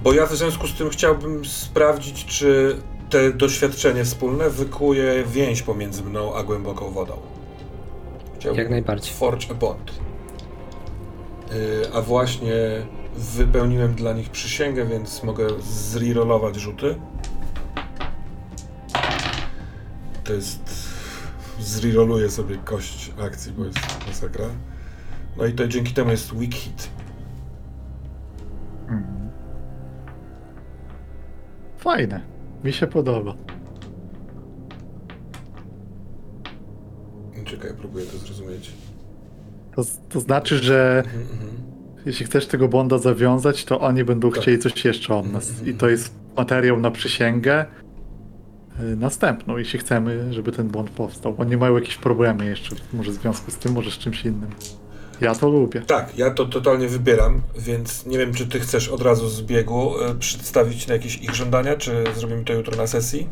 [0.02, 2.76] Bo ja w związku z tym chciałbym sprawdzić, czy
[3.10, 7.16] te doświadczenie wspólne wykuje więź pomiędzy mną a głęboką wodą.
[8.38, 9.14] Chciałbym Jak najbardziej.
[9.14, 9.92] Forge a bond.
[11.50, 12.86] Yy, a właśnie
[13.18, 16.94] wypełniłem dla nich przysięgę, więc mogę zrerollować rzuty.
[20.24, 20.88] To jest...
[21.60, 24.46] Zreroluję sobie kość akcji, bo jest masakra.
[25.36, 26.88] No i to dzięki temu jest weak hit.
[28.82, 29.30] Mhm.
[31.78, 32.20] Fajne.
[32.64, 33.34] Mi się podoba.
[37.44, 38.72] Czekaj, próbuję to zrozumieć.
[39.76, 41.67] To, to znaczy, że Mhm, mhm.
[42.08, 44.40] Jeśli chcesz tego bonda zawiązać, to oni będą Tak.
[44.42, 45.52] chcieli coś jeszcze od nas.
[45.66, 47.66] I to jest materiał na przysięgę
[48.80, 51.34] y, następną, jeśli chcemy, żeby ten bond powstał.
[51.38, 54.50] Oni mają jakieś problemy jeszcze, może w związku z tym, może z czymś innym.
[55.20, 55.80] Ja to lubię.
[55.80, 59.92] Tak, ja to totalnie wybieram, więc nie wiem, czy ty chcesz od razu z biegu
[60.10, 63.28] y, przedstawić na jakieś ich żądania, czy zrobimy to jutro na sesji?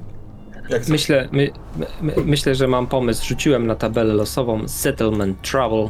[0.89, 1.51] Myślę, my,
[2.03, 3.27] my, myślę, że mam pomysł.
[3.27, 5.89] Rzuciłem na tabelę losową Settlement Travel.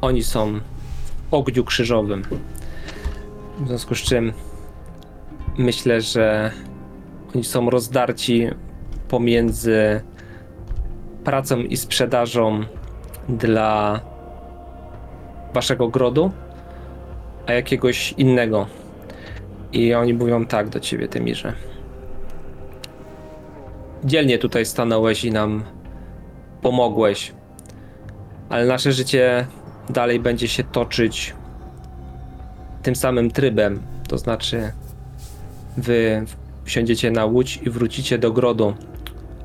[0.00, 0.60] Oni są
[1.30, 2.22] ogniu krzyżowym.
[3.60, 4.32] W związku z czym
[5.58, 6.50] myślę, że
[7.34, 8.48] oni są rozdarci
[9.08, 10.00] pomiędzy
[11.24, 12.60] pracą i sprzedażą
[13.28, 14.00] dla
[15.54, 16.30] waszego grodu,
[17.46, 18.66] a jakiegoś innego.
[19.72, 21.52] I oni mówią tak do ciebie, Tymirze.
[24.04, 25.64] Dzielnie tutaj stanąłeś i nam
[26.62, 27.32] pomogłeś,
[28.48, 29.46] ale nasze życie
[29.90, 31.34] dalej będzie się toczyć
[32.82, 33.82] tym samym trybem.
[34.08, 34.72] To znaczy,
[35.76, 36.24] wy
[36.64, 38.74] wsiądziecie na łódź i wrócicie do grodu,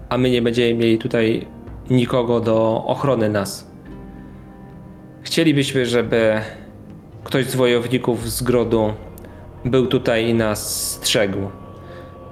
[0.10, 1.48] a my nie będziemy mieli tutaj
[1.90, 3.68] nikogo do ochrony nas.
[5.24, 6.42] Chcielibyśmy, żeby
[7.24, 8.94] ktoś z wojowników z grodu
[9.66, 11.38] był tutaj i nas strzegł,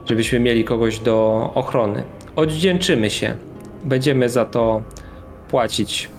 [0.05, 2.03] żebyśmy mieli kogoś do ochrony.
[2.35, 3.35] Odwdzięczymy się.
[3.83, 4.81] Będziemy za to
[5.49, 6.09] płacić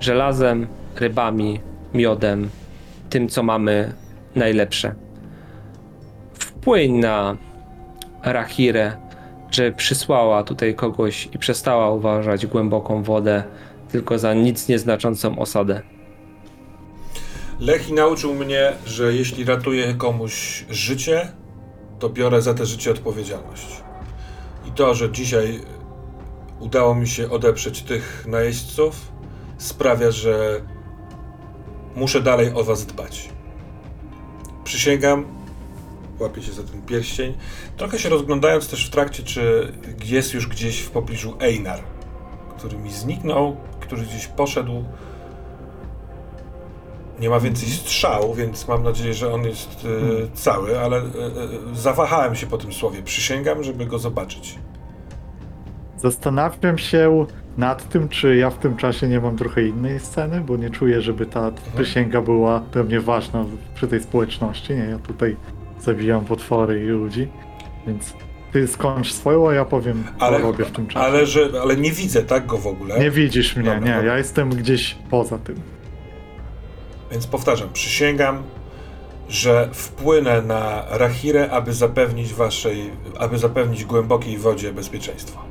[0.00, 0.66] żelazem,
[1.00, 1.60] rybami,
[1.94, 2.50] miodem,
[3.10, 3.92] tym, co mamy
[4.34, 4.94] najlepsze.
[6.34, 7.36] Wpłyń na
[8.22, 8.96] Rahirę,
[9.50, 13.44] że przysłała tutaj kogoś i przestała uważać głęboką wodę
[13.92, 15.82] tylko za nic nieznaczącą osadę.
[17.60, 21.28] Lechi nauczył mnie, że jeśli ratuję komuś życie,
[21.98, 23.82] to biorę za te życie odpowiedzialność.
[24.68, 25.60] I to, że dzisiaj
[26.60, 29.12] udało mi się odeprzeć tych najeźdźców,
[29.58, 30.60] sprawia, że
[31.96, 33.28] muszę dalej o was dbać.
[34.64, 35.24] Przysięgam,
[36.18, 37.34] łapię się za ten pierścień,
[37.76, 39.72] trochę się rozglądając też w trakcie, czy
[40.04, 41.80] jest już gdzieś w pobliżu Einar,
[42.58, 44.84] który mi zniknął, który gdzieś poszedł.
[47.20, 51.04] Nie ma więcej strzał, więc mam nadzieję, że on jest e, cały, ale e, e,
[51.74, 53.02] zawahałem się po tym słowie.
[53.02, 54.58] Przysięgam, żeby go zobaczyć.
[56.02, 57.26] Zastanawiam się
[57.58, 61.00] nad tym, czy ja w tym czasie nie mam trochę innej sceny, bo nie czuję,
[61.02, 63.44] żeby ta przysięga była dla mnie ważna
[63.74, 64.72] przy tej społeczności.
[64.74, 65.36] Nie, ja tutaj
[65.80, 67.28] zabijam potwory i ludzi,
[67.86, 68.14] więc
[68.52, 71.06] ty skończ swoją, a ja powiem, co Ale, robię w tym czasie.
[71.06, 72.98] ale, że, ale nie widzę tak go w ogóle.
[72.98, 74.12] Nie widzisz mnie, Dobra, nie, dobra.
[74.12, 75.56] ja jestem gdzieś poza tym.
[77.10, 78.42] Więc powtarzam, przysięgam,
[79.28, 85.49] że wpłynę na Rahirę, aby zapewnić waszej, aby zapewnić głębokiej wodzie bezpieczeństwo.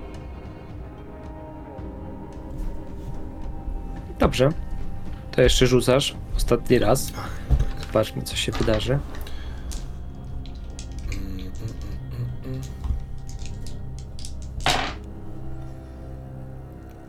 [4.19, 4.49] Dobrze.
[5.31, 7.11] To jeszcze rzucasz ostatni raz.
[7.87, 8.99] Zobaczmy, co się wydarzy.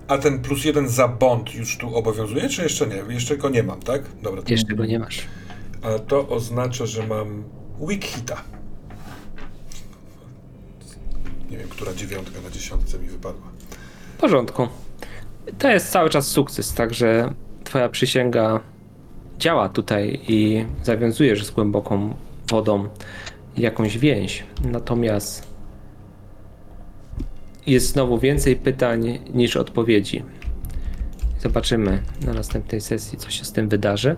[0.09, 3.15] A ten plus jeden za bond już tu obowiązuje, czy jeszcze nie?
[3.15, 4.03] Jeszcze go nie mam, tak?
[4.23, 5.23] Dobra, to, Jeszcze go nie masz.
[5.83, 7.45] a to oznacza, że mam
[7.81, 8.37] weak hita.
[11.51, 13.47] Nie wiem, która dziewiątka na dziesiątce mi wypadła.
[14.17, 14.69] W porządku.
[15.59, 17.35] To jest cały czas sukces, także
[17.65, 18.61] twoja przysięga
[19.39, 22.15] działa tutaj i zawiązujesz z głęboką
[22.51, 22.89] wodą
[23.57, 24.45] jakąś więź.
[24.65, 25.51] Natomiast
[27.67, 30.25] jest znowu więcej pytań niż odpowiedzi.
[31.41, 34.17] Zobaczymy na następnej sesji, co się z tym wydarzy.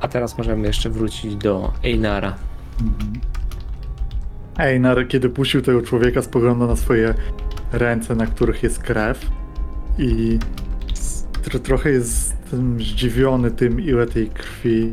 [0.00, 2.36] A teraz możemy jeszcze wrócić do Einara.
[4.58, 7.14] Einar, kiedy puścił tego człowieka, spogląda na swoje
[7.72, 9.30] ręce, na których jest krew
[9.98, 10.38] i
[11.62, 12.34] trochę jest
[12.78, 14.92] zdziwiony tym, ile tej krwi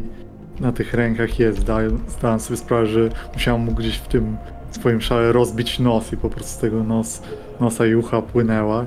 [0.59, 1.59] na tych rękach jest.
[2.07, 4.37] Zdałem sobie sprawę, że musiałem mu gdzieś w tym
[4.71, 7.21] swoim szale rozbić nos i po prostu z tego nos,
[7.59, 8.85] nosa i ucha płynęła.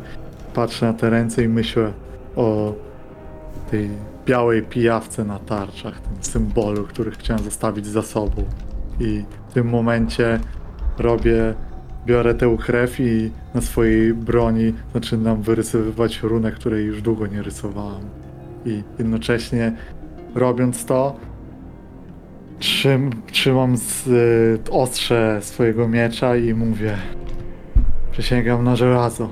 [0.54, 1.92] Patrzę na te ręce i myślę
[2.36, 2.74] o
[3.70, 3.90] tej
[4.26, 8.44] białej pijawce na tarczach, tym symbolu, który chciałem zostawić za sobą.
[9.00, 10.40] I w tym momencie
[10.98, 11.54] robię,
[12.06, 18.02] biorę tę krew i na swojej broni zaczynam wyrysowywać runę, której już długo nie rysowałem.
[18.66, 19.72] I jednocześnie
[20.34, 21.16] robiąc to,
[22.58, 26.96] trzym, trzymam z, y, ostrze swojego miecza i mówię
[28.12, 29.28] Przysięgam na żelazo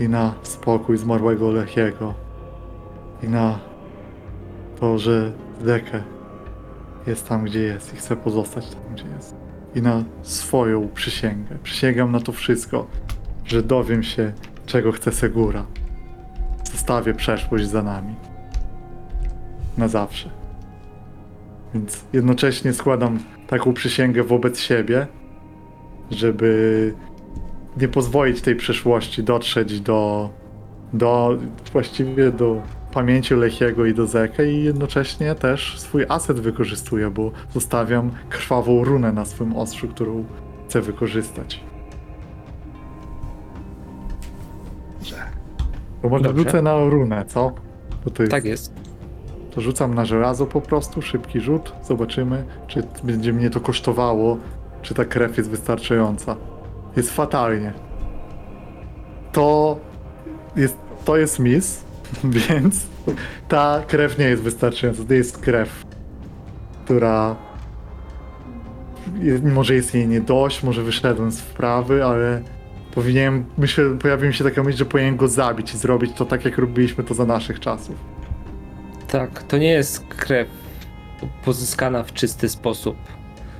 [0.00, 2.14] i na spokój zmarłego Lechiego
[3.22, 3.58] i na
[4.80, 6.02] to, że Dekę
[7.06, 9.45] jest tam, gdzie jest i chce pozostać tam, gdzie jest
[9.76, 11.58] i na swoją przysięgę.
[11.62, 12.86] Przysięgam na to wszystko,
[13.44, 14.32] że dowiem się,
[14.66, 15.66] czego chce Segura.
[16.72, 18.14] Zostawię przeszłość za nami.
[19.78, 20.30] Na zawsze.
[21.74, 25.06] Więc jednocześnie składam taką przysięgę wobec siebie,
[26.10, 26.94] żeby
[27.80, 30.30] nie pozwolić tej przeszłości dotrzeć do,
[30.92, 31.38] do
[31.72, 32.62] właściwie do
[32.96, 39.12] pamięci Lechiego i do Zekę i jednocześnie też swój aset wykorzystuję, bo zostawiam krwawą runę
[39.12, 40.24] na swym ostrzu, którą
[40.68, 41.60] chcę wykorzystać.
[45.02, 45.16] Że.
[46.02, 46.42] To może Dobrze.
[46.42, 47.52] rzucę na runę, co?
[48.18, 48.72] Jest, Tak jest.
[49.50, 54.36] To rzucam na żelazo po prostu, szybki rzut, zobaczymy, czy będzie mnie to kosztowało,
[54.82, 56.36] czy ta krew jest wystarczająca.
[56.96, 57.72] Jest fatalnie.
[59.32, 59.76] To
[60.56, 61.85] jest, to jest miss,
[62.48, 62.86] więc
[63.48, 65.04] ta krew nie jest wystarczająca.
[65.04, 65.84] To jest krew,
[66.84, 67.36] która
[69.42, 72.42] może jest jej nie dość, może wyszedłem z wprawy, ale
[72.94, 76.44] powinienem, myślę, pojawi mi się taka myśl, że powinienem go zabić i zrobić to tak,
[76.44, 77.96] jak robiliśmy to za naszych czasów.
[79.08, 80.48] Tak, to nie jest krew
[81.44, 82.96] pozyskana w czysty sposób.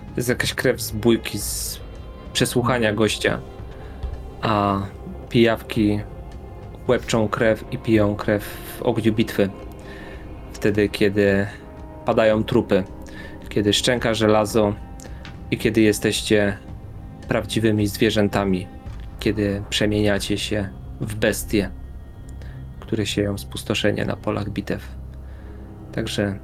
[0.06, 1.81] To jest jakaś krew z bójki, z
[2.32, 3.40] przesłuchania gościa.
[4.43, 4.82] A
[5.28, 6.01] pijawki
[6.88, 8.44] łepczą krew i piją krew
[8.78, 9.50] w ogniu bitwy.
[10.52, 11.46] Wtedy, kiedy
[12.04, 12.84] padają trupy.
[13.48, 14.74] kiedy szczęka żelazo
[15.50, 16.58] i kiedy jesteście
[17.28, 18.66] prawdziwymi zwierzętami,
[19.18, 20.68] kiedy przemieniacie się
[21.00, 21.70] w bestie,
[22.80, 24.88] które sieją spustoszenie na polach bitew.
[25.92, 26.38] Także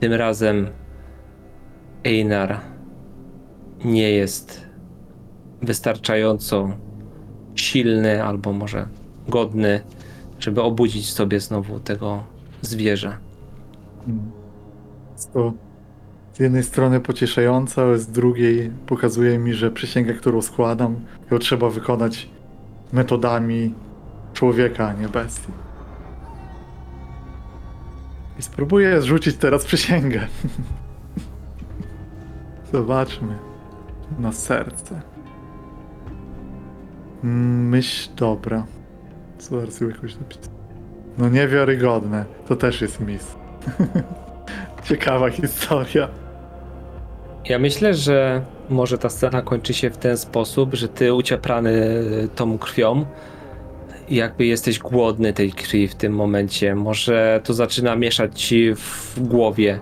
[0.00, 0.68] tym razem
[2.04, 2.60] Einar
[3.84, 4.66] nie jest
[5.62, 6.70] wystarczająco
[7.54, 8.88] silny albo może
[9.28, 9.80] godny,
[10.40, 12.22] żeby obudzić sobie znowu tego
[12.62, 13.16] zwierzę.
[15.32, 15.52] To
[16.32, 20.96] z jednej strony pocieszające, ale z drugiej pokazuje mi, że przysięgę, którą składam,
[21.30, 22.28] ją trzeba wykonać
[22.92, 23.74] metodami
[24.34, 25.52] człowieka, a nie bestii.
[28.38, 30.26] I spróbuję zrzucić teraz przysięgę.
[32.72, 33.38] Zobaczmy.
[34.18, 35.02] Na serce.
[37.22, 38.66] Myśl dobra.
[39.50, 40.50] Zaraz ją jakoś napisać.
[41.18, 42.24] No niewiarygodne.
[42.48, 43.36] To też jest mis.
[44.88, 46.08] Ciekawa historia.
[47.44, 51.72] Ja myślę, że może ta scena kończy się w ten sposób, że ty ucieprany
[52.34, 53.04] tą krwią,
[54.10, 56.74] jakby jesteś głodny tej krwi w tym momencie.
[56.74, 59.80] Może to zaczyna mieszać ci w głowie.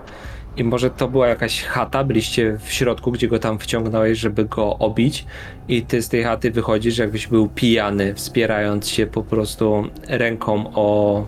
[0.57, 4.79] I może to była jakaś chata, byliście w środku, gdzie go tam wciągnąłeś, żeby go
[4.79, 5.27] obić.
[5.69, 11.27] I ty z tej chaty wychodzisz, jakbyś był pijany, wspierając się po prostu ręką o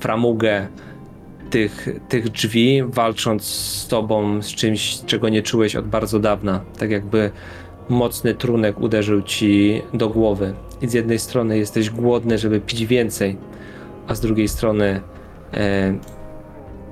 [0.00, 0.66] framugę
[1.50, 6.60] tych, tych drzwi, walcząc z tobą, z czymś, czego nie czułeś od bardzo dawna.
[6.78, 7.30] Tak jakby
[7.88, 10.54] mocny trunek uderzył ci do głowy.
[10.82, 13.36] I z jednej strony jesteś głodny, żeby pić więcej,
[14.06, 15.00] a z drugiej strony
[15.54, 15.98] e,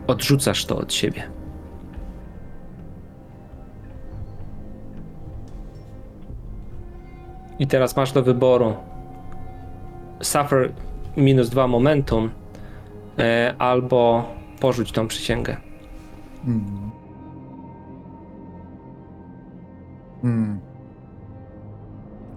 [0.06, 1.39] odrzucasz to od siebie.
[7.60, 8.74] I teraz masz do wyboru
[10.20, 10.72] suffer
[11.16, 12.30] minus dwa momentum,
[13.18, 14.28] e, albo
[14.60, 15.56] porzuć tą przysięgę.
[16.44, 16.90] Hmm.
[20.22, 20.60] Hmm.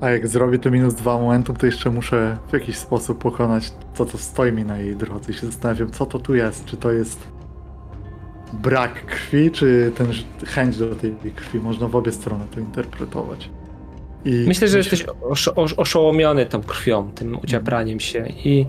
[0.02, 4.06] A jak zrobię to minus dwa momentum, to jeszcze muszę w jakiś sposób pokonać to,
[4.06, 5.32] co stoi mi na jej drodze.
[5.32, 6.66] I się zastanawiam, co to tu jest.
[6.66, 7.28] Czy to jest
[8.54, 10.08] brak krwi, czy ten
[10.46, 11.60] chęć do tej krwi.
[11.60, 13.50] Można w obie strony to interpretować.
[14.26, 18.66] I Myślę, że jesteś oszo- osz- oszołomiony tą krwią, tym uciapraniem się i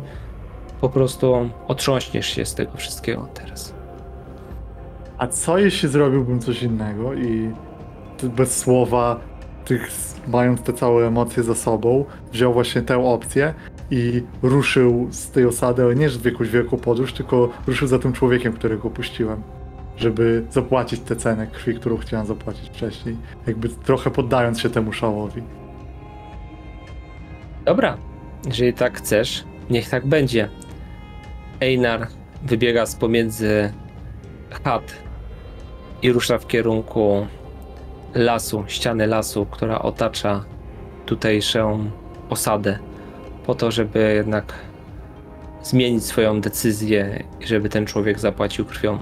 [0.81, 3.75] po prostu otrząśniesz się z tego wszystkiego teraz.
[5.19, 7.51] A co jeśli zrobiłbym coś innego i
[8.23, 9.21] bez słowa,
[9.65, 9.91] tych,
[10.29, 13.55] mając te całe emocje za sobą, wziął właśnie tę opcję
[13.91, 18.13] i ruszył z tej osady, ale nie w jakąś wielką podróż, tylko ruszył za tym
[18.13, 19.43] człowiekiem, którego puściłem,
[19.97, 23.17] żeby zapłacić tę cenę krwi, którą chciałem zapłacić wcześniej.
[23.47, 25.43] Jakby trochę poddając się temu szałowi.
[27.65, 27.97] Dobra,
[28.47, 30.49] jeżeli tak chcesz, niech tak będzie.
[31.61, 32.07] Einar
[32.43, 33.73] wybiega z pomiędzy
[34.65, 34.95] chat
[36.03, 37.27] i rusza w kierunku
[38.15, 40.45] lasu, ściany lasu, która otacza
[41.07, 41.91] tutejszą
[42.31, 42.79] osadę,
[43.47, 44.55] po to, żeby jednak
[45.63, 48.99] zmienić swoją decyzję i żeby ten człowiek zapłacił krwią.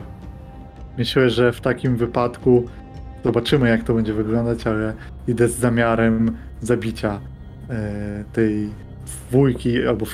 [0.98, 2.64] Myślę, że w takim wypadku
[3.24, 4.94] zobaczymy, jak to będzie wyglądać, ale
[5.28, 7.20] idę z zamiarem zabicia
[7.70, 8.70] e, tej
[9.06, 10.06] dwójki, albo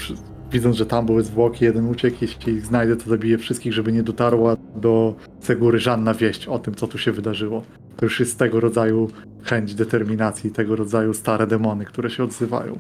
[0.53, 4.03] widząc, że tam były zwłoki, jeden uciekł, jeśli ich znajdę, to zabiję wszystkich, żeby nie
[4.03, 7.63] dotarła do Segury żadna wieść o tym, co tu się wydarzyło.
[7.97, 9.11] To już jest tego rodzaju
[9.43, 12.79] chęć determinacji, tego rodzaju stare demony, które się odzywają.